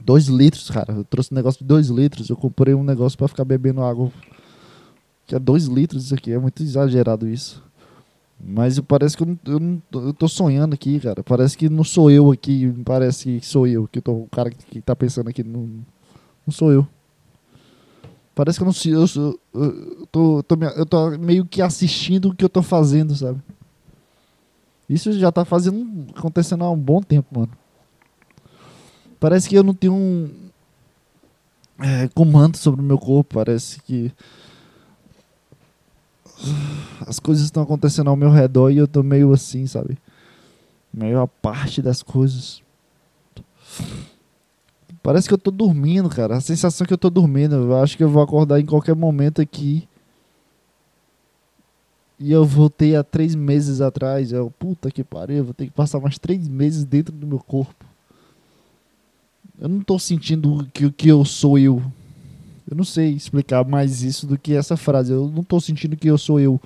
Dois 0.05 0.27
litros, 0.27 0.71
cara. 0.71 0.93
Eu 0.93 1.05
trouxe 1.05 1.33
um 1.33 1.37
negócio 1.37 1.61
de 1.61 1.67
dois 1.67 1.89
litros. 1.89 2.29
Eu 2.29 2.37
comprei 2.37 2.75
um 2.75 2.85
negócio 2.85 3.19
para 3.19 3.29
ficar 3.29 3.45
bebendo 3.45 3.83
água. 3.83 4.13
Que 5.27 5.35
é 5.35 5.39
dois 5.39 5.67
litros 5.67 6.05
isso 6.05 6.15
aqui. 6.15 6.33
É 6.33 6.39
muito 6.39 6.63
exagerado 6.63 7.27
isso. 7.29 7.63
Mas 8.39 8.79
parece 8.81 9.17
que 9.17 9.23
eu, 9.23 9.39
eu, 9.47 9.83
eu 9.95 10.13
tô 10.13 10.29
sonhando 10.29 10.75
aqui, 10.75 11.01
cara. 11.01 11.25
Parece 11.25 11.57
que 11.57 11.69
não 11.69 11.83
sou 11.83 12.11
eu 12.11 12.31
aqui. 12.31 12.73
Parece 12.85 13.41
que 13.41 13.47
sou 13.47 13.67
eu. 13.67 13.89
Que 13.89 13.99
eu 13.99 14.03
tô, 14.03 14.13
o 14.13 14.29
cara 14.31 14.51
que 14.51 14.81
tá 14.81 14.95
pensando 14.95 15.29
aqui. 15.29 15.43
Não, 15.43 15.69
não 16.47 16.53
sou 16.53 16.71
eu. 16.71 16.87
Parece 18.35 18.59
que 18.59 18.63
eu 18.63 18.67
não 18.67 18.73
sei. 18.73 18.95
Eu, 18.95 19.07
eu, 19.17 19.41
eu, 19.55 20.07
tô, 20.13 20.43
tô, 20.43 20.55
eu 20.77 20.87
tô 20.87 21.11
meio 21.19 21.47
que 21.47 21.63
assistindo 21.63 22.29
o 22.29 22.35
que 22.35 22.45
eu 22.45 22.51
tô 22.51 22.63
fazendo, 22.63 23.15
sabe? 23.17 23.41
Isso 24.89 25.13
já 25.13 25.33
tá 25.33 25.45
fazendo. 25.45 26.07
acontecendo 26.17 26.65
há 26.65 26.71
um 26.71 26.79
bom 26.79 27.01
tempo, 27.01 27.39
mano. 27.39 27.53
Parece 29.19 29.49
que 29.49 29.57
eu 29.57 29.65
não 29.65 29.75
tenho 29.75 29.95
um. 29.95 30.31
É, 31.79 32.09
comando 32.09 32.57
sobre 32.57 32.81
o 32.81 32.85
meu 32.85 32.99
corpo. 32.99 33.35
Parece 33.35 33.81
que. 33.83 34.13
As 37.07 37.19
coisas 37.19 37.45
estão 37.45 37.63
acontecendo 37.63 38.11
ao 38.11 38.17
meu 38.17 38.31
redor 38.31 38.71
e 38.71 38.77
eu 38.77 38.87
tô 38.87 39.03
meio 39.03 39.33
assim, 39.33 39.67
sabe? 39.67 39.97
Meio 40.93 41.21
a 41.21 41.27
parte 41.27 41.81
das 41.81 42.03
coisas. 42.03 42.63
Parece 45.03 45.29
que 45.29 45.35
eu 45.35 45.39
tô 45.39 45.51
dormindo, 45.51 46.09
cara. 46.09 46.37
A 46.37 46.41
sensação 46.41 46.85
é 46.85 46.89
que 46.89 46.93
eu 46.93 46.99
tô 46.99 47.09
dormindo. 47.09 47.55
Eu 47.55 47.77
acho 47.81 47.97
que 47.97 48.05
eu 48.05 48.09
vou 48.09 48.23
acordar 48.23 48.61
em 48.61 48.67
qualquer 48.67 48.95
momento 48.95 49.41
aqui. 49.41 49.89
E 52.19 52.33
eu 52.33 52.45
voltei 52.45 52.97
há 52.97 53.05
três 53.05 53.35
meses 53.35 53.81
atrás. 53.81 54.33
Eu, 54.33 54.51
puta 54.51 54.91
que 54.91 55.05
pariu, 55.05 55.45
vou 55.45 55.55
ter 55.55 55.67
que 55.67 55.73
passar 55.73 56.01
mais 56.01 56.19
três 56.19 56.49
meses 56.49 56.85
dentro 56.85 57.15
do 57.15 57.27
meu 57.27 57.39
corpo. 57.39 57.85
Eu 59.59 59.69
não 59.69 59.81
tô 59.81 59.99
sentindo 59.99 60.67
que 60.73 60.87
o 60.87 60.93
que 60.93 61.09
eu 61.09 61.25
sou 61.25 61.59
eu. 61.59 61.83
Eu 62.69 62.77
não 62.77 62.85
sei 62.85 63.11
explicar 63.11 63.67
mais 63.67 64.03
isso 64.03 64.27
do 64.27 64.39
que 64.39 64.55
essa 64.55 64.77
frase. 64.77 65.13
Eu 65.13 65.29
não 65.29 65.43
tô 65.43 65.61
sentindo 65.61 65.97
que 65.97 66.09
eu 66.09 66.19
sou 66.19 66.41
eu. 66.41 66.61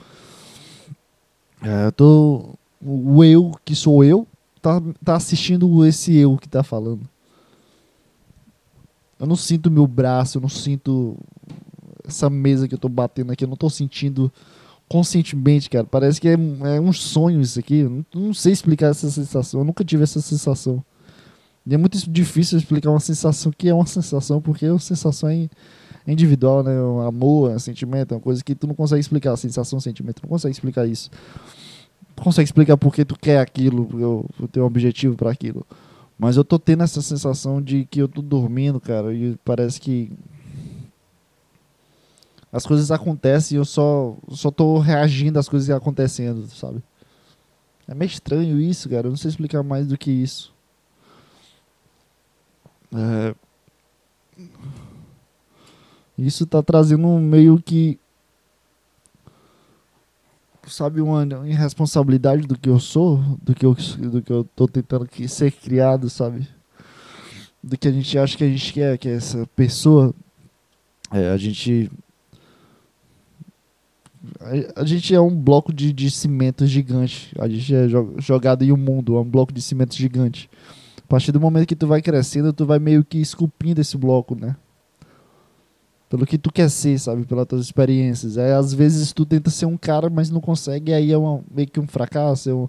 É, 1.63 1.87
eu 1.87 1.93
tô. 1.93 2.55
O 2.83 3.23
eu 3.23 3.53
que 3.65 3.75
sou 3.75 4.03
eu 4.03 4.27
tá, 4.63 4.81
tá 5.05 5.17
assistindo 5.17 5.85
esse 5.85 6.17
eu 6.17 6.37
que 6.37 6.49
tá 6.49 6.63
falando. 6.63 7.09
Eu 9.19 9.27
não 9.27 9.37
sinto 9.37 9.71
meu 9.71 9.87
braço, 9.87 10.39
eu 10.39 10.43
não 10.43 10.49
sinto 10.49 11.17
essa 12.07 12.31
mesa 12.31 12.67
que 12.67 12.75
eu 12.75 12.79
tô 12.79 12.89
batendo 12.89 13.33
aqui, 13.33 13.45
eu 13.45 13.49
não 13.49 13.57
tô 13.57 13.69
sentindo 13.69 14.33
conscientemente, 14.91 15.71
cara. 15.71 15.85
Parece 15.85 16.21
que 16.21 16.29
é, 16.29 16.33
é 16.33 16.81
um 16.81 16.93
sonho 16.93 17.41
isso 17.41 17.61
aqui. 17.61 17.77
Eu 17.77 17.91
não, 17.91 18.05
não 18.13 18.35
sei 18.35 18.53
explicar 18.53 18.89
essa 18.89 19.09
sensação. 19.09 19.61
Eu 19.61 19.65
nunca 19.65 19.85
tive 19.85 20.03
essa 20.03 20.21
sensação. 20.21 20.85
E 21.65 21.73
é 21.73 21.79
muito 21.79 21.97
difícil 22.11 22.59
explicar 22.59 22.91
uma 22.91 22.99
sensação 22.99 23.53
que 23.57 23.69
é 23.69 23.75
uma 23.75 23.87
sensação, 23.87 24.41
porque 24.41 24.67
a 24.67 24.79
sensação 24.81 25.29
é 25.29 25.49
individual, 26.07 26.65
né? 26.65 26.81
O 26.81 27.03
amor, 27.03 27.53
é 27.53 27.55
um 27.55 27.59
sentimento, 27.61 28.13
é 28.13 28.17
uma 28.17 28.21
coisa 28.21 28.43
que 28.43 28.53
tu 28.53 28.67
não 28.67 28.75
consegue 28.75 29.01
explicar. 29.01 29.33
A 29.33 29.37
sensação, 29.37 29.79
sentimento, 29.79 30.23
não 30.25 30.29
consegue 30.29 30.53
explicar 30.53 30.85
isso. 30.89 31.09
Tu 32.17 32.23
consegue 32.23 32.49
explicar 32.49 32.77
por 32.77 32.93
que 32.93 33.05
tu 33.05 33.17
quer 33.17 33.39
aquilo, 33.39 34.27
o 34.41 34.49
teu 34.49 34.65
objetivo 34.67 35.15
para 35.15 35.31
aquilo. 35.31 35.65
Mas 36.19 36.37
eu 36.37 36.45
tô 36.45 36.59
tendo 36.59 36.83
essa 36.83 37.01
sensação 37.01 37.63
de 37.63 37.87
que 37.89 38.03
eu 38.03 38.09
tô 38.09 38.21
dormindo, 38.21 38.81
cara, 38.81 39.15
e 39.15 39.37
parece 39.45 39.81
que 39.81 40.11
as 42.53 42.67
coisas 42.67 42.91
acontecem 42.91 43.57
e 43.57 43.59
eu 43.59 43.65
só, 43.65 44.17
só 44.31 44.51
tô 44.51 44.79
reagindo 44.79 45.39
às 45.39 45.49
coisas 45.49 45.69
que 45.69 45.73
acontecendo, 45.73 46.47
sabe? 46.49 46.83
É 47.87 47.95
meio 47.95 48.09
estranho 48.09 48.61
isso, 48.61 48.89
cara. 48.89 49.07
Eu 49.07 49.11
não 49.11 49.17
sei 49.17 49.31
explicar 49.31 49.63
mais 49.63 49.87
do 49.87 49.99
que 49.99 50.11
isso. 50.11 50.53
É... 52.95 53.35
Isso 56.17 56.47
tá 56.47 56.63
trazendo 56.63 57.07
meio 57.19 57.61
que. 57.61 57.99
Sabe, 60.67 61.01
uma 61.01 61.25
irresponsabilidade 61.49 62.47
do 62.47 62.57
que 62.57 62.69
eu 62.69 62.79
sou, 62.79 63.17
do 63.43 63.55
que 63.55 63.67
eu, 63.67 63.75
do 63.75 64.23
que 64.23 64.33
eu 64.33 64.45
tô 64.45 64.69
tentando 64.69 65.09
ser 65.27 65.51
criado, 65.51 66.09
sabe? 66.09 66.47
Do 67.61 67.77
que 67.77 67.89
a 67.89 67.93
gente 67.93 68.17
acha 68.17 68.37
que 68.37 68.45
a 68.45 68.49
gente 68.49 68.73
quer, 68.73 68.97
que 68.99 69.09
é 69.09 69.15
essa 69.15 69.45
pessoa. 69.57 70.15
É, 71.11 71.31
a 71.31 71.37
gente. 71.37 71.91
A, 74.41 74.83
a 74.83 74.85
gente 74.85 75.15
é 75.15 75.21
um 75.21 75.35
bloco 75.35 75.73
de, 75.73 75.93
de 75.93 76.11
cimento 76.11 76.67
gigante. 76.67 77.35
A 77.39 77.49
gente 77.49 77.75
é 77.75 77.89
jogado 78.19 78.63
em 78.63 78.73
um 78.73 78.77
mundo, 78.77 79.17
é 79.17 79.21
um 79.21 79.31
bloco 79.31 79.53
de 79.53 79.63
cimento 79.63 79.97
gigante 79.97 80.49
partir 81.11 81.33
do 81.33 81.41
momento 81.41 81.67
que 81.67 81.75
tu 81.75 81.89
vai 81.89 82.01
crescendo, 82.01 82.53
tu 82.53 82.65
vai 82.65 82.79
meio 82.79 83.05
que 83.05 83.19
esculpindo 83.19 83.81
esse 83.81 83.99
bloco, 83.99 84.37
né? 84.37 84.57
Pelo 86.09 86.25
que 86.25 86.39
tu 86.39 86.53
quer 86.53 86.71
ser, 86.71 87.01
sabe? 87.01 87.27
Pelas 87.27 87.49
tuas 87.49 87.63
experiências. 87.63 88.39
Aí, 88.39 88.53
às 88.53 88.73
vezes 88.73 89.13
tu 89.13 89.27
tenta 89.27 89.51
ser 89.51 89.67
um 89.67 89.77
cara, 89.77 90.09
mas 90.09 90.31
não 90.31 90.41
consegue, 90.41 90.93
aí 90.93 91.11
é 91.11 91.19
uma, 91.19 91.43
meio 91.53 91.67
que 91.69 91.81
um 91.81 91.87
fracasso, 91.87 92.49
é 92.49 92.55
um, 92.55 92.69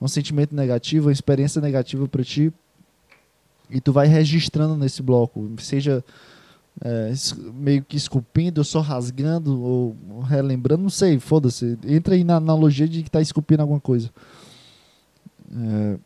um 0.00 0.08
sentimento 0.08 0.56
negativo, 0.56 1.08
uma 1.08 1.12
experiência 1.12 1.60
negativa 1.60 2.08
para 2.08 2.24
ti. 2.24 2.50
E 3.68 3.82
tu 3.82 3.92
vai 3.92 4.06
registrando 4.06 4.76
nesse 4.76 5.02
bloco, 5.02 5.50
seja 5.58 6.02
é, 6.82 7.12
meio 7.54 7.84
que 7.84 7.96
esculpindo, 7.96 8.64
só 8.64 8.80
rasgando, 8.80 9.60
ou 9.62 9.96
relembrando, 10.22 10.82
não 10.82 10.90
sei, 10.90 11.18
foda-se. 11.18 11.78
Entra 11.86 12.14
aí 12.14 12.24
na 12.24 12.36
analogia 12.36 12.88
de 12.88 13.02
que 13.02 13.10
tá 13.10 13.20
esculpindo 13.20 13.62
alguma 13.62 13.80
coisa. 13.80 14.10
É, 15.52 15.98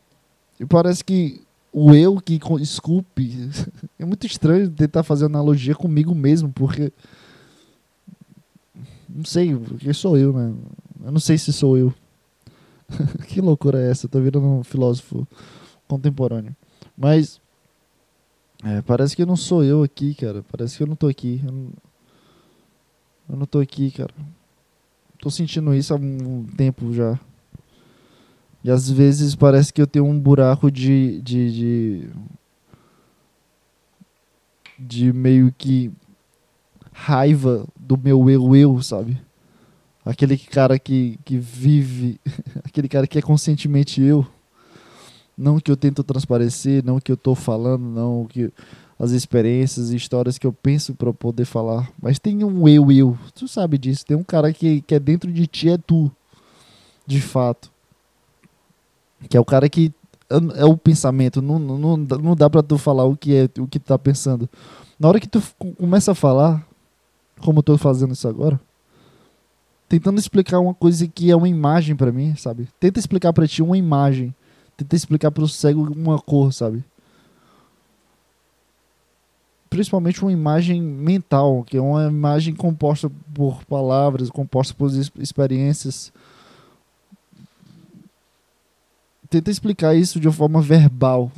e 0.59 0.65
parece 0.65 1.03
que 1.03 1.41
o 1.71 1.93
eu 1.93 2.19
que 2.19 2.39
esculpe. 2.61 3.49
É 3.97 4.05
muito 4.05 4.25
estranho 4.25 4.69
tentar 4.69 5.03
fazer 5.03 5.25
analogia 5.25 5.75
comigo 5.75 6.15
mesmo, 6.15 6.49
porque. 6.53 6.91
Não 9.09 9.25
sei, 9.25 9.53
porque 9.53 9.93
sou 9.93 10.17
eu, 10.17 10.31
né? 10.31 10.53
Eu 11.03 11.11
não 11.11 11.19
sei 11.19 11.37
se 11.37 11.51
sou 11.51 11.77
eu. 11.77 11.93
que 13.27 13.41
loucura 13.41 13.81
é 13.81 13.91
essa? 13.91 14.05
Eu 14.05 14.09
tô 14.09 14.21
virando 14.21 14.45
um 14.45 14.63
filósofo 14.63 15.27
contemporâneo. 15.85 16.55
Mas. 16.97 17.41
É, 18.63 18.81
parece 18.81 19.15
que 19.15 19.25
não 19.25 19.35
sou 19.35 19.63
eu 19.63 19.83
aqui, 19.83 20.13
cara. 20.13 20.43
Parece 20.51 20.77
que 20.77 20.83
eu 20.83 20.87
não 20.87 20.95
tô 20.95 21.07
aqui. 21.07 21.41
Eu 21.45 21.51
não, 21.51 21.73
eu 23.29 23.35
não 23.37 23.45
tô 23.45 23.59
aqui, 23.59 23.91
cara. 23.91 24.13
Tô 25.19 25.29
sentindo 25.29 25.73
isso 25.73 25.93
há 25.93 25.97
um 25.97 26.45
tempo 26.57 26.93
já. 26.93 27.19
E 28.63 28.69
às 28.69 28.89
vezes 28.89 29.35
parece 29.35 29.71
que 29.71 29.81
eu 29.81 29.87
tenho 29.87 30.05
um 30.05 30.19
buraco 30.19 30.69
de, 30.69 31.21
de, 31.21 31.51
de, 31.51 32.09
de 34.77 35.13
meio 35.13 35.53
que 35.57 35.91
raiva 36.91 37.65
do 37.79 37.97
meu 37.97 38.29
eu, 38.29 38.55
eu, 38.55 38.81
sabe? 38.81 39.21
Aquele 40.03 40.37
cara 40.37 40.77
que, 40.77 41.17
que 41.23 41.37
vive, 41.37 42.19
aquele 42.63 42.89
cara 42.89 43.07
que 43.07 43.17
é 43.17 43.21
conscientemente 43.21 44.01
eu. 44.01 44.27
Não 45.39 45.57
que 45.57 45.71
eu 45.71 45.77
tento 45.77 46.03
transparecer, 46.03 46.83
não 46.83 46.99
que 46.99 47.09
eu 47.09 47.15
tô 47.15 47.33
falando, 47.33 47.81
não 47.81 48.25
que 48.25 48.51
as 48.99 49.11
experiências 49.11 49.91
e 49.91 49.95
histórias 49.95 50.37
que 50.37 50.45
eu 50.45 50.51
penso 50.51 50.93
para 50.93 51.13
poder 51.13 51.45
falar. 51.45 51.89
Mas 52.01 52.19
tem 52.19 52.43
um 52.43 52.67
eu, 52.67 52.91
eu. 52.91 53.17
Tu 53.33 53.47
sabe 53.47 53.77
disso. 53.77 54.05
Tem 54.05 54.17
um 54.17 54.23
cara 54.23 54.51
que, 54.51 54.81
que 54.81 54.93
é 54.93 54.99
dentro 54.99 55.31
de 55.31 55.47
ti, 55.47 55.69
é 55.69 55.77
tu. 55.77 56.11
De 57.07 57.21
fato. 57.21 57.71
Que 59.29 59.37
é 59.37 59.39
o 59.39 59.45
cara 59.45 59.69
que 59.69 59.93
é 60.55 60.65
o 60.65 60.77
pensamento, 60.77 61.41
não, 61.41 61.57
não, 61.57 61.97
não 61.97 62.35
dá 62.35 62.47
pra 62.49 62.61
tu 62.61 62.77
falar 62.77 63.05
o 63.05 63.17
que 63.17 63.33
é 63.33 63.49
o 63.59 63.65
que 63.65 63.79
tu 63.79 63.85
tá 63.85 63.97
pensando. 63.97 64.47
Na 64.99 65.07
hora 65.07 65.19
que 65.19 65.27
tu 65.27 65.41
começa 65.77 66.11
a 66.11 66.15
falar, 66.15 66.63
como 67.39 67.59
eu 67.59 67.63
tô 67.63 67.77
fazendo 67.77 68.13
isso 68.13 68.27
agora, 68.27 68.59
tentando 69.87 70.19
explicar 70.19 70.59
uma 70.59 70.73
coisa 70.73 71.07
que 71.07 71.31
é 71.31 71.35
uma 71.35 71.49
imagem 71.49 71.95
para 71.95 72.11
mim, 72.11 72.35
sabe? 72.35 72.67
Tenta 72.79 72.99
explicar 72.99 73.33
para 73.33 73.47
ti 73.47 73.63
uma 73.63 73.77
imagem. 73.77 74.35
Tenta 74.79 74.95
explicar 74.95 75.29
pro 75.29 75.45
cego 75.45 75.91
uma 75.91 76.17
cor, 76.17 76.53
sabe? 76.53 76.81
Principalmente 79.69 80.21
uma 80.21 80.31
imagem 80.31 80.81
mental, 80.81 81.65
que 81.65 81.75
é 81.75 81.81
uma 81.81 82.07
imagem 82.07 82.55
composta 82.55 83.11
por 83.33 83.65
palavras, 83.65 84.29
composta 84.29 84.73
por 84.73 84.89
experiências. 85.19 86.13
Tenta 89.29 89.51
explicar 89.51 89.93
isso 89.93 90.17
de 90.17 90.29
uma 90.29 90.33
forma 90.33 90.61
verbal. 90.61 91.29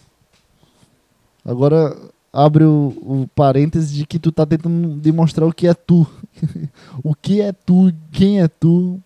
Agora 1.44 1.98
abre 2.32 2.64
o, 2.64 2.94
o 3.02 3.30
parênteses 3.34 3.92
de 3.92 4.06
que 4.06 4.20
tu 4.20 4.32
tá 4.32 4.46
tentando 4.46 4.98
demonstrar 4.98 5.50
o 5.50 5.54
que 5.54 5.66
é 5.66 5.74
tu. 5.74 6.06
o 7.04 7.16
que 7.16 7.42
é 7.42 7.52
tu, 7.52 7.92
quem 8.12 8.40
é 8.40 8.48
tu. 8.48 9.02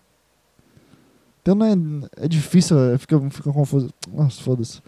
Então 1.46 1.54
não 1.54 1.64
é, 1.64 2.24
é 2.24 2.26
difícil, 2.26 2.76
fica, 2.98 3.20
fica 3.30 3.52
confuso. 3.52 3.88
Nossa, 4.12 4.42
foda-se. 4.42 4.82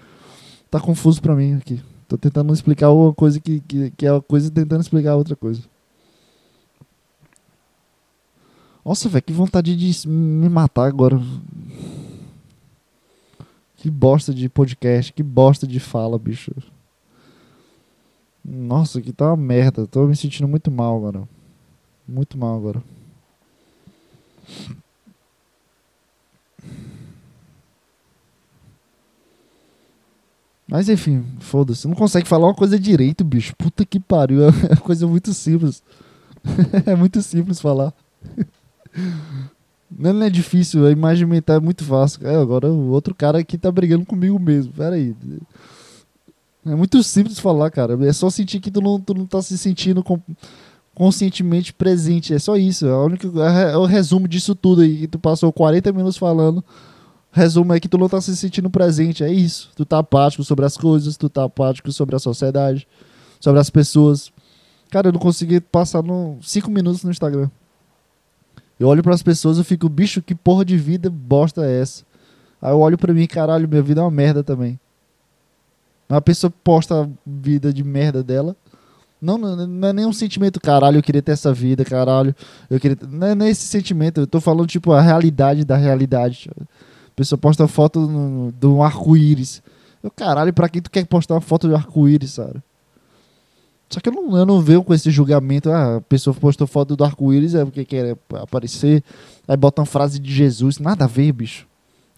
Tá 0.69 0.81
confuso 0.81 1.23
pra 1.23 1.37
mim 1.37 1.55
aqui. 1.55 1.81
Tô 2.09 2.19
tentando 2.19 2.53
explicar 2.53 2.91
uma 2.91 3.15
coisa 3.15 3.39
que, 3.39 3.61
que, 3.61 3.93
que 3.93 4.05
é 4.05 4.11
uma 4.11 4.21
coisa 4.21 4.51
tentando 4.51 4.81
explicar 4.81 5.15
outra 5.15 5.37
coisa. 5.37 5.63
Nossa, 8.85 9.09
velho, 9.09 9.23
que 9.23 9.33
vontade 9.33 9.77
de 9.77 10.09
me 10.09 10.49
matar 10.49 10.89
agora. 10.89 11.23
Que 13.77 13.89
bosta 13.89 14.35
de 14.35 14.49
podcast, 14.49 15.13
que 15.13 15.23
bosta 15.23 15.65
de 15.65 15.79
fala, 15.79 16.19
bicho. 16.19 16.51
Nossa, 18.45 19.01
que 19.01 19.13
tá 19.13 19.29
uma 19.29 19.37
merda. 19.37 19.87
Tô 19.87 20.09
me 20.09 20.17
sentindo 20.17 20.49
muito 20.49 20.73
mal 20.73 20.97
agora. 20.97 21.23
Muito 22.09 22.37
mal 22.37 22.57
agora. 22.57 22.83
Mas 30.69 30.89
enfim, 30.89 31.25
foda-se. 31.41 31.89
Não 31.89 31.95
consegue 31.95 32.29
falar 32.29 32.47
uma 32.47 32.55
coisa 32.55 32.79
direito, 32.79 33.25
bicho. 33.25 33.57
Puta 33.57 33.87
que 33.87 33.99
pariu. 33.99 34.41
É 34.69 34.77
coisa 34.77 35.07
muito 35.07 35.33
simples. 35.33 35.83
é 36.85 36.95
muito 36.95 37.23
simples 37.23 37.61
falar. 37.61 37.95
Não 39.91 40.23
é 40.23 40.29
difícil, 40.29 40.87
a 40.87 40.91
imagem 40.91 41.27
mental 41.27 41.57
é 41.57 41.61
muito 41.61 41.83
fácil. 41.85 42.27
É, 42.27 42.37
agora 42.37 42.71
o 42.71 42.91
outro 42.91 43.15
cara 43.15 43.39
aqui 43.39 43.57
tá 43.57 43.73
brigando 43.73 44.05
comigo 44.05 44.39
mesmo. 44.39 44.73
Pera 44.75 44.95
aí. 44.95 45.17
É 46.67 46.75
muito 46.75 47.03
simples 47.03 47.39
falar, 47.39 47.71
cara. 47.71 47.99
É 48.07 48.13
só 48.13 48.29
sentir 48.29 48.61
que 48.61 48.71
tu 48.71 48.83
não, 48.83 49.01
tu 49.01 49.15
não 49.15 49.25
tá 49.25 49.41
se 49.41 49.57
sentindo 49.57 50.05
conscientemente 50.95 51.73
presente. 51.73 52.35
É 52.35 52.39
só 52.39 52.57
isso. 52.57 52.87
É, 52.87 52.95
única, 52.95 53.29
é, 53.43 53.73
é 53.73 53.77
o 53.77 53.87
resumo 53.87 54.29
disso 54.29 54.55
tudo 54.55 54.83
aí. 54.83 54.99
Que 54.99 55.09
tu 55.09 55.19
passou 55.19 55.51
40 55.51 55.91
minutos 55.93 56.19
falando. 56.19 56.63
Resumo 57.31 57.73
é 57.75 57.81
que 57.81 57.89
tu 57.89 57.99
não 57.99 58.09
tá 58.09 58.21
se 58.21 58.37
sentindo 58.37 58.71
presente. 58.71 59.23
É 59.23 59.31
isso. 59.31 59.71
Tu 59.77 59.85
tá 59.85 59.99
apático 59.99 60.43
sobre 60.45 60.65
as 60.65 60.77
coisas, 60.77 61.17
tu 61.17 61.29
tá 61.29 61.45
apático 61.45 61.93
sobre 61.93 62.17
a 62.17 62.19
sociedade, 62.19 62.87
sobre 63.39 63.61
as 63.61 63.71
pessoas. 63.71 64.33
Cara, 64.91 65.09
eu 65.09 65.13
não 65.13 65.21
consegui 65.21 65.61
passar 65.61 66.03
5 66.41 66.71
minutos 66.71 67.05
no 67.05 67.11
Instagram. 67.11 67.51
Eu 68.81 68.89
olho 68.89 69.03
para 69.03 69.15
as 69.15 69.23
pessoas 69.23 69.59
e 69.59 69.65
fico, 69.65 69.89
bicho, 69.89 70.23
que 70.23 70.35
porra 70.35 70.65
de 70.65 70.77
vida 70.77 71.11
bosta 71.11 71.65
é 71.67 71.81
essa? 71.81 72.05
Aí 72.63 72.73
eu 72.73 72.81
olho 72.81 72.97
para 72.97 73.13
mim, 73.13 73.27
caralho, 73.27 73.69
minha 73.69 73.83
vida 73.83 74.01
é 74.01 74.05
uma 74.05 74.11
merda 74.11 74.43
também. 74.43 74.79
Uma 76.09 76.21
pessoa 76.21 76.53
posta 76.63 77.03
a 77.03 77.09
vida 77.27 77.73
de 77.73 77.85
merda 77.85 78.23
dela. 78.23 78.57
Não, 79.21 79.37
não, 79.37 79.67
não 79.67 79.89
é 79.89 79.93
nem 79.93 80.07
um 80.07 80.13
sentimento, 80.13 80.61
caralho, 80.61 80.99
eu 80.99 81.03
queria 81.03 81.21
ter 81.21 81.33
essa 81.33 81.53
vida, 81.53 81.85
caralho. 81.85 82.35
Eu 82.71 82.79
queria. 82.79 82.97
Não 83.09 83.27
é 83.27 83.35
nem 83.35 83.49
esse 83.49 83.67
sentimento. 83.67 84.21
Eu 84.21 84.27
tô 84.27 84.41
falando, 84.41 84.69
tipo, 84.69 84.93
a 84.93 85.01
realidade 85.01 85.65
da 85.65 85.77
realidade. 85.77 86.49
A 86.57 86.65
pessoa 87.19 87.37
posta 87.37 87.67
foto 87.67 88.53
de 88.59 88.67
um 88.67 88.81
arco-íris. 88.81 89.61
Eu, 90.03 90.11
caralho, 90.11 90.53
pra 90.53 90.69
quem 90.69 90.81
tu 90.81 90.89
quer 90.89 91.05
postar 91.05 91.35
uma 91.35 91.41
foto 91.41 91.67
de 91.69 91.75
arco-íris, 91.75 92.31
sabe? 92.35 92.63
Só 93.91 93.99
que 93.99 94.09
eu 94.09 94.13
não, 94.13 94.37
eu 94.37 94.47
não 94.47 94.61
venho 94.61 94.85
com 94.85 94.95
esse 94.95 95.11
julgamento. 95.11 95.69
Ah, 95.69 95.97
a 95.97 96.01
pessoa 96.01 96.33
postou 96.33 96.67
foto 96.67 96.95
do 96.95 97.03
arco-íris 97.03 97.55
é 97.57 97.65
porque 97.65 97.85
quer 97.85 98.17
aparecer. 98.35 99.03
Aí 99.49 99.57
bota 99.57 99.81
uma 99.81 99.87
frase 99.87 100.21
de 100.21 100.33
Jesus. 100.33 100.79
Nada 100.79 101.07
a 101.07 101.09
ver, 101.09 101.33
bicho. 101.33 101.67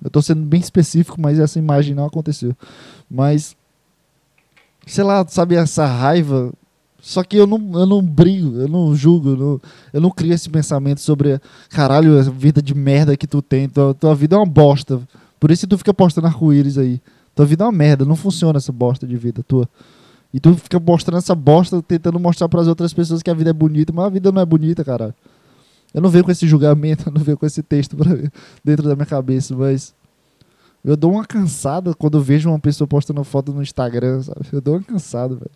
Eu 0.03 0.11
tô 0.11 0.21
sendo 0.21 0.43
bem 0.43 0.61
específico, 0.61 1.19
mas 1.19 1.39
essa 1.39 1.59
imagem 1.59 1.95
não 1.95 2.05
aconteceu. 2.05 2.55
Mas 3.11 3.57
sei 4.87 5.05
lá, 5.05 5.27
sabe, 5.27 5.55
essa 5.55 5.87
raiva. 5.87 6.53
Só 7.03 7.23
que 7.23 7.37
eu 7.37 7.47
não, 7.47 7.59
eu 7.79 7.87
não 7.87 8.03
brigo, 8.03 8.59
eu 8.59 8.69
não 8.69 8.95
julgo, 8.95 9.31
eu 9.31 9.37
não, 9.37 9.61
eu 9.93 10.01
não 10.01 10.11
crio 10.11 10.33
esse 10.33 10.49
pensamento 10.49 11.01
sobre, 11.01 11.41
caralho, 11.71 12.19
a 12.19 12.23
vida 12.23 12.61
de 12.61 12.75
merda 12.75 13.17
que 13.17 13.27
tu 13.27 13.41
tem, 13.41 13.69
tua, 13.69 13.95
tua 13.95 14.15
vida 14.15 14.37
é 14.37 14.39
uma 14.39 14.47
bosta. 14.47 15.01
Por 15.39 15.51
isso 15.51 15.67
tu 15.67 15.79
fica 15.79 15.95
postando 15.95 16.27
arco-íris 16.27 16.77
aí. 16.77 17.01
Tua 17.35 17.47
vida 17.47 17.65
é 17.65 17.67
uma 17.67 17.73
merda, 17.73 18.05
não 18.05 18.17
funciona 18.17 18.59
essa 18.59 18.73
bosta 18.73 19.07
de 19.07 19.17
vida 19.17 19.43
tua. 19.43 19.69
E 20.33 20.39
tu 20.39 20.55
fica 20.55 20.79
mostrando 20.79 21.19
essa 21.19 21.35
bosta, 21.35 21.83
tentando 21.83 22.21
mostrar 22.21 22.49
para 22.49 22.61
as 22.61 22.69
outras 22.69 22.93
pessoas 22.93 23.23
que 23.23 23.31
a 23.31 23.35
vida 23.35 23.51
é 23.51 23.53
bonita, 23.53 23.93
mas 23.93 24.05
a 24.05 24.09
vida 24.09 24.31
não 24.31 24.43
é 24.43 24.47
bonita, 24.47 24.85
caralho. 24.85 25.15
Eu 25.93 26.01
não 26.01 26.11
venho 26.11 26.25
com 26.25 26.31
esse 26.31 26.47
julgamento, 26.47 27.09
eu 27.09 27.13
não 27.13 27.23
venho 27.23 27.37
com 27.37 27.47
esse 27.47 27.63
texto 27.63 27.97
dentro 28.65 28.89
da 28.89 28.95
minha 28.95 29.07
cabeça, 29.07 29.57
mas 29.57 29.95
eu 30.85 30.97
dou 30.97 31.13
uma 31.13 31.25
cansada 31.25 31.95
quando 31.95 32.19
eu 32.19 32.23
vejo 32.23 32.49
uma 32.49 32.59
pessoa 32.59 32.87
postando 32.87 33.23
foto 33.25 33.53
no 33.53 33.63
Instagram, 33.63 34.23
sabe? 34.23 34.47
Eu 34.53 34.61
dou 34.61 34.75
uma 34.75 34.83
cansada, 34.83 35.35
velho. 35.35 35.51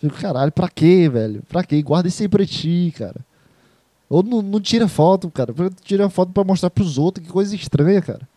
Fico, 0.00 0.16
caralho, 0.16 0.50
pra 0.50 0.68
quê, 0.68 1.08
velho? 1.08 1.42
Pra 1.48 1.62
quê? 1.62 1.82
Guarda 1.82 2.08
isso 2.08 2.22
aí 2.22 2.28
pra 2.28 2.44
ti, 2.46 2.92
cara. 2.96 3.20
Ou 4.08 4.22
não, 4.22 4.42
não 4.42 4.60
tira 4.60 4.88
foto, 4.88 5.30
cara. 5.30 5.54
Tira 5.84 6.08
foto 6.08 6.32
pra 6.32 6.42
mostrar 6.42 6.70
pros 6.70 6.98
outros. 6.98 7.24
Que 7.24 7.32
coisa 7.32 7.54
estranha, 7.54 8.00
cara. 8.00 8.28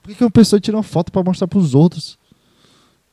Por 0.00 0.08
que, 0.08 0.14
que 0.14 0.24
uma 0.24 0.30
pessoa 0.30 0.60
tira 0.60 0.76
uma 0.76 0.82
foto 0.82 1.12
pra 1.12 1.22
mostrar 1.22 1.48
pros 1.48 1.74
outros? 1.74 2.18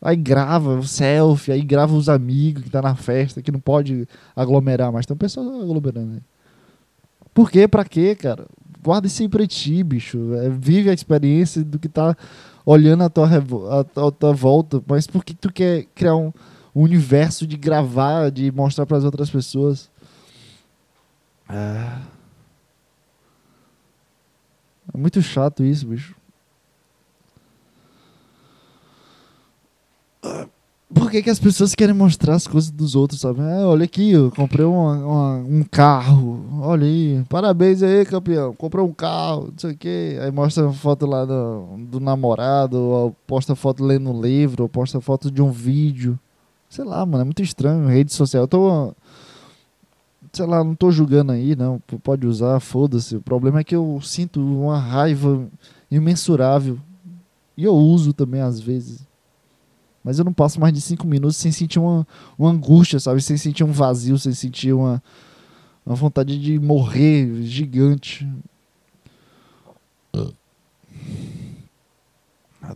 Aí 0.02 0.16
grava 0.16 0.80
o 0.80 0.88
selfie, 0.88 1.52
aí 1.52 1.62
grava 1.62 1.94
os 1.94 2.08
amigos 2.08 2.64
que 2.64 2.70
tá 2.70 2.82
na 2.82 2.96
festa, 2.96 3.42
que 3.42 3.52
não 3.52 3.60
pode 3.60 4.08
aglomerar, 4.34 4.94
mas 4.94 5.06
tem 5.06 5.18
pessoas 5.18 5.48
aglomerando 5.62 6.14
aí. 6.14 6.22
Por 7.34 7.52
quê? 7.52 7.68
Pra 7.68 7.84
quê, 7.84 8.16
cara? 8.16 8.46
guarda 8.82 9.08
isso 9.08 9.22
aí 9.22 9.30
pra 9.30 9.46
ti, 9.46 9.84
bicho. 9.84 10.34
É, 10.36 10.50
vive 10.50 10.90
a 10.90 10.94
experiência 10.94 11.64
do 11.64 11.78
que 11.78 11.90
tá 11.90 12.16
olhando 12.66 13.04
a 13.04 13.10
tua, 13.10 13.28
a, 13.28 13.80
a 13.80 14.12
tua 14.12 14.34
volta. 14.34 14.82
Mas 14.88 15.08
por 15.08 15.24
que 15.24 15.34
tu 15.34 15.52
quer 15.52 15.86
criar 15.94 16.16
um, 16.16 16.32
um 16.80 16.84
universo 16.84 17.46
de 17.46 17.58
gravar, 17.58 18.32
de 18.32 18.52
mostrar 18.52 18.86
para 18.86 18.98
as 18.98 19.04
outras 19.04 19.30
pessoas? 19.30 19.90
É... 21.50 21.98
é 24.94 24.98
muito 24.98 25.22
chato 25.22 25.64
isso, 25.64 25.88
bicho. 25.88 26.16
por 31.10 31.12
que, 31.12 31.24
que 31.24 31.30
as 31.32 31.40
pessoas 31.40 31.74
querem 31.74 31.96
mostrar 31.96 32.36
as 32.36 32.46
coisas 32.46 32.70
dos 32.70 32.96
outros, 32.96 33.22
sabe? 33.22 33.42
É, 33.42 33.66
olha 33.66 33.84
aqui, 33.84 34.12
eu 34.12 34.32
comprei 34.32 34.64
uma, 34.64 34.94
uma, 34.94 35.36
um 35.38 35.64
carro. 35.64 36.46
Olha 36.62 36.86
aí, 36.86 37.24
parabéns 37.28 37.82
aí, 37.82 38.06
campeão. 38.06 38.54
Comprou 38.54 38.88
um 38.88 38.94
carro, 38.94 39.46
não 39.46 39.58
sei 39.58 39.72
o 39.72 39.78
quê. 39.78 40.20
Aí 40.22 40.30
mostra 40.30 40.72
foto 40.72 41.08
lá 41.08 41.26
do, 41.26 41.78
do 41.90 42.00
namorado, 42.00 42.78
ou 42.78 43.16
posta 43.26 43.56
foto 43.56 43.84
lendo 43.84 44.12
um 44.12 44.22
livro, 44.22 44.62
ou 44.62 44.70
posta 44.70 45.02
foto 45.02 45.32
de 45.32 45.42
um 45.42 45.50
vídeo. 45.50 46.20
Sei 46.70 46.86
lá, 46.86 47.04
mano, 47.06 47.22
é 47.22 47.26
muito 47.26 47.42
estranho. 47.42 47.88
Rede 47.88 48.14
social. 48.14 48.44
Eu 48.44 48.48
tô. 48.48 48.94
Sei 50.32 50.46
lá, 50.46 50.64
não 50.64 50.76
tô 50.76 50.92
julgando 50.92 51.32
aí, 51.32 51.56
não. 51.56 51.82
Pode 52.04 52.28
usar, 52.28 52.60
foda-se. 52.60 53.16
O 53.16 53.22
problema 53.22 53.60
é 53.60 53.64
que 53.64 53.76
eu 53.76 54.00
sinto 54.04 54.40
uma 54.40 54.78
raiva 54.78 55.48
imensurável. 55.90 56.80
E 57.58 57.64
eu 57.64 57.74
uso 57.74 58.14
também 58.14 58.42
às 58.42 58.60
vezes. 58.60 59.08
Mas 60.04 60.20
eu 60.20 60.26
não 60.26 60.32
passo 60.32 60.60
mais 60.60 60.74
de 60.74 60.80
cinco 60.80 61.06
minutos 61.08 61.38
sem 61.38 61.52
sentir 61.52 61.80
uma, 61.80 62.08
uma 62.38 62.52
angústia, 62.52 63.00
sabe? 63.00 63.22
Sem 63.22 63.36
sentir 63.36 63.64
um 63.64 63.72
vazio, 63.72 64.18
sem 64.18 64.32
sentir 64.32 64.72
uma, 64.72 65.04
uma 65.86 65.96
vontade 65.96 66.40
de 66.40 66.58
morrer 66.60 67.42
gigante. 67.44 68.28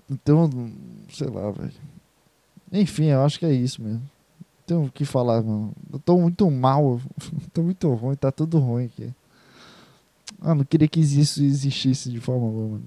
Então, 0.10 0.50
sei 1.10 1.28
lá, 1.28 1.52
velho. 1.52 1.93
Enfim, 2.74 3.06
eu 3.06 3.22
acho 3.22 3.38
que 3.38 3.46
é 3.46 3.54
isso 3.54 3.82
mesmo. 3.82 4.02
Tenho 4.66 4.86
o 4.86 4.92
que 4.92 5.06
falar, 5.06 5.44
mano. 5.44 5.74
Eu 5.92 6.00
tô 6.00 6.18
muito 6.18 6.50
mal. 6.50 7.00
tô 7.54 7.62
muito 7.62 7.94
ruim, 7.94 8.16
tá 8.16 8.32
tudo 8.32 8.58
ruim 8.58 8.86
aqui. 8.86 9.14
Ah, 10.42 10.56
não 10.56 10.64
queria 10.64 10.88
que 10.88 11.00
isso 11.00 11.44
existisse 11.44 12.10
de 12.10 12.20
forma 12.20 12.48
alguma. 12.48 12.82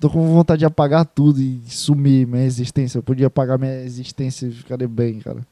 Tô 0.00 0.08
com 0.08 0.26
vontade 0.32 0.60
de 0.60 0.64
apagar 0.64 1.04
tudo 1.04 1.42
e 1.42 1.60
sumir 1.66 2.26
minha 2.26 2.44
existência. 2.44 2.96
Eu 2.98 3.02
podia 3.02 3.26
apagar 3.26 3.58
minha 3.58 3.82
existência 3.82 4.46
e 4.46 4.52
ficaria 4.52 4.88
bem, 4.88 5.18
cara. 5.18 5.46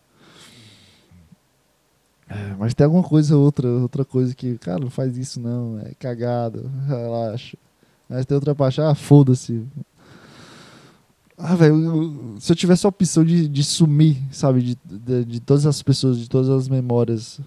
É, 2.26 2.54
mas 2.58 2.72
tem 2.72 2.84
alguma 2.84 3.02
coisa, 3.02 3.36
outra, 3.36 3.68
outra 3.68 4.04
coisa 4.04 4.34
que, 4.34 4.56
cara, 4.58 4.78
não 4.78 4.90
faz 4.90 5.16
isso 5.16 5.40
não, 5.40 5.78
é 5.78 5.92
cagado, 5.98 6.70
relaxa. 6.86 7.56
Mas 8.08 8.24
tem 8.24 8.34
outra 8.34 8.54
parte, 8.54 8.80
ah, 8.80 8.94
foda-se. 8.94 9.66
Ah, 11.40 11.54
velho, 11.54 12.36
se 12.40 12.50
eu 12.50 12.56
tivesse 12.56 12.84
a 12.84 12.88
opção 12.88 13.24
de, 13.24 13.48
de 13.48 13.62
sumir, 13.62 14.16
sabe, 14.32 14.60
de, 14.60 14.78
de, 14.84 15.24
de, 15.24 15.40
todas 15.40 15.66
as 15.66 15.80
pessoas, 15.80 16.18
de 16.18 16.28
todas 16.28 16.48
as 16.48 16.68
memórias, 16.68 17.40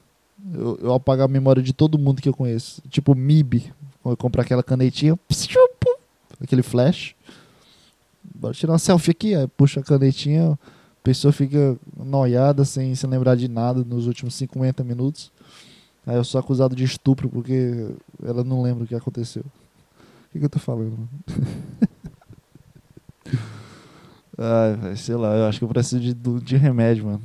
eu, 0.53 0.79
eu 0.81 0.93
apagar 0.93 1.25
a 1.25 1.31
memória 1.31 1.61
de 1.61 1.73
todo 1.73 1.99
mundo 1.99 2.21
que 2.21 2.29
eu 2.29 2.33
conheço. 2.33 2.81
Tipo, 2.89 3.13
MIB, 3.13 3.73
eu 4.05 4.15
comprar 4.15 4.43
aquela 4.43 4.63
canetinha, 4.63 5.19
aquele 6.39 6.63
flash. 6.63 7.15
bora 8.33 8.53
tirar 8.53 8.71
uma 8.71 8.79
selfie 8.79 9.11
aqui, 9.11 9.35
aí 9.35 9.45
puxa 9.45 9.81
a 9.81 9.83
canetinha, 9.83 10.53
a 10.53 10.57
pessoa 11.03 11.33
fica 11.33 11.77
noiada, 11.97 12.63
sem 12.63 12.95
se 12.95 13.05
lembrar 13.05 13.35
de 13.35 13.49
nada 13.49 13.83
nos 13.83 14.07
últimos 14.07 14.35
50 14.35 14.85
minutos. 14.85 15.29
Aí 16.07 16.15
eu 16.15 16.23
sou 16.23 16.39
acusado 16.39 16.77
de 16.77 16.85
estupro 16.85 17.27
porque 17.27 17.89
ela 18.23 18.41
não 18.41 18.61
lembra 18.61 18.85
o 18.85 18.87
que 18.87 18.95
aconteceu. 18.95 19.43
O 19.43 20.31
que, 20.31 20.39
que 20.39 20.45
eu 20.45 20.49
tô 20.49 20.59
falando? 20.59 20.97
Ai, 24.43 24.95
sei 24.95 25.15
lá, 25.15 25.35
eu 25.35 25.45
acho 25.45 25.59
que 25.59 25.65
eu 25.65 25.69
preciso 25.69 25.99
de, 25.99 26.15
de 26.15 26.57
remédio, 26.57 27.05
mano. 27.05 27.21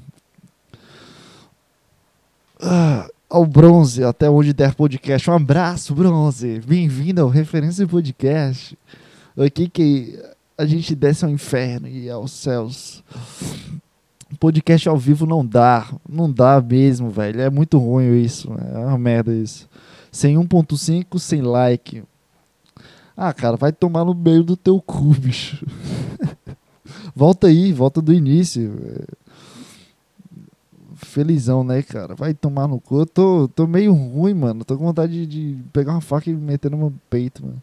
Ah, 2.60 3.08
ao 3.30 3.46
Bronze, 3.46 4.04
até 4.04 4.28
onde 4.28 4.52
der 4.52 4.74
podcast. 4.74 5.30
Um 5.30 5.32
abraço, 5.32 5.94
Bronze. 5.94 6.60
Bem-vindo 6.66 7.22
ao 7.22 7.28
Referência 7.28 7.86
Podcast. 7.86 8.78
Aqui 9.34 9.66
que 9.66 10.22
a 10.58 10.66
gente 10.66 10.94
desce 10.94 11.24
ao 11.24 11.30
inferno 11.30 11.88
e 11.88 12.10
aos 12.10 12.32
céus. 12.32 13.02
Podcast 14.38 14.86
ao 14.86 14.98
vivo 14.98 15.24
não 15.24 15.44
dá. 15.44 15.88
Não 16.06 16.30
dá 16.30 16.60
mesmo, 16.60 17.08
velho. 17.08 17.40
É 17.40 17.48
muito 17.48 17.78
ruim 17.78 18.20
isso. 18.20 18.52
É 18.74 18.78
uma 18.78 18.98
merda 18.98 19.32
isso. 19.32 19.66
Sem 20.12 20.36
1.5, 20.36 21.18
sem 21.18 21.40
like. 21.40 22.04
Ah, 23.16 23.32
cara, 23.32 23.56
vai 23.56 23.72
tomar 23.72 24.04
no 24.04 24.14
meio 24.14 24.44
do 24.44 24.54
teu 24.54 24.82
cu, 24.82 25.14
bicho. 25.18 25.64
Volta 27.16 27.46
aí, 27.46 27.72
volta 27.72 28.02
do 28.02 28.12
início. 28.12 28.78
Felizão, 30.96 31.64
né, 31.64 31.82
cara? 31.82 32.14
Vai 32.14 32.34
tomar 32.34 32.68
no 32.68 32.78
cu. 32.78 33.00
Eu 33.00 33.06
tô, 33.06 33.48
tô 33.48 33.66
meio 33.66 33.94
ruim, 33.94 34.34
mano. 34.34 34.64
Tô 34.64 34.76
com 34.76 34.84
vontade 34.84 35.26
de, 35.26 35.56
de 35.56 35.62
pegar 35.72 35.92
uma 35.92 36.00
faca 36.02 36.30
e 36.30 36.34
meter 36.34 36.70
no 36.70 36.76
meu 36.76 36.92
peito, 37.08 37.44
mano. 37.44 37.62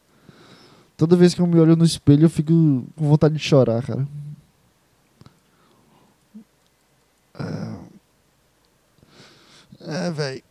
Toda 0.98 1.16
vez 1.16 1.34
que 1.34 1.42
eu 1.42 1.48
me 1.48 1.60
olho 1.60 1.76
no 1.76 1.86
espelho, 1.86 2.26
eu 2.26 2.30
fico 2.30 2.52
com 2.96 3.08
vontade 3.08 3.36
de 3.36 3.40
chorar, 3.40 3.84
cara. 3.84 4.08
É, 7.40 7.76
é 10.08 10.12
velho. 10.12 10.44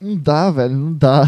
Não 0.00 0.16
dá, 0.16 0.50
velho, 0.50 0.76
não 0.76 0.92
dá. 0.92 1.24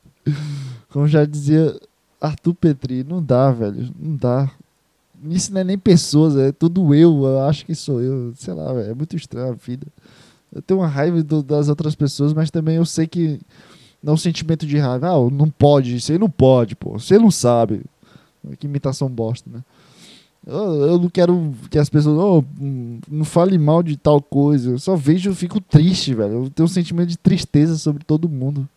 Como 0.90 1.06
já 1.06 1.24
dizia 1.24 1.78
Arthur 2.20 2.54
Petri, 2.54 3.04
não 3.04 3.22
dá, 3.22 3.50
velho, 3.50 3.90
não 3.98 4.16
dá. 4.16 4.50
Isso 5.24 5.52
não 5.52 5.60
é 5.60 5.64
nem 5.64 5.78
pessoas, 5.78 6.36
é 6.36 6.52
tudo 6.52 6.94
eu, 6.94 7.24
eu 7.24 7.42
acho 7.42 7.64
que 7.64 7.74
sou 7.74 8.00
eu. 8.00 8.32
Sei 8.36 8.54
lá, 8.54 8.72
é 8.82 8.94
muito 8.94 9.16
estranho 9.16 9.48
a 9.48 9.52
vida. 9.52 9.86
Eu 10.52 10.62
tenho 10.62 10.80
uma 10.80 10.86
raiva 10.86 11.22
do, 11.22 11.42
das 11.42 11.68
outras 11.68 11.94
pessoas, 11.94 12.32
mas 12.32 12.50
também 12.50 12.76
eu 12.76 12.84
sei 12.84 13.06
que 13.06 13.40
não 14.02 14.12
é 14.12 14.14
um 14.14 14.18
sentimento 14.18 14.66
de 14.66 14.78
raiva. 14.78 15.08
Ah, 15.08 15.30
não 15.30 15.50
pode, 15.50 16.00
você 16.00 16.18
não 16.18 16.30
pode, 16.30 16.76
pô. 16.76 16.98
Você 16.98 17.18
não 17.18 17.30
sabe. 17.30 17.82
Que 18.58 18.66
imitação 18.66 19.08
bosta, 19.08 19.50
né? 19.50 19.62
Eu, 20.46 20.74
eu 20.86 20.98
não 20.98 21.08
quero 21.10 21.52
que 21.68 21.78
as 21.78 21.90
pessoas 21.90 22.16
oh, 22.16 22.44
não 23.10 23.24
falem 23.24 23.58
mal 23.58 23.82
de 23.82 23.96
tal 23.96 24.22
coisa. 24.22 24.70
Eu 24.70 24.78
só 24.78 24.94
vejo 24.94 25.30
e 25.30 25.34
fico 25.34 25.60
triste, 25.60 26.14
velho. 26.14 26.44
Eu 26.44 26.50
tenho 26.50 26.64
um 26.64 26.68
sentimento 26.68 27.08
de 27.08 27.18
tristeza 27.18 27.76
sobre 27.76 28.04
todo 28.04 28.28
mundo. 28.28 28.68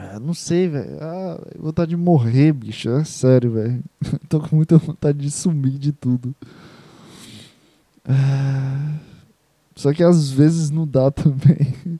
Ah, 0.00 0.20
não 0.20 0.32
sei, 0.32 0.68
velho. 0.68 0.96
Ah, 1.00 1.40
vontade 1.58 1.90
de 1.90 1.96
morrer, 1.96 2.52
bicho. 2.52 2.88
É 2.88 3.04
sério, 3.04 3.52
velho. 3.52 3.82
Tô 4.28 4.38
com 4.38 4.54
muita 4.54 4.78
vontade 4.78 5.18
de 5.18 5.30
sumir 5.30 5.76
de 5.76 5.90
tudo. 5.90 6.34
Ah, 8.04 8.94
só 9.74 9.92
que 9.92 10.02
às 10.02 10.30
vezes 10.30 10.70
não 10.70 10.86
dá 10.86 11.10
também. 11.12 11.98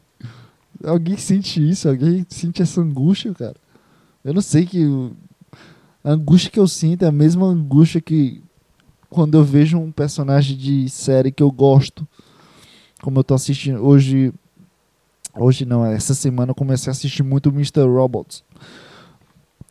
Alguém 0.84 1.16
sente 1.16 1.66
isso? 1.68 1.88
Alguém 1.88 2.24
sente 2.28 2.62
essa 2.62 2.80
angústia, 2.80 3.34
cara? 3.34 3.56
Eu 4.24 4.32
não 4.32 4.42
sei 4.42 4.64
que. 4.64 4.84
A 6.04 6.12
angústia 6.12 6.50
que 6.50 6.60
eu 6.60 6.68
sinto 6.68 7.04
é 7.04 7.08
a 7.08 7.12
mesma 7.12 7.46
angústia 7.46 8.00
que 8.00 8.42
quando 9.10 9.36
eu 9.36 9.44
vejo 9.44 9.76
um 9.76 9.90
personagem 9.90 10.56
de 10.56 10.88
série 10.88 11.32
que 11.32 11.42
eu 11.42 11.50
gosto. 11.50 12.06
Como 13.02 13.18
eu 13.18 13.24
tô 13.24 13.34
assistindo 13.34 13.84
hoje 13.84 14.32
Hoje 15.38 15.64
não, 15.64 15.84
essa 15.86 16.14
semana 16.14 16.50
eu 16.50 16.54
comecei 16.54 16.90
a 16.90 16.92
assistir 16.92 17.22
muito 17.22 17.48
Mr. 17.50 17.82
Robots. 17.82 18.42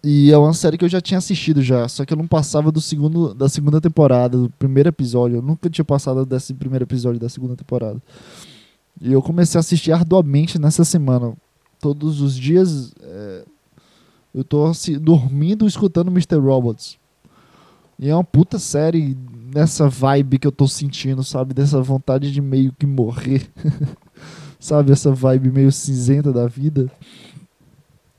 E 0.04 0.32
é 0.32 0.38
uma 0.38 0.54
série 0.54 0.78
que 0.78 0.86
eu 0.86 0.90
já 0.90 1.02
tinha 1.02 1.18
assistido 1.18 1.62
já, 1.62 1.88
só 1.88 2.06
que 2.06 2.14
eu 2.14 2.18
não 2.18 2.28
passava 2.28 2.72
do 2.72 2.80
segundo, 2.80 3.34
da 3.34 3.50
segunda 3.50 3.82
temporada, 3.82 4.38
do 4.38 4.50
primeiro 4.52 4.88
episódio. 4.88 5.38
Eu 5.38 5.42
nunca 5.42 5.70
tinha 5.70 5.84
passado 5.84 6.26
desse 6.26 6.54
primeiro 6.54 6.86
episódio 6.86 7.20
da 7.20 7.28
segunda 7.28 7.56
temporada. 7.56 8.02
E 9.02 9.12
eu 9.12 9.22
comecei 9.22 9.58
a 9.58 9.62
assistir 9.62 9.92
arduamente 9.92 10.58
nessa 10.58 10.86
semana. 10.86 11.34
Todos 11.80 12.22
os 12.22 12.36
dias 12.36 12.94
é, 13.02 13.46
eu 14.34 14.44
tô 14.44 14.66
assim, 14.66 14.98
dormindo 14.98 15.68
escutando 15.68 16.10
Mr. 16.10 16.38
Robots. 16.38 16.98
E 18.00 18.08
é 18.08 18.16
uma 18.16 18.24
puta 18.24 18.60
série 18.60 19.18
nessa 19.54 19.90
vibe 19.90 20.38
que 20.40 20.48
eu 20.48 20.52
tô 20.52 20.68
sentindo, 20.68 21.24
sabe? 21.24 21.54
Dessa 21.54 21.82
vontade 21.82 22.32
de 22.32 22.42
meio 22.42 22.72
que 22.72 22.86
morrer. 22.86 23.50
sabe? 24.60 24.92
Essa 24.92 25.12
vibe 25.12 25.52
meio 25.52 25.72
cinzenta 25.72 26.32
da 26.32 26.48
vida. 26.48 26.92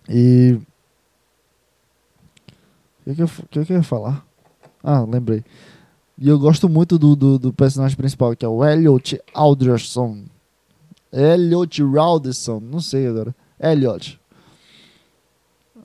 E. 0.09 0.59
O 3.07 3.15
que, 3.15 3.27
que, 3.51 3.65
que, 3.65 3.73
eu 3.73 3.77
ia 3.77 3.83
falar? 3.83 4.25
Ah, 4.83 5.01
lembrei. 5.01 5.43
E 6.19 6.29
eu 6.29 6.39
gosto 6.39 6.69
muito 6.69 6.99
do, 6.99 7.15
do, 7.15 7.39
do 7.39 7.53
personagem 7.53 7.97
principal, 7.97 8.35
que 8.35 8.45
é 8.45 8.49
o 8.49 8.65
Elliot 8.65 9.21
Alderson. 9.33 10.25
Elliot 11.13 11.83
Alderson, 11.97 12.61
não 12.61 12.81
sei 12.81 13.07
agora. 13.07 13.35
Elliot. 13.59 14.21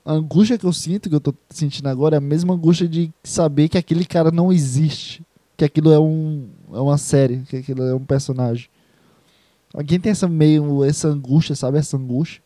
A 0.04 0.12
angústia 0.12 0.58
que 0.58 0.66
eu 0.66 0.72
sinto, 0.72 1.08
que 1.08 1.14
eu 1.14 1.20
tô 1.20 1.34
sentindo 1.48 1.88
agora, 1.88 2.16
é 2.16 2.18
a 2.18 2.20
mesma 2.20 2.54
angústia 2.54 2.86
de 2.86 3.10
saber 3.22 3.68
que 3.68 3.78
aquele 3.78 4.04
cara 4.04 4.30
não 4.30 4.52
existe. 4.52 5.24
Que 5.56 5.64
aquilo 5.64 5.92
é, 5.92 5.98
um, 5.98 6.48
é 6.72 6.78
uma 6.78 6.98
série, 6.98 7.38
que 7.48 7.56
aquilo 7.56 7.84
é 7.84 7.94
um 7.94 8.04
personagem. 8.04 8.68
Alguém 9.74 9.98
tem 9.98 10.12
essa 10.12 10.28
meio, 10.28 10.84
essa 10.84 11.08
angústia, 11.08 11.56
sabe? 11.56 11.78
Essa 11.78 11.96
angústia. 11.96 12.40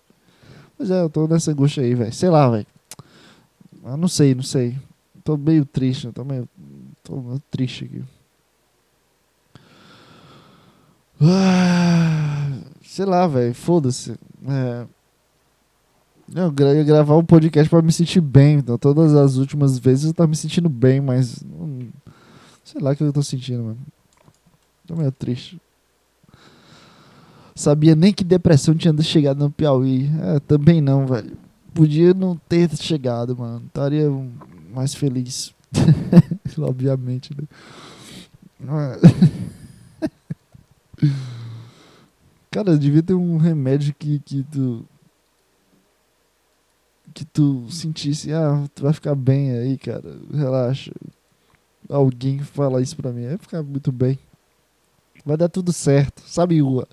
Pois 0.79 0.91
é, 0.91 1.03
eu 1.03 1.11
tô 1.11 1.29
nessa 1.29 1.51
angústia 1.51 1.83
aí, 1.83 1.95
velho. 1.95 2.13
Sei 2.13 2.31
lá, 2.31 2.49
velho. 2.49 2.67
Eu 3.85 3.97
não 3.99 4.09
sei, 4.09 4.35
não 4.35 4.43
sei. 4.43 4.79
Tô 5.23 5.37
meio 5.37 5.67
triste, 5.67 6.11
tô 6.11 6.25
meio. 6.25 6.49
Tô 7.05 7.21
meio 7.21 7.43
triste 7.51 7.85
aqui. 7.85 8.03
Ah, 11.21 12.61
sei 12.83 13.05
lá, 13.05 13.27
velho. 13.27 13.55
Foda-se. 13.55 14.13
É. 14.47 14.87
Eu 16.35 16.75
ia 16.75 16.85
gravar 16.85 17.17
um 17.17 17.25
podcast 17.25 17.69
pra 17.69 17.83
me 17.83 17.93
sentir 17.93 18.21
bem. 18.23 18.59
Então, 18.59 18.79
todas 18.79 19.15
as 19.15 19.37
últimas 19.37 19.79
vezes 19.79 20.07
eu 20.07 20.15
tava 20.15 20.29
me 20.29 20.37
sentindo 20.37 20.69
bem, 20.69 21.01
mas. 21.01 21.45
sei 22.65 22.81
lá 22.81 22.93
o 22.93 22.97
que 22.97 23.03
eu 23.03 23.13
tô 23.13 23.23
sentindo, 23.23 23.65
mano. 23.65 23.79
Tô 24.87 24.97
meio 24.97 25.13
triste. 25.13 25.61
Sabia 27.59 27.97
nem 27.97 28.13
que 28.13 28.23
depressão 28.23 28.73
tinha 28.73 28.97
chegado 29.03 29.41
no 29.41 29.51
Piauí. 29.51 30.09
É, 30.23 30.39
também 30.39 30.81
não, 30.81 31.05
velho. 31.09 31.37
Podia 31.75 32.15
não 32.15 32.37
ter 32.37 32.71
chegado, 32.77 33.37
mano. 33.37 33.65
Estaria 33.67 34.09
mais 34.73 34.95
feliz. 34.95 35.53
Obviamente, 36.57 37.35
né? 37.37 37.43
Cara, 42.49 42.79
devia 42.79 43.03
ter 43.03 43.15
um 43.15 43.39
remédio 43.39 43.93
que, 43.99 44.21
que 44.21 44.45
tu. 44.45 44.87
Que 47.13 47.25
tu 47.25 47.69
sentisse, 47.73 48.33
ah, 48.33 48.69
tu 48.73 48.85
vai 48.85 48.93
ficar 48.93 49.17
bem 49.17 49.51
aí, 49.51 49.77
cara. 49.77 50.17
Relaxa. 50.33 50.93
Alguém 51.89 52.39
fala 52.39 52.81
isso 52.81 52.95
pra 52.97 53.11
mim, 53.11 53.27
vai 53.27 53.39
ficar 53.39 53.65
muito 53.65 53.91
bem 53.91 54.17
vai 55.29 55.37
dar 55.37 55.49
tudo 55.51 55.73
certo. 55.73 56.23
Sabe 56.27 56.63
o, 56.63 56.85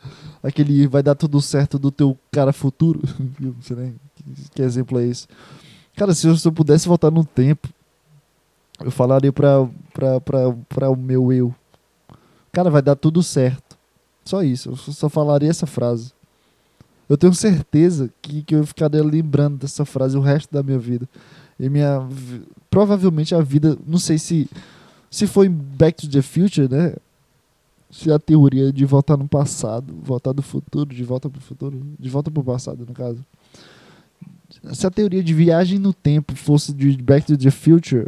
aquele 0.43 0.86
vai 0.88 1.01
dar 1.01 1.15
tudo 1.15 1.41
certo 1.41 1.79
do 1.79 1.89
teu 1.89 2.17
cara 2.31 2.51
futuro? 2.51 3.01
Não 3.39 3.55
sei 3.61 3.77
nem 3.77 3.95
que, 4.53 4.61
exemplo 4.61 4.99
é 4.99 5.05
esse. 5.05 5.25
Cara, 5.95 6.13
se 6.13 6.27
eu, 6.27 6.36
se 6.36 6.45
eu 6.45 6.51
pudesse 6.51 6.86
voltar 6.86 7.09
no 7.09 7.23
tempo, 7.23 7.69
eu 8.83 8.91
falaria 8.91 9.31
pra, 9.31 9.67
pra, 9.93 10.19
pra, 10.19 10.39
pra 10.67 10.89
o 10.89 10.97
meu 10.97 11.31
eu. 11.31 11.55
Cara, 12.51 12.69
vai 12.69 12.81
dar 12.81 12.95
tudo 12.95 13.23
certo. 13.23 13.77
Só 14.25 14.43
isso, 14.43 14.69
eu 14.69 14.75
só 14.75 15.07
falaria 15.07 15.49
essa 15.49 15.65
frase. 15.65 16.11
Eu 17.07 17.17
tenho 17.17 17.33
certeza 17.33 18.11
que, 18.21 18.41
que 18.43 18.55
eu 18.55 18.65
ficaria 18.65 19.03
lembrando 19.03 19.59
dessa 19.59 19.86
frase 19.86 20.17
o 20.17 20.21
resto 20.21 20.51
da 20.51 20.61
minha 20.61 20.79
vida. 20.79 21.07
E 21.57 21.69
minha. 21.69 22.05
Provavelmente 22.69 23.33
a 23.33 23.41
vida. 23.41 23.77
Não 23.88 23.99
sei 23.99 24.17
se. 24.17 24.49
Se 25.09 25.27
foi 25.27 25.47
Back 25.47 26.01
to 26.01 26.11
the 26.11 26.21
Future, 26.21 26.67
né? 26.67 26.95
Se 27.95 28.11
a 28.11 28.19
teoria 28.19 28.73
de 28.73 28.83
voltar 28.83 29.15
no 29.15 29.25
passado, 29.25 29.95
voltar 30.03 30.33
do 30.33 30.41
futuro, 30.41 30.93
de 30.93 31.01
volta 31.01 31.29
para 31.29 31.39
o 31.39 31.41
futuro, 31.41 31.81
de 31.97 32.09
volta 32.09 32.29
para 32.29 32.41
o 32.41 32.43
passado, 32.43 32.85
no 32.85 32.93
caso. 32.93 33.25
Se 34.73 34.85
a 34.85 34.91
teoria 34.91 35.23
de 35.23 35.33
viagem 35.33 35.79
no 35.79 35.93
tempo 35.93 36.35
fosse 36.35 36.73
de 36.73 37.01
Back 37.01 37.25
to 37.25 37.37
the 37.37 37.49
Future, 37.49 38.07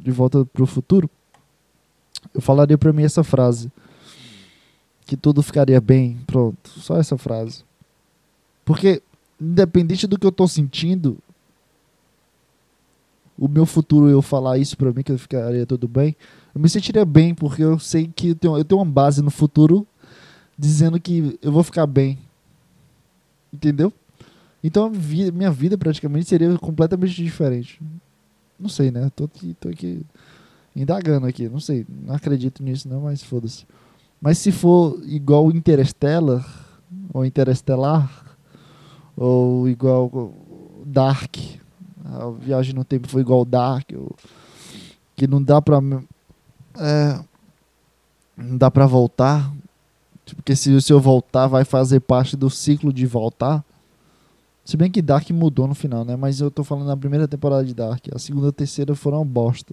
de 0.00 0.10
volta 0.10 0.44
para 0.44 0.62
o 0.64 0.66
futuro, 0.66 1.08
eu 2.34 2.40
falaria 2.40 2.76
para 2.76 2.92
mim 2.92 3.04
essa 3.04 3.22
frase. 3.22 3.70
Que 5.06 5.16
tudo 5.16 5.40
ficaria 5.40 5.80
bem, 5.80 6.18
pronto. 6.26 6.68
Só 6.68 6.98
essa 6.98 7.16
frase. 7.16 7.62
Porque, 8.64 9.00
independente 9.40 10.08
do 10.08 10.18
que 10.18 10.26
eu 10.26 10.30
estou 10.30 10.48
sentindo, 10.48 11.16
o 13.38 13.46
meu 13.46 13.66
futuro 13.66 14.08
eu 14.08 14.20
falar 14.20 14.58
isso 14.58 14.76
pra 14.76 14.92
mim, 14.92 15.04
que 15.04 15.12
eu 15.12 15.18
ficaria 15.18 15.64
tudo 15.64 15.86
bem, 15.86 16.16
eu 16.56 16.60
me 16.60 16.70
sentiria 16.70 17.04
bem, 17.04 17.34
porque 17.34 17.62
eu 17.62 17.78
sei 17.78 18.06
que 18.06 18.30
eu 18.30 18.34
tenho, 18.34 18.56
eu 18.56 18.64
tenho 18.64 18.80
uma 18.80 18.90
base 18.90 19.20
no 19.20 19.30
futuro 19.30 19.86
dizendo 20.58 20.98
que 20.98 21.38
eu 21.42 21.52
vou 21.52 21.62
ficar 21.62 21.86
bem. 21.86 22.18
Entendeu? 23.52 23.92
Então 24.64 24.90
minha 24.90 25.50
vida 25.50 25.76
praticamente 25.76 26.26
seria 26.26 26.56
completamente 26.56 27.22
diferente. 27.22 27.78
Não 28.58 28.70
sei, 28.70 28.90
né? 28.90 29.10
Tô 29.14 29.24
aqui, 29.24 29.54
tô 29.60 29.68
aqui 29.68 30.00
indagando 30.74 31.26
aqui, 31.26 31.46
não 31.46 31.60
sei, 31.60 31.84
não 32.06 32.14
acredito 32.14 32.62
nisso 32.62 32.88
não, 32.88 33.02
mas 33.02 33.22
foda-se. 33.22 33.66
Mas 34.18 34.38
se 34.38 34.50
for 34.50 34.98
igual 35.04 35.50
Interstellar, 35.50 36.42
ou 37.12 37.22
Interestelar, 37.26 38.38
ou 39.14 39.68
igual 39.68 40.32
Dark, 40.86 41.36
a 42.02 42.30
viagem 42.30 42.72
no 42.72 42.82
tempo 42.82 43.08
foi 43.08 43.20
igual 43.20 43.44
Dark, 43.44 43.90
ou, 43.94 44.16
que 45.14 45.26
não 45.26 45.42
dá 45.42 45.60
pra. 45.60 45.82
É, 46.78 47.20
não 48.36 48.56
dá 48.56 48.70
pra 48.70 48.86
voltar. 48.86 49.52
Porque 50.34 50.56
se, 50.56 50.80
se 50.80 50.92
eu 50.92 51.00
voltar, 51.00 51.46
vai 51.46 51.64
fazer 51.64 52.00
parte 52.00 52.36
do 52.36 52.50
ciclo 52.50 52.92
de 52.92 53.06
voltar. 53.06 53.64
Se 54.64 54.76
bem 54.76 54.90
que 54.90 55.00
Dark 55.00 55.30
mudou 55.30 55.68
no 55.68 55.74
final, 55.74 56.04
né? 56.04 56.16
Mas 56.16 56.40
eu 56.40 56.50
tô 56.50 56.64
falando 56.64 56.88
da 56.88 56.96
primeira 56.96 57.28
temporada 57.28 57.64
de 57.64 57.72
Dark. 57.72 58.04
A 58.12 58.18
segunda 58.18 58.46
e 58.46 58.48
a 58.48 58.52
terceira 58.52 58.94
foram 58.96 59.24
bosta. 59.24 59.72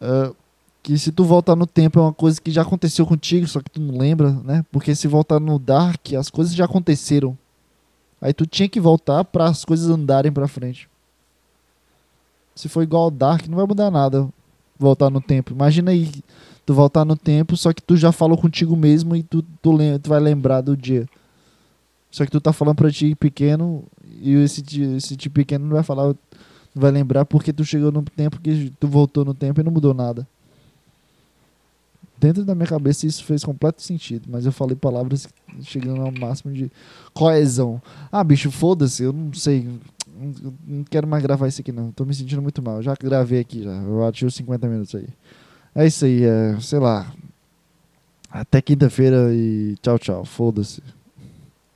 Uh, 0.00 0.34
que 0.82 0.98
se 0.98 1.12
tu 1.12 1.24
voltar 1.24 1.54
no 1.54 1.66
tempo 1.66 1.98
é 1.98 2.02
uma 2.02 2.12
coisa 2.12 2.40
que 2.40 2.50
já 2.50 2.62
aconteceu 2.62 3.06
contigo, 3.06 3.46
só 3.46 3.60
que 3.60 3.70
tu 3.70 3.80
não 3.80 3.96
lembra, 3.96 4.32
né? 4.32 4.64
Porque 4.70 4.94
se 4.94 5.06
voltar 5.06 5.38
no 5.38 5.58
Dark, 5.58 6.12
as 6.18 6.28
coisas 6.28 6.54
já 6.54 6.64
aconteceram. 6.64 7.38
Aí 8.20 8.34
tu 8.34 8.44
tinha 8.44 8.68
que 8.68 8.80
voltar 8.80 9.24
para 9.24 9.46
as 9.46 9.64
coisas 9.64 9.88
andarem 9.88 10.32
para 10.32 10.48
frente. 10.48 10.88
Se 12.54 12.68
for 12.68 12.82
igual 12.82 13.04
ao 13.04 13.10
Dark, 13.10 13.46
não 13.46 13.56
vai 13.56 13.66
mudar 13.66 13.90
nada 13.90 14.28
voltar 14.78 15.10
no 15.10 15.20
tempo. 15.20 15.52
Imagina 15.52 15.90
aí 15.90 16.10
tu 16.64 16.74
voltar 16.74 17.04
no 17.04 17.16
tempo, 17.16 17.56
só 17.56 17.72
que 17.72 17.82
tu 17.82 17.96
já 17.96 18.12
falou 18.12 18.38
contigo 18.38 18.76
mesmo 18.76 19.14
e 19.14 19.22
tu, 19.22 19.42
tu, 19.62 19.76
tu 20.02 20.08
vai 20.08 20.20
lembrar 20.20 20.60
do 20.60 20.76
dia. 20.76 21.06
Só 22.10 22.24
que 22.24 22.30
tu 22.30 22.40
tá 22.40 22.52
falando 22.52 22.76
pra 22.76 22.90
ti 22.90 23.14
pequeno 23.14 23.84
e 24.20 24.34
esse, 24.34 24.62
esse 24.96 25.16
ti 25.16 25.28
pequeno 25.28 25.66
não 25.66 25.74
vai 25.74 25.82
falar, 25.82 26.06
não 26.06 26.16
vai 26.74 26.90
lembrar 26.90 27.24
porque 27.24 27.52
tu 27.52 27.64
chegou 27.64 27.90
no 27.90 28.02
tempo 28.02 28.40
que 28.40 28.72
tu 28.78 28.86
voltou 28.86 29.24
no 29.24 29.34
tempo 29.34 29.60
e 29.60 29.64
não 29.64 29.72
mudou 29.72 29.92
nada 29.92 30.26
dentro 32.24 32.42
da 32.42 32.54
minha 32.54 32.66
cabeça 32.66 33.06
isso 33.06 33.22
fez 33.22 33.44
completo 33.44 33.82
sentido, 33.82 34.28
mas 34.30 34.46
eu 34.46 34.52
falei 34.52 34.74
palavras 34.74 35.28
chegando 35.60 36.00
ao 36.00 36.10
máximo 36.10 36.54
de 36.54 36.72
coesão. 37.12 37.82
Ah, 38.10 38.24
bicho, 38.24 38.50
foda-se, 38.50 39.02
eu 39.02 39.12
não 39.12 39.32
sei. 39.34 39.68
Não 40.66 40.84
quero 40.84 41.06
mais 41.06 41.22
gravar 41.22 41.48
isso 41.48 41.60
aqui 41.60 41.72
não. 41.72 41.90
Tô 41.90 42.04
me 42.04 42.14
sentindo 42.14 42.42
muito 42.42 42.62
mal. 42.62 42.82
Já 42.82 42.94
gravei 42.94 43.40
aqui 43.40 43.62
já. 43.62 43.72
Eu 43.72 44.04
atingi 44.04 44.26
os 44.26 44.34
50 44.34 44.68
minutos 44.68 44.94
aí. 44.94 45.08
É 45.74 45.86
isso 45.86 46.04
aí, 46.04 46.24
é, 46.24 46.58
sei 46.60 46.78
lá. 46.78 47.12
Até 48.30 48.60
quinta-feira 48.62 49.32
e 49.32 49.76
tchau, 49.82 49.98
tchau. 49.98 50.24
Foda-se. 50.24 50.82